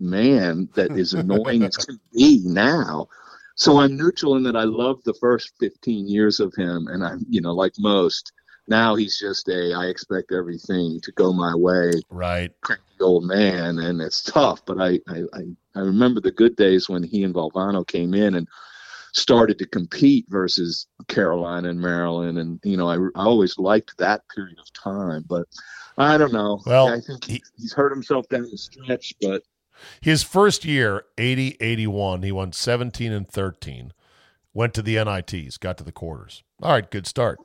man 0.00 0.68
that 0.74 0.90
is 0.90 1.14
annoying 1.14 1.62
as 1.62 1.76
can 1.76 2.00
be 2.12 2.42
now. 2.44 3.08
So 3.56 3.78
I'm 3.78 3.96
neutral 3.96 4.36
in 4.36 4.42
that 4.44 4.56
I 4.56 4.64
love 4.64 5.02
the 5.04 5.14
first 5.14 5.52
15 5.60 6.08
years 6.08 6.40
of 6.40 6.54
him. 6.54 6.86
And 6.88 7.04
I'm, 7.04 7.24
you 7.28 7.40
know, 7.40 7.54
like 7.54 7.72
most, 7.78 8.32
now 8.68 8.94
he's 8.94 9.18
just 9.18 9.48
a, 9.48 9.72
I 9.74 9.86
expect 9.86 10.30
everything 10.30 11.00
to 11.02 11.12
go 11.12 11.32
my 11.32 11.54
way. 11.54 11.92
Right. 12.10 12.52
Cranky 12.60 12.82
old 13.00 13.24
man. 13.24 13.78
And 13.78 14.00
it's 14.00 14.22
tough. 14.22 14.64
But 14.66 14.78
I, 14.80 15.00
I, 15.08 15.22
I, 15.74 15.80
remember 15.80 16.20
the 16.20 16.32
good 16.32 16.54
days 16.56 16.88
when 16.88 17.02
he 17.02 17.24
and 17.24 17.34
Valvano 17.34 17.86
came 17.86 18.12
in 18.12 18.34
and 18.34 18.46
started 19.16 19.58
to 19.58 19.66
compete 19.66 20.26
versus 20.28 20.86
Carolina 21.08 21.70
and 21.70 21.80
Maryland, 21.80 22.38
and 22.38 22.60
you 22.62 22.76
know 22.76 22.88
I, 22.88 22.96
I 23.18 23.24
always 23.24 23.58
liked 23.58 23.96
that 23.98 24.22
period 24.34 24.58
of 24.58 24.72
time. 24.72 25.24
But 25.26 25.46
I 25.96 26.18
don't 26.18 26.32
know. 26.32 26.60
Well, 26.66 26.88
I 26.88 27.00
think 27.00 27.24
he, 27.24 27.42
he's 27.56 27.72
hurt 27.72 27.92
himself 27.92 28.28
down 28.28 28.48
the 28.50 28.58
stretch, 28.58 29.14
but 29.20 29.42
his 30.00 30.22
first 30.22 30.64
year 30.64 31.04
80 31.18 31.56
81 31.60 32.22
he 32.22 32.32
won 32.32 32.52
17 32.52 33.12
and 33.12 33.28
13 33.28 33.92
went 34.54 34.74
to 34.74 34.82
the 34.82 35.02
NITs 35.02 35.58
got 35.58 35.78
to 35.78 35.84
the 35.84 35.92
quarters 35.92 36.42
all 36.62 36.72
right 36.72 36.90
good 36.90 37.06
start 37.06 37.38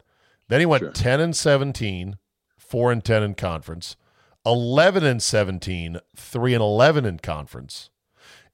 then 0.48 0.60
he 0.60 0.66
went 0.66 0.82
sure. 0.82 0.92
10 0.92 1.20
and 1.20 1.36
17 1.36 2.18
4 2.58 2.92
and 2.92 3.04
10 3.04 3.24
in 3.24 3.36
conference 3.36 3.96
11 4.46 5.04
and 5.04 5.22
17 5.22 6.00
3 6.16 6.54
and 6.54 6.62
11 6.62 7.06
in 7.06 7.20
conference 7.20 7.90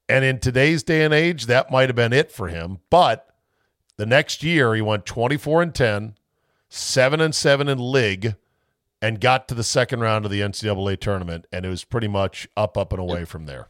and 0.08 0.24
in 0.24 0.38
today's 0.38 0.82
day 0.82 1.04
and 1.04 1.12
age, 1.12 1.46
that 1.46 1.70
might 1.70 1.90
have 1.90 1.96
been 1.96 2.14
it 2.14 2.32
for 2.32 2.48
him. 2.48 2.78
But 2.88 3.28
the 3.96 4.06
next 4.06 4.42
year, 4.42 4.74
he 4.74 4.80
went 4.80 5.04
24 5.04 5.62
and 5.62 5.74
10, 5.74 6.14
7 6.70 7.20
and 7.20 7.34
7 7.34 7.68
in 7.68 7.92
league, 7.92 8.34
and 9.00 9.20
got 9.20 9.48
to 9.48 9.54
the 9.54 9.64
second 9.64 10.00
round 10.00 10.24
of 10.24 10.30
the 10.30 10.40
NCAA 10.40 11.00
tournament. 11.00 11.46
And 11.52 11.64
it 11.64 11.68
was 11.68 11.84
pretty 11.84 12.08
much 12.08 12.48
up, 12.56 12.76
up, 12.76 12.92
and 12.92 13.00
away 13.00 13.24
from 13.24 13.46
there. 13.46 13.68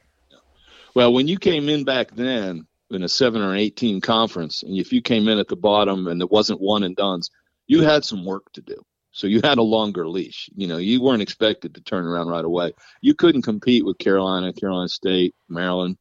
Well, 0.94 1.12
when 1.12 1.28
you 1.28 1.38
came 1.38 1.68
in 1.68 1.84
back 1.84 2.12
then 2.12 2.66
in 2.90 3.02
a 3.02 3.08
seven 3.08 3.42
or 3.42 3.54
eight 3.54 3.76
team 3.76 4.00
conference, 4.00 4.62
and 4.62 4.76
if 4.76 4.92
you 4.92 5.02
came 5.02 5.28
in 5.28 5.38
at 5.38 5.48
the 5.48 5.56
bottom 5.56 6.08
and 6.08 6.20
it 6.20 6.30
wasn't 6.30 6.60
one 6.60 6.82
and 6.82 6.96
done's, 6.96 7.30
you 7.66 7.82
had 7.82 8.04
some 8.04 8.24
work 8.24 8.50
to 8.52 8.62
do. 8.62 8.82
So 9.12 9.26
you 9.26 9.40
had 9.42 9.58
a 9.58 9.62
longer 9.62 10.06
leash. 10.08 10.48
You 10.54 10.66
know, 10.66 10.76
you 10.76 11.02
weren't 11.02 11.22
expected 11.22 11.74
to 11.74 11.80
turn 11.80 12.06
around 12.06 12.28
right 12.28 12.44
away. 12.44 12.72
You 13.00 13.14
couldn't 13.14 13.42
compete 13.42 13.84
with 13.84 13.98
Carolina, 13.98 14.52
Carolina 14.52 14.88
State, 14.88 15.34
Maryland, 15.48 15.98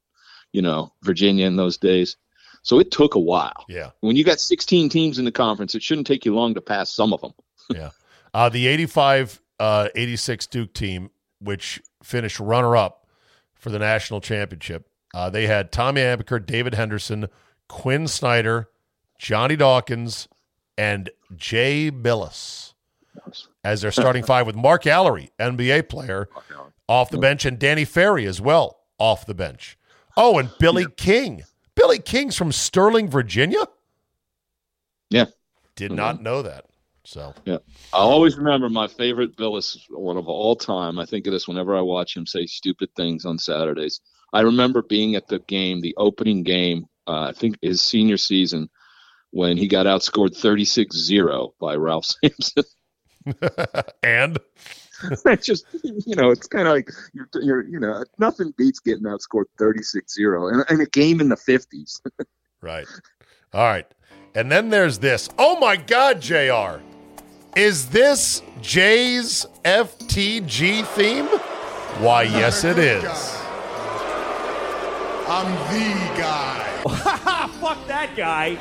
you 0.52 0.62
know, 0.62 0.94
Virginia 1.04 1.46
in 1.48 1.56
those 1.56 1.78
days. 1.78 2.16
So 2.64 2.80
it 2.80 2.92
took 2.92 3.16
a 3.16 3.20
while. 3.20 3.66
Yeah. 3.70 3.92
When 4.02 4.16
you 4.16 4.24
got 4.24 4.40
16 4.40 4.90
teams 4.90 5.20
in 5.20 5.26
the 5.26 5.32
conference, 5.32 5.74
it 5.74 5.84
shouldn't 5.84 6.08
take 6.08 6.26
you 6.26 6.36
long 6.36 6.54
to 6.56 6.62
pass 6.62 6.92
some 6.92 7.14
of 7.14 7.22
them. 7.22 7.34
yeah. 7.70 7.90
Uh, 8.38 8.50
the 8.50 8.68
85 8.68 9.42
uh, 9.60 9.88
86 9.96 10.46
Duke 10.46 10.72
team, 10.72 11.10
which 11.42 11.82
finished 12.04 12.40
runner 12.40 12.78
up 12.78 13.08
for 13.56 13.72
the 13.72 13.80
national 13.80 14.22
championship, 14.22 14.88
uh, 15.16 15.28
they 15.32 15.48
had 15.48 15.72
Tommy 15.72 16.02
Amaker, 16.02 16.46
David 16.46 16.76
Henderson, 16.76 17.30
Quinn 17.68 18.08
Snyder, 18.08 18.70
Johnny 19.18 19.56
Dawkins, 19.56 20.28
and 20.78 21.10
Jay 21.36 21.90
Bilas 21.90 22.76
as 23.64 23.82
their 23.82 23.90
starting 23.90 24.24
five 24.24 24.46
with 24.46 24.56
Mark 24.56 24.84
Alarie, 24.84 25.32
NBA 25.40 25.90
player, 25.90 26.30
off 26.88 27.10
the 27.10 27.18
bench, 27.18 27.44
and 27.44 27.58
Danny 27.58 27.86
Ferry 27.86 28.28
as 28.28 28.40
well 28.40 28.82
off 29.00 29.26
the 29.26 29.34
bench. 29.34 29.80
Oh, 30.16 30.38
and 30.38 30.52
Billy 30.60 30.84
yeah. 30.84 30.90
King. 30.96 31.44
Billy 31.74 31.98
King's 31.98 32.36
from 32.36 32.52
Sterling, 32.52 33.10
Virginia? 33.10 33.66
Yeah. 35.10 35.26
Did 35.76 35.90
mm-hmm. 35.90 35.96
not 35.96 36.22
know 36.22 36.44
that. 36.44 36.67
So. 37.08 37.34
Yeah, 37.46 37.60
I 37.94 38.00
always 38.00 38.36
remember 38.36 38.68
my 38.68 38.86
favorite 38.86 39.38
Bilas 39.38 39.78
one 39.90 40.18
of 40.18 40.28
all 40.28 40.58
time. 40.58 41.00
I 41.00 41.06
think 41.06 41.26
of 41.26 41.32
this 41.32 41.48
whenever 41.48 41.74
I 41.74 41.80
watch 41.80 42.18
him 42.18 42.26
say 42.26 42.46
stupid 42.46 42.90
things 42.98 43.24
on 43.24 43.40
Saturdays. 43.40 44.02
I 44.34 44.42
remember 44.42 44.82
being 44.82 45.16
at 45.16 45.30
the 45.30 45.40
game, 45.40 45.80
the 45.80 45.96
opening 45.96 46.44
game, 46.44 46.86
uh, 47.08 47.30
I 47.30 47.32
think 47.32 47.60
his 47.62 47.82
senior 47.82 48.18
season, 48.18 48.70
when 49.32 49.56
he 49.56 49.70
got 49.70 49.86
outscored 49.86 50.38
36-0 50.38 51.52
by 51.62 51.76
Ralph 51.76 52.06
Sampson. 52.22 52.64
and? 54.04 54.38
It's 55.28 55.46
just 55.46 55.64
you 55.84 56.16
know 56.16 56.32
it's 56.32 56.48
kind 56.48 56.68
of 56.68 56.74
like 56.74 56.90
you're, 57.14 57.30
you're 57.36 57.64
you 57.68 57.80
know 57.80 58.04
nothing 58.18 58.52
beats 58.58 58.80
getting 58.80 59.04
outscored 59.04 59.46
36-0 59.60 60.52
in, 60.52 60.74
in 60.74 60.82
a 60.82 60.88
game 60.88 61.22
in 61.22 61.30
the 61.30 61.36
50s 61.36 62.02
right. 62.62 62.88
All 63.54 63.62
right. 63.62 63.86
And 64.34 64.52
then 64.52 64.72
there's 64.72 64.98
this. 64.98 65.30
Oh 65.38 65.60
my 65.60 65.76
god 65.76 66.20
jr 66.20 66.82
is 67.56 67.90
this 67.90 68.42
jay's 68.62 69.46
ftg 69.64 70.86
theme 70.86 71.28
why 72.04 72.24
yes 72.24 72.64
it 72.64 72.78
is 72.78 73.04
i'm 75.28 75.52
the 75.74 76.20
guy 76.20 76.64
fuck 77.60 77.88
that 77.88 78.16
guy 78.16 78.56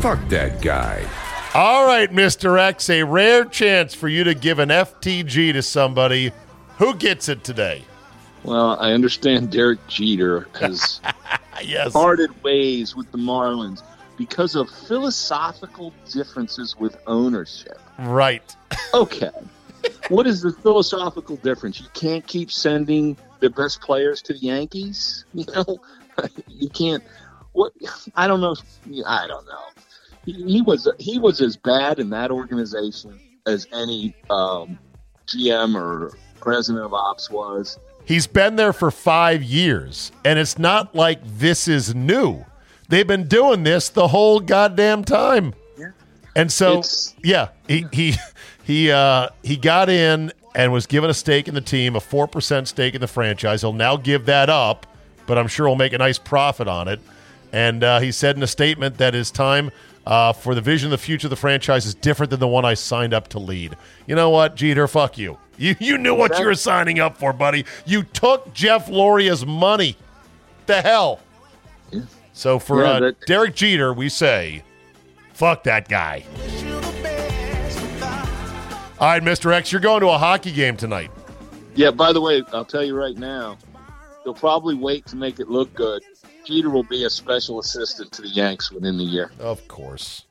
fuck 0.00 0.28
that 0.28 0.60
guy 0.62 1.06
all 1.54 1.86
right, 1.86 2.12
Mr. 2.12 2.58
X, 2.60 2.90
a 2.90 3.02
rare 3.02 3.44
chance 3.44 3.94
for 3.94 4.06
you 4.06 4.22
to 4.22 4.34
give 4.34 4.58
an 4.58 4.68
FTG 4.68 5.54
to 5.54 5.62
somebody. 5.62 6.30
Who 6.76 6.94
gets 6.94 7.28
it 7.28 7.42
today? 7.42 7.84
Well, 8.44 8.78
I 8.78 8.92
understand 8.92 9.50
Derek 9.50 9.84
Jeter 9.88 10.46
has 10.60 11.00
yes. 11.64 11.92
parted 11.92 12.30
ways 12.44 12.94
with 12.94 13.10
the 13.10 13.18
Marlins 13.18 13.82
because 14.18 14.54
of 14.54 14.68
philosophical 14.68 15.94
differences 16.12 16.76
with 16.76 16.98
ownership. 17.06 17.80
Right. 17.98 18.54
Okay. 18.92 19.30
what 20.08 20.26
is 20.26 20.42
the 20.42 20.52
philosophical 20.52 21.36
difference? 21.36 21.80
You 21.80 21.86
can't 21.94 22.26
keep 22.26 22.50
sending 22.50 23.16
the 23.40 23.48
best 23.48 23.80
players 23.80 24.20
to 24.22 24.32
the 24.34 24.40
Yankees. 24.40 25.24
You 25.34 25.46
know, 25.54 25.78
you 26.48 26.68
can't. 26.68 27.02
What 27.52 27.72
I 28.16 28.26
don't 28.26 28.40
know. 28.40 28.56
I 29.06 29.26
don't 29.28 29.46
know 29.46 29.82
he, 30.28 30.62
was 30.62 30.88
he 30.98 31.18
was 31.18 31.40
as 31.40 31.56
bad 31.56 31.98
in 31.98 32.10
that 32.10 32.30
organization 32.30 33.18
as 33.46 33.66
any 33.72 34.14
um, 34.30 34.78
GM 35.26 35.74
or 35.74 36.12
president 36.40 36.84
of 36.84 36.94
ops 36.94 37.30
was. 37.30 37.78
He's 38.04 38.26
been 38.26 38.56
there 38.56 38.72
for 38.72 38.90
five 38.90 39.42
years, 39.42 40.12
and 40.24 40.38
it's 40.38 40.58
not 40.58 40.94
like 40.94 41.20
this 41.24 41.68
is 41.68 41.94
new. 41.94 42.44
They've 42.88 43.06
been 43.06 43.28
doing 43.28 43.62
this 43.62 43.90
the 43.90 44.08
whole 44.08 44.40
goddamn 44.40 45.04
time. 45.04 45.54
Yeah. 45.78 45.90
And 46.34 46.50
so, 46.50 46.78
it's, 46.78 47.14
yeah, 47.22 47.48
he 47.66 47.86
he 47.92 48.14
he 48.64 48.90
uh, 48.90 49.28
he 49.42 49.56
got 49.56 49.88
in 49.88 50.32
and 50.54 50.72
was 50.72 50.86
given 50.86 51.10
a 51.10 51.14
stake 51.14 51.48
in 51.48 51.54
the 51.54 51.60
team, 51.60 51.96
a 51.96 52.00
four 52.00 52.26
percent 52.26 52.68
stake 52.68 52.94
in 52.94 53.00
the 53.00 53.06
franchise. 53.06 53.60
He'll 53.60 53.72
now 53.72 53.96
give 53.96 54.26
that 54.26 54.48
up, 54.48 54.86
but 55.26 55.38
I'm 55.38 55.48
sure 55.48 55.66
he'll 55.66 55.76
make 55.76 55.92
a 55.92 55.98
nice 55.98 56.18
profit 56.18 56.66
on 56.66 56.88
it. 56.88 57.00
And 57.52 57.84
uh, 57.84 58.00
he 58.00 58.12
said 58.12 58.36
in 58.36 58.42
a 58.42 58.46
statement 58.46 58.98
that 58.98 59.14
his 59.14 59.30
time 59.30 59.70
uh, 60.06 60.32
for 60.32 60.54
the 60.54 60.60
vision 60.60 60.86
of 60.86 60.90
the 60.92 60.98
future 60.98 61.26
of 61.26 61.30
the 61.30 61.36
franchise 61.36 61.86
is 61.86 61.94
different 61.94 62.30
than 62.30 62.40
the 62.40 62.48
one 62.48 62.64
I 62.64 62.74
signed 62.74 63.12
up 63.12 63.28
to 63.28 63.38
lead. 63.38 63.76
You 64.06 64.14
know 64.14 64.30
what, 64.30 64.54
Jeter? 64.54 64.88
Fuck 64.88 65.18
you. 65.18 65.38
You 65.58 65.76
you 65.78 65.98
knew 65.98 66.14
what 66.14 66.38
you 66.38 66.46
were 66.46 66.54
signing 66.54 67.00
up 67.00 67.18
for, 67.18 67.32
buddy. 67.32 67.64
You 67.84 68.02
took 68.02 68.54
Jeff 68.54 68.88
Loria's 68.88 69.44
money. 69.44 69.96
The 70.66 70.80
hell. 70.80 71.20
Yeah. 71.90 72.02
So 72.38 72.60
for 72.60 72.84
Yeah, 72.84 72.90
uh, 72.92 73.00
that- 73.00 73.26
Derek 73.26 73.56
Jeter, 73.56 73.92
we 73.92 74.08
say, 74.08 74.62
fuck 75.32 75.64
that 75.64 75.88
guy. 75.88 76.24
All 79.00 79.08
right, 79.08 79.22
Mr. 79.22 79.52
X, 79.52 79.72
you're 79.72 79.80
going 79.80 80.02
to 80.02 80.08
a 80.08 80.18
hockey 80.18 80.52
game 80.52 80.76
tonight. 80.76 81.10
Yeah, 81.74 81.90
by 81.90 82.12
the 82.12 82.20
way, 82.20 82.44
I'll 82.52 82.64
tell 82.64 82.84
you 82.84 82.94
right 82.94 83.16
now, 83.16 83.58
they'll 84.24 84.34
probably 84.34 84.76
wait 84.76 85.04
to 85.06 85.16
make 85.16 85.40
it 85.40 85.48
look 85.48 85.74
good. 85.74 86.00
Jeter 86.44 86.70
will 86.70 86.84
be 86.84 87.02
a 87.04 87.10
special 87.10 87.58
assistant 87.58 88.12
to 88.12 88.22
the 88.22 88.28
Yanks 88.28 88.70
within 88.70 88.98
the 88.98 89.04
year. 89.04 89.32
Of 89.40 89.66
course. 89.66 90.24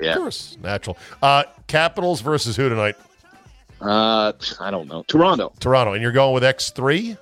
Yeah. 0.00 0.12
Of 0.12 0.16
course. 0.16 0.56
Natural. 0.62 0.96
Uh, 1.22 1.44
Capitals 1.66 2.22
versus 2.22 2.56
who 2.56 2.70
tonight? 2.70 2.96
Uh, 3.82 4.32
I 4.60 4.70
don't 4.70 4.88
know. 4.88 5.04
Toronto. 5.08 5.52
Toronto. 5.60 5.92
And 5.92 6.00
you're 6.02 6.10
going 6.12 6.32
with 6.32 6.42
X3? 6.42 7.18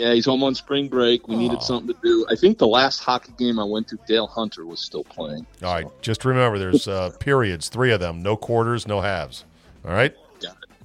Yeah, 0.00 0.14
he's 0.14 0.24
home 0.24 0.42
on 0.42 0.54
spring 0.54 0.88
break. 0.88 1.28
We 1.28 1.34
Aw. 1.34 1.38
needed 1.38 1.62
something 1.62 1.94
to 1.94 2.00
do. 2.02 2.24
I 2.30 2.34
think 2.34 2.56
the 2.56 2.66
last 2.66 3.00
hockey 3.00 3.32
game 3.36 3.58
I 3.58 3.64
went 3.64 3.86
to, 3.88 3.98
Dale 4.08 4.26
Hunter 4.26 4.64
was 4.64 4.80
still 4.80 5.04
playing. 5.04 5.46
All 5.62 5.74
right. 5.74 5.86
Just 6.00 6.24
remember 6.24 6.58
there's 6.58 6.88
uh, 6.88 7.10
periods, 7.20 7.68
three 7.68 7.92
of 7.92 8.00
them. 8.00 8.22
No 8.22 8.34
quarters, 8.34 8.88
no 8.88 9.02
halves. 9.02 9.44
All 9.84 9.92
right? 9.92 10.14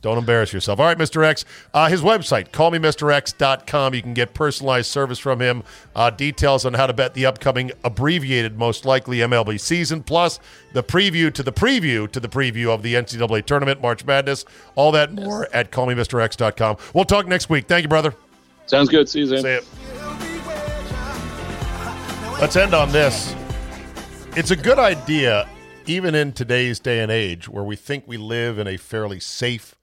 Don't 0.02 0.20
embarrass 0.20 0.54
yourself. 0.54 0.80
All 0.80 0.86
right, 0.86 1.00
Mr. 1.00 1.24
X. 1.24 1.46
Uh, 1.74 1.90
his 1.90 2.04
website, 2.04 2.50
callmemrx.com. 2.52 3.96
You 3.96 4.04
can 4.04 4.14
get 4.14 4.36
personalized 4.36 4.92
service 4.92 5.18
from 5.18 5.40
him. 5.40 5.64
Uh, 5.96 6.12
details 6.12 6.64
on 6.64 6.76
how 6.76 6.86
to 6.86 6.94
bet 6.94 7.16
the 7.16 7.26
upcoming 7.26 7.72
abbreviated, 7.84 8.56
most 8.56 8.86
likely 8.86 9.18
MLB 9.18 9.60
season, 9.60 10.04
plus 10.04 10.40
the 10.74 10.84
preview 10.84 11.34
to 11.34 11.42
the 11.42 11.52
preview 11.52 12.12
to 12.12 12.20
the 12.20 12.30
preview 12.30 12.68
of 12.68 12.84
the 12.84 12.94
NCAA 12.94 13.46
tournament, 13.46 13.82
March 13.82 14.06
Madness. 14.06 14.46
All 14.76 14.92
that 14.92 15.12
more 15.12 15.48
at 15.52 15.72
callmemrx.com. 15.72 16.78
We'll 16.94 17.06
talk 17.06 17.26
next 17.28 17.50
week. 17.50 17.68
Thank 17.68 17.82
you, 17.82 17.90
brother. 17.90 18.14
Sounds 18.68 18.90
good. 18.90 19.08
See 19.08 19.20
you, 19.20 19.28
Czabe. 19.28 19.62
See. 19.62 19.76
Let's 22.42 22.56
end 22.56 22.74
on 22.74 22.92
this. 22.92 23.36
It's 24.36 24.52
a 24.52 24.56
good 24.56 24.80
idea, 24.80 25.48
even 25.86 26.16
in 26.16 26.34
today's 26.34 26.80
day 26.80 27.00
and 27.00 27.12
age, 27.12 27.48
where 27.48 27.64
we 27.64 27.76
think 27.76 28.06
we 28.08 28.18
live 28.18 28.60
in 28.60 28.68
a 28.68 28.78
fairly 28.78 29.20
safe 29.20 29.76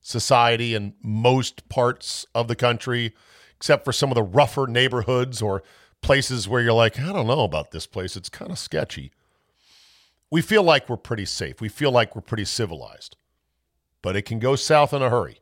society 0.00 0.74
in 0.74 0.94
most 1.02 1.68
parts 1.68 2.26
of 2.34 2.48
the 2.48 2.56
country, 2.56 3.14
except 3.56 3.84
for 3.84 3.92
some 3.92 4.10
of 4.10 4.16
the 4.16 4.22
rougher 4.22 4.66
neighborhoods 4.66 5.40
or 5.40 5.62
places 6.02 6.48
where 6.48 6.60
you're 6.60 6.72
like, 6.72 6.98
I 6.98 7.12
don't 7.12 7.26
know 7.26 7.44
about 7.44 7.70
this 7.70 7.86
place. 7.86 8.16
It's 8.16 8.28
kind 8.28 8.50
of 8.50 8.58
sketchy. 8.58 9.12
We 10.30 10.42
feel 10.42 10.62
like 10.62 10.88
we're 10.88 10.96
pretty 10.96 11.26
safe. 11.26 11.60
We 11.60 11.68
feel 11.68 11.92
like 11.92 12.16
we're 12.16 12.22
pretty 12.22 12.44
civilized, 12.44 13.16
but 14.02 14.16
it 14.16 14.22
can 14.22 14.38
go 14.38 14.56
south 14.56 14.92
in 14.92 15.02
a 15.02 15.10
hurry. 15.10 15.40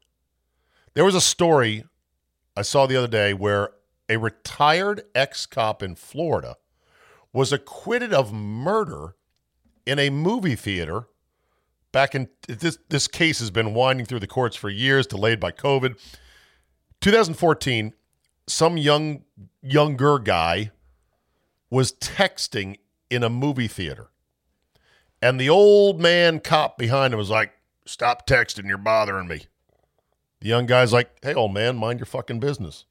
There 0.95 1.05
was 1.05 1.14
a 1.14 1.20
story 1.20 1.85
I 2.57 2.62
saw 2.62 2.86
the 2.86 2.96
other 2.96 3.09
day 3.09 3.34
where 3.34 3.70
a 4.09 4.16
retired 4.18 5.03
ex 5.14 5.46
cop 5.46 5.82
in 5.82 5.94
Florida 5.94 6.57
was 7.32 7.53
acquitted 7.53 8.12
of 8.12 8.32
murder 8.32 9.16
in 9.86 9.98
a 9.98 10.11
movie 10.11 10.55
theater 10.55 11.07
back 11.92 12.14
in 12.14 12.28
this 12.48 12.78
this 12.88 13.09
case 13.09 13.38
has 13.38 13.50
been 13.50 13.74
winding 13.74 14.07
through 14.07 14.20
the 14.20 14.26
courts 14.26 14.57
for 14.57 14.68
years 14.68 15.07
delayed 15.07 15.40
by 15.40 15.50
covid. 15.50 15.98
2014 17.00 17.92
some 18.46 18.76
young 18.76 19.22
younger 19.62 20.18
guy 20.18 20.70
was 21.70 21.92
texting 21.92 22.76
in 23.09 23.22
a 23.22 23.30
movie 23.30 23.68
theater. 23.68 24.11
And 25.22 25.40
the 25.40 25.48
old 25.48 26.00
man 26.00 26.40
cop 26.40 26.76
behind 26.76 27.14
him 27.14 27.18
was 27.18 27.30
like 27.30 27.53
stop 27.86 28.26
texting 28.26 28.66
you're 28.66 28.78
bothering 28.78 29.26
me 29.28 29.46
the 30.43 30.49
young 30.49 30.66
guy's 30.66 30.93
like, 30.93 31.11
hey, 31.22 31.34
old 31.34 31.55
man, 31.55 31.76
mind 31.76 32.01
your 32.01 32.07
fucking 32.07 32.40
business. 32.40 32.84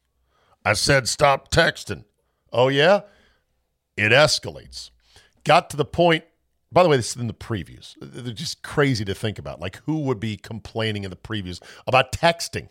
I 0.63 0.71
said, 0.71 1.09
stop 1.09 1.51
texting. 1.51 2.05
Oh, 2.53 2.69
yeah? 2.69 3.01
It 3.97 4.13
escalates. 4.13 4.89
Got 5.43 5.69
to 5.71 5.77
the 5.77 5.83
point, 5.83 6.23
by 6.71 6.81
the 6.81 6.87
way, 6.87 6.95
this 6.95 7.11
is 7.11 7.17
in 7.17 7.27
the 7.27 7.33
previews. 7.33 7.95
They're 7.99 8.33
just 8.33 8.63
crazy 8.63 9.03
to 9.03 9.13
think 9.13 9.37
about. 9.37 9.59
Like, 9.59 9.81
who 9.85 9.99
would 9.99 10.19
be 10.19 10.37
complaining 10.37 11.03
in 11.03 11.09
the 11.09 11.17
previews 11.17 11.61
about 11.85 12.13
texting, 12.13 12.69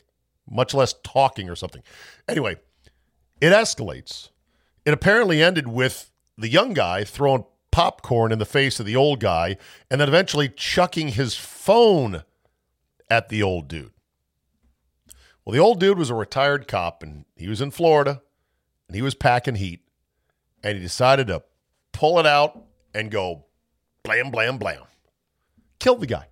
much 0.49 0.72
less 0.72 0.95
talking 1.05 1.51
or 1.51 1.57
something? 1.57 1.83
Anyway, 2.26 2.57
it 3.39 3.51
escalates. 3.51 4.31
It 4.87 4.95
apparently 4.95 5.43
ended 5.43 5.68
with 5.68 6.11
the 6.39 6.49
young 6.49 6.72
guy 6.72 7.05
throwing 7.05 7.45
popcorn 7.70 8.33
in 8.33 8.39
the 8.39 8.47
face 8.47 8.81
of 8.81 8.87
the 8.87 8.97
old 8.97 9.20
guy 9.20 9.59
and 9.91 10.01
then 10.01 10.09
eventually 10.09 10.49
chucking 10.49 11.09
his 11.09 11.37
phone 11.37 12.24
at 13.11 13.28
the 13.28 13.43
old 13.43 13.68
dude. 13.68 13.93
Well, 15.51 15.57
the 15.57 15.65
old 15.65 15.81
dude 15.81 15.99
was 15.99 16.11
a 16.11 16.15
retired 16.15 16.69
cop 16.69 17.03
and 17.03 17.25
he 17.35 17.49
was 17.49 17.61
in 17.61 17.73
Florida 17.73 18.23
and 18.87 18.95
he 18.95 19.03
was 19.03 19.17
packing 19.17 19.57
heat 19.57 19.81
and 20.63 20.77
he 20.77 20.81
decided 20.81 21.27
to 21.27 21.43
pull 21.91 22.21
it 22.21 22.27
out 22.27 22.67
and 22.95 23.11
go 23.11 23.47
blam, 24.05 24.31
blam, 24.31 24.59
blam. 24.59 24.83
Killed 25.81 26.03
the 26.03 26.07
guy 26.07 26.29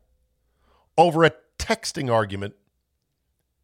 over 0.97 1.25
a 1.25 1.33
texting 1.59 2.12
argument 2.12 2.55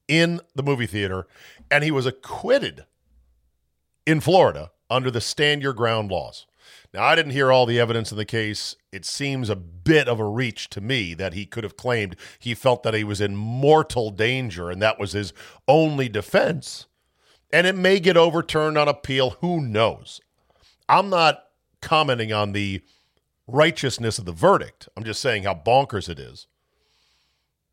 in 0.08 0.40
the 0.56 0.64
movie 0.64 0.86
theater 0.86 1.28
and 1.70 1.84
he 1.84 1.92
was 1.92 2.04
acquitted 2.04 2.86
in 4.04 4.18
Florida 4.18 4.72
under 4.90 5.08
the 5.08 5.20
stand 5.20 5.62
your 5.62 5.72
ground 5.72 6.10
laws. 6.10 6.46
Now, 6.92 7.04
I 7.04 7.14
didn't 7.14 7.32
hear 7.32 7.50
all 7.50 7.66
the 7.66 7.80
evidence 7.80 8.10
in 8.12 8.18
the 8.18 8.24
case. 8.24 8.76
It 8.92 9.04
seems 9.04 9.50
a 9.50 9.56
bit 9.56 10.08
of 10.08 10.20
a 10.20 10.24
reach 10.24 10.70
to 10.70 10.80
me 10.80 11.14
that 11.14 11.34
he 11.34 11.46
could 11.46 11.64
have 11.64 11.76
claimed 11.76 12.16
he 12.38 12.54
felt 12.54 12.82
that 12.82 12.94
he 12.94 13.04
was 13.04 13.20
in 13.20 13.36
mortal 13.36 14.10
danger 14.10 14.70
and 14.70 14.80
that 14.80 14.98
was 14.98 15.12
his 15.12 15.32
only 15.66 16.08
defense. 16.08 16.86
And 17.52 17.66
it 17.66 17.76
may 17.76 18.00
get 18.00 18.16
overturned 18.16 18.78
on 18.78 18.88
appeal. 18.88 19.30
Who 19.40 19.60
knows? 19.60 20.20
I'm 20.88 21.10
not 21.10 21.44
commenting 21.80 22.32
on 22.32 22.52
the 22.52 22.82
righteousness 23.46 24.18
of 24.18 24.24
the 24.24 24.32
verdict. 24.32 24.88
I'm 24.96 25.04
just 25.04 25.20
saying 25.20 25.44
how 25.44 25.54
bonkers 25.54 26.08
it 26.08 26.18
is. 26.18 26.46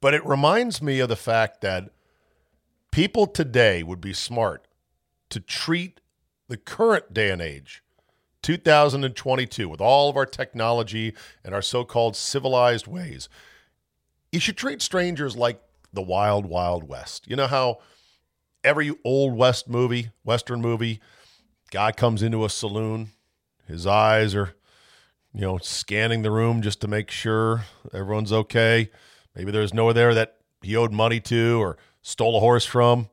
But 0.02 0.14
it 0.14 0.26
reminds 0.26 0.82
me 0.82 1.00
of 1.00 1.10
the 1.10 1.16
fact 1.16 1.62
that 1.62 1.92
people 2.92 3.28
today 3.28 3.84
would 3.84 4.02
be 4.02 4.14
smart 4.14 4.68
to 5.30 5.39
treat 5.39 6.02
the 6.48 6.58
current 6.58 7.14
day 7.14 7.30
and 7.30 7.42
age 7.42 7.82
2022, 8.42 9.70
with 9.70 9.82
all 9.82 10.10
of 10.10 10.18
our 10.18 10.26
technology 10.26 11.14
and 11.44 11.54
our 11.54 11.62
so 11.62 11.84
called 11.84 12.16
civilized 12.16 12.88
ways, 12.88 13.30
you 14.32 14.39
should 14.39 14.58
treat 14.58 14.82
strangers 14.82 15.36
like 15.36 15.62
the 15.94 16.02
wild, 16.02 16.46
wild 16.46 16.88
west. 16.88 17.28
You 17.28 17.36
know 17.36 17.48
how 17.48 17.80
every 18.64 18.94
old 19.04 19.36
West 19.36 19.68
movie, 19.68 20.12
Western 20.24 20.62
movie, 20.62 21.00
guy 21.72 21.92
comes 21.92 22.22
into 22.24 22.46
a 22.46 22.50
saloon, 22.50 23.12
his 23.68 23.88
eyes 23.88 24.36
are, 24.36 24.54
you 25.34 25.42
know, 25.42 25.58
scanning 25.58 26.22
the 26.22 26.32
room 26.32 26.62
just 26.62 26.82
to 26.82 26.88
make 26.88 27.10
sure 27.10 27.66
everyone's 27.94 28.34
okay. 28.34 28.89
Maybe 29.36 29.52
there's 29.52 29.74
no 29.74 29.94
there 29.94 30.14
that 30.14 30.38
he 30.62 30.76
owed 30.76 30.92
money 30.92 31.20
to 31.22 31.62
or 31.62 31.78
stole 32.02 32.38
a 32.38 32.39
horse 32.39 32.66
from. 32.66 33.10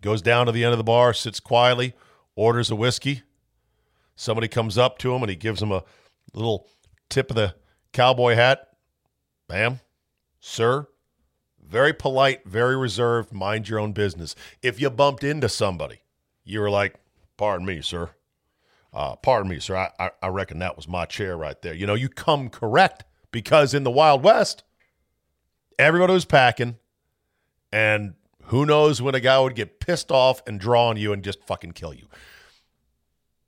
Goes 0.00 0.22
down 0.22 0.46
to 0.46 0.52
the 0.52 0.64
end 0.64 0.72
of 0.72 0.78
the 0.78 0.84
bar, 0.84 1.12
sits 1.12 1.40
quietly, 1.40 1.94
orders 2.36 2.70
a 2.70 2.76
whiskey. 2.76 3.22
Somebody 4.20 4.48
comes 4.48 4.76
up 4.76 4.98
to 4.98 5.14
him 5.14 5.22
and 5.22 5.30
he 5.30 5.36
gives 5.36 5.62
him 5.62 5.70
a 5.70 5.84
little 6.34 6.66
tip 7.08 7.30
of 7.30 7.36
the 7.36 7.54
cowboy 7.92 8.34
hat. 8.34 8.66
Bam. 9.46 9.78
Sir, 10.40 10.88
very 11.64 11.92
polite, 11.92 12.44
very 12.44 12.76
reserved, 12.76 13.32
mind 13.32 13.68
your 13.68 13.78
own 13.78 13.92
business. 13.92 14.34
If 14.60 14.80
you 14.80 14.90
bumped 14.90 15.22
into 15.22 15.48
somebody, 15.48 16.02
you 16.42 16.58
were 16.58 16.68
like, 16.68 16.96
pardon 17.36 17.64
me, 17.64 17.80
sir. 17.80 18.10
Uh, 18.92 19.14
pardon 19.14 19.48
me, 19.48 19.60
sir. 19.60 19.76
I, 19.76 19.90
I, 20.00 20.10
I 20.20 20.28
reckon 20.28 20.58
that 20.58 20.76
was 20.76 20.88
my 20.88 21.04
chair 21.04 21.36
right 21.36 21.60
there. 21.62 21.74
You 21.74 21.86
know, 21.86 21.94
you 21.94 22.08
come 22.08 22.48
correct 22.48 23.04
because 23.30 23.72
in 23.72 23.84
the 23.84 23.90
Wild 23.90 24.24
West, 24.24 24.64
everybody 25.78 26.12
was 26.12 26.24
packing, 26.24 26.76
and 27.72 28.14
who 28.46 28.66
knows 28.66 29.00
when 29.00 29.14
a 29.14 29.20
guy 29.20 29.38
would 29.38 29.54
get 29.54 29.78
pissed 29.78 30.10
off 30.10 30.42
and 30.44 30.58
draw 30.58 30.88
on 30.88 30.96
you 30.96 31.12
and 31.12 31.22
just 31.22 31.44
fucking 31.46 31.72
kill 31.72 31.94
you. 31.94 32.08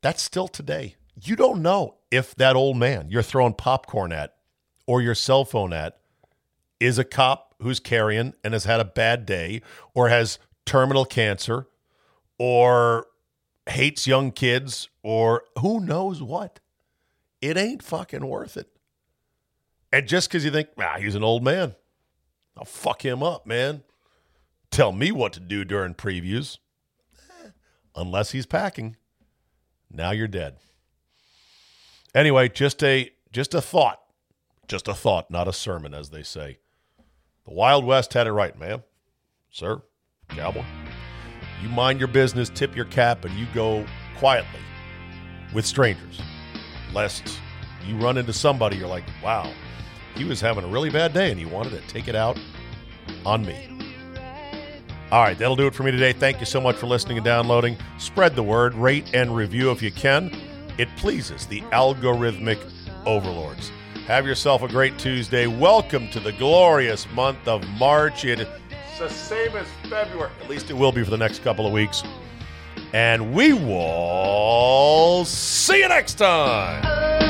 That's 0.03 0.22
still 0.22 0.48
today. 0.48 0.96
You 1.22 1.36
don't 1.36 1.62
know 1.62 1.96
if 2.11 2.34
that 2.36 2.57
old 2.57 2.76
man 2.76 3.09
you're 3.11 3.22
throwing 3.22 3.55
popcorn 3.55 4.12
at 4.12 4.34
or 4.86 5.03
your 5.03 5.14
cell 5.14 5.44
phone 5.44 5.72
at 5.72 5.98
is 6.78 6.98
a 6.98 7.05
cop 7.05 7.55
who's 7.61 7.78
carrying 7.78 8.32
and 8.42 8.55
has 8.55 8.64
had 8.64 8.80
a 8.80 8.84
bad 8.84 9.26
day 9.26 9.61
or 9.94 10.09
has 10.09 10.38
terminal 10.64 11.05
cancer 11.05 11.66
or 12.38 13.07
hates 13.68 14.07
young 14.07 14.32
kids 14.32 14.88
or 15.03 15.44
who 15.61 15.80
knows 15.80 16.22
what. 16.22 16.61
It 17.42 17.57
ain't 17.57 17.82
fucking 17.82 18.26
worth 18.26 18.57
it. 18.57 18.68
And 19.92 20.07
just 20.07 20.28
because 20.28 20.44
you 20.44 20.51
think, 20.51 20.68
ah, 20.78 20.96
he's 20.98 21.14
an 21.14 21.24
old 21.24 21.42
man, 21.42 21.74
I'll 22.57 22.64
fuck 22.64 23.05
him 23.05 23.22
up, 23.22 23.46
man. 23.46 23.82
Tell 24.70 24.92
me 24.92 25.11
what 25.11 25.32
to 25.34 25.40
do 25.40 25.64
during 25.64 25.94
previews. 25.94 26.59
Eh, 27.44 27.48
Unless 27.96 28.30
he's 28.30 28.46
packing. 28.46 28.96
Now 29.91 30.12
you're 30.12 30.28
dead. 30.28 30.57
Anyway, 32.14 32.49
just 32.49 32.82
a 32.82 33.11
just 33.32 33.55
a 33.55 33.61
thought, 33.61 34.01
just 34.68 34.88
a 34.88 34.95
thought, 34.95 35.30
not 35.30 35.49
a 35.49 35.53
sermon, 35.53 35.95
as 35.95 36.11
they 36.11 36.22
say. 36.22 36.59
The 37.47 37.55
Wild 37.55 37.84
West 37.84 38.12
had 38.14 38.26
it 38.26 38.32
right, 38.32 38.59
ma'am, 38.59 38.82
sir, 39.51 39.82
cowboy. 40.28 40.64
You 41.62 41.68
mind 41.68 41.99
your 41.99 42.09
business, 42.09 42.51
tip 42.51 42.74
your 42.74 42.86
cap, 42.86 43.24
and 43.24 43.34
you 43.34 43.47
go 43.55 43.84
quietly 44.18 44.61
with 45.55 45.66
strangers, 45.66 46.20
lest 46.93 47.38
you 47.86 47.97
run 47.97 48.18
into 48.18 48.32
somebody 48.32 48.76
you're 48.76 48.88
like, 48.88 49.05
wow, 49.22 49.51
he 50.14 50.24
was 50.24 50.41
having 50.41 50.64
a 50.64 50.68
really 50.68 50.91
bad 50.91 51.12
day 51.12 51.30
and 51.30 51.38
he 51.38 51.47
wanted 51.47 51.70
to 51.70 51.80
take 51.88 52.09
it 52.09 52.14
out 52.14 52.38
on 53.24 53.45
me. 53.45 53.80
All 55.13 55.23
right, 55.23 55.37
that'll 55.37 55.57
do 55.57 55.67
it 55.67 55.75
for 55.75 55.83
me 55.83 55.91
today. 55.91 56.13
Thank 56.13 56.39
you 56.39 56.47
so 56.47 56.61
much 56.61 56.77
for 56.77 56.87
listening 56.87 57.17
and 57.19 57.25
downloading. 57.25 57.77
Spread 57.99 58.37
the 58.37 58.45
word, 58.45 58.75
rate 58.75 59.13
and 59.13 59.35
review 59.35 59.73
if 59.73 59.83
you 59.83 59.91
can. 59.91 60.33
It 60.79 60.89
pleases 60.97 61.47
the 61.47 61.63
algorithmic 61.73 62.61
overlords. 63.07 63.73
Have 64.07 64.25
yourself 64.25 64.63
a 64.63 64.69
great 64.69 64.97
Tuesday. 64.99 65.49
Welcome 65.49 66.09
to 66.11 66.21
the 66.21 66.31
glorious 66.31 67.11
month 67.11 67.49
of 67.49 67.69
March. 67.71 68.25
It's 68.25 68.49
the 69.01 69.09
same 69.09 69.57
as 69.57 69.67
February. 69.89 70.31
At 70.43 70.49
least 70.49 70.71
it 70.71 70.75
will 70.75 70.93
be 70.93 71.03
for 71.03 71.11
the 71.11 71.19
next 71.19 71.43
couple 71.43 71.67
of 71.67 71.73
weeks. 71.73 72.05
And 72.93 73.35
we 73.35 73.53
will 73.53 75.25
see 75.25 75.81
you 75.81 75.89
next 75.89 76.15
time. 76.15 77.30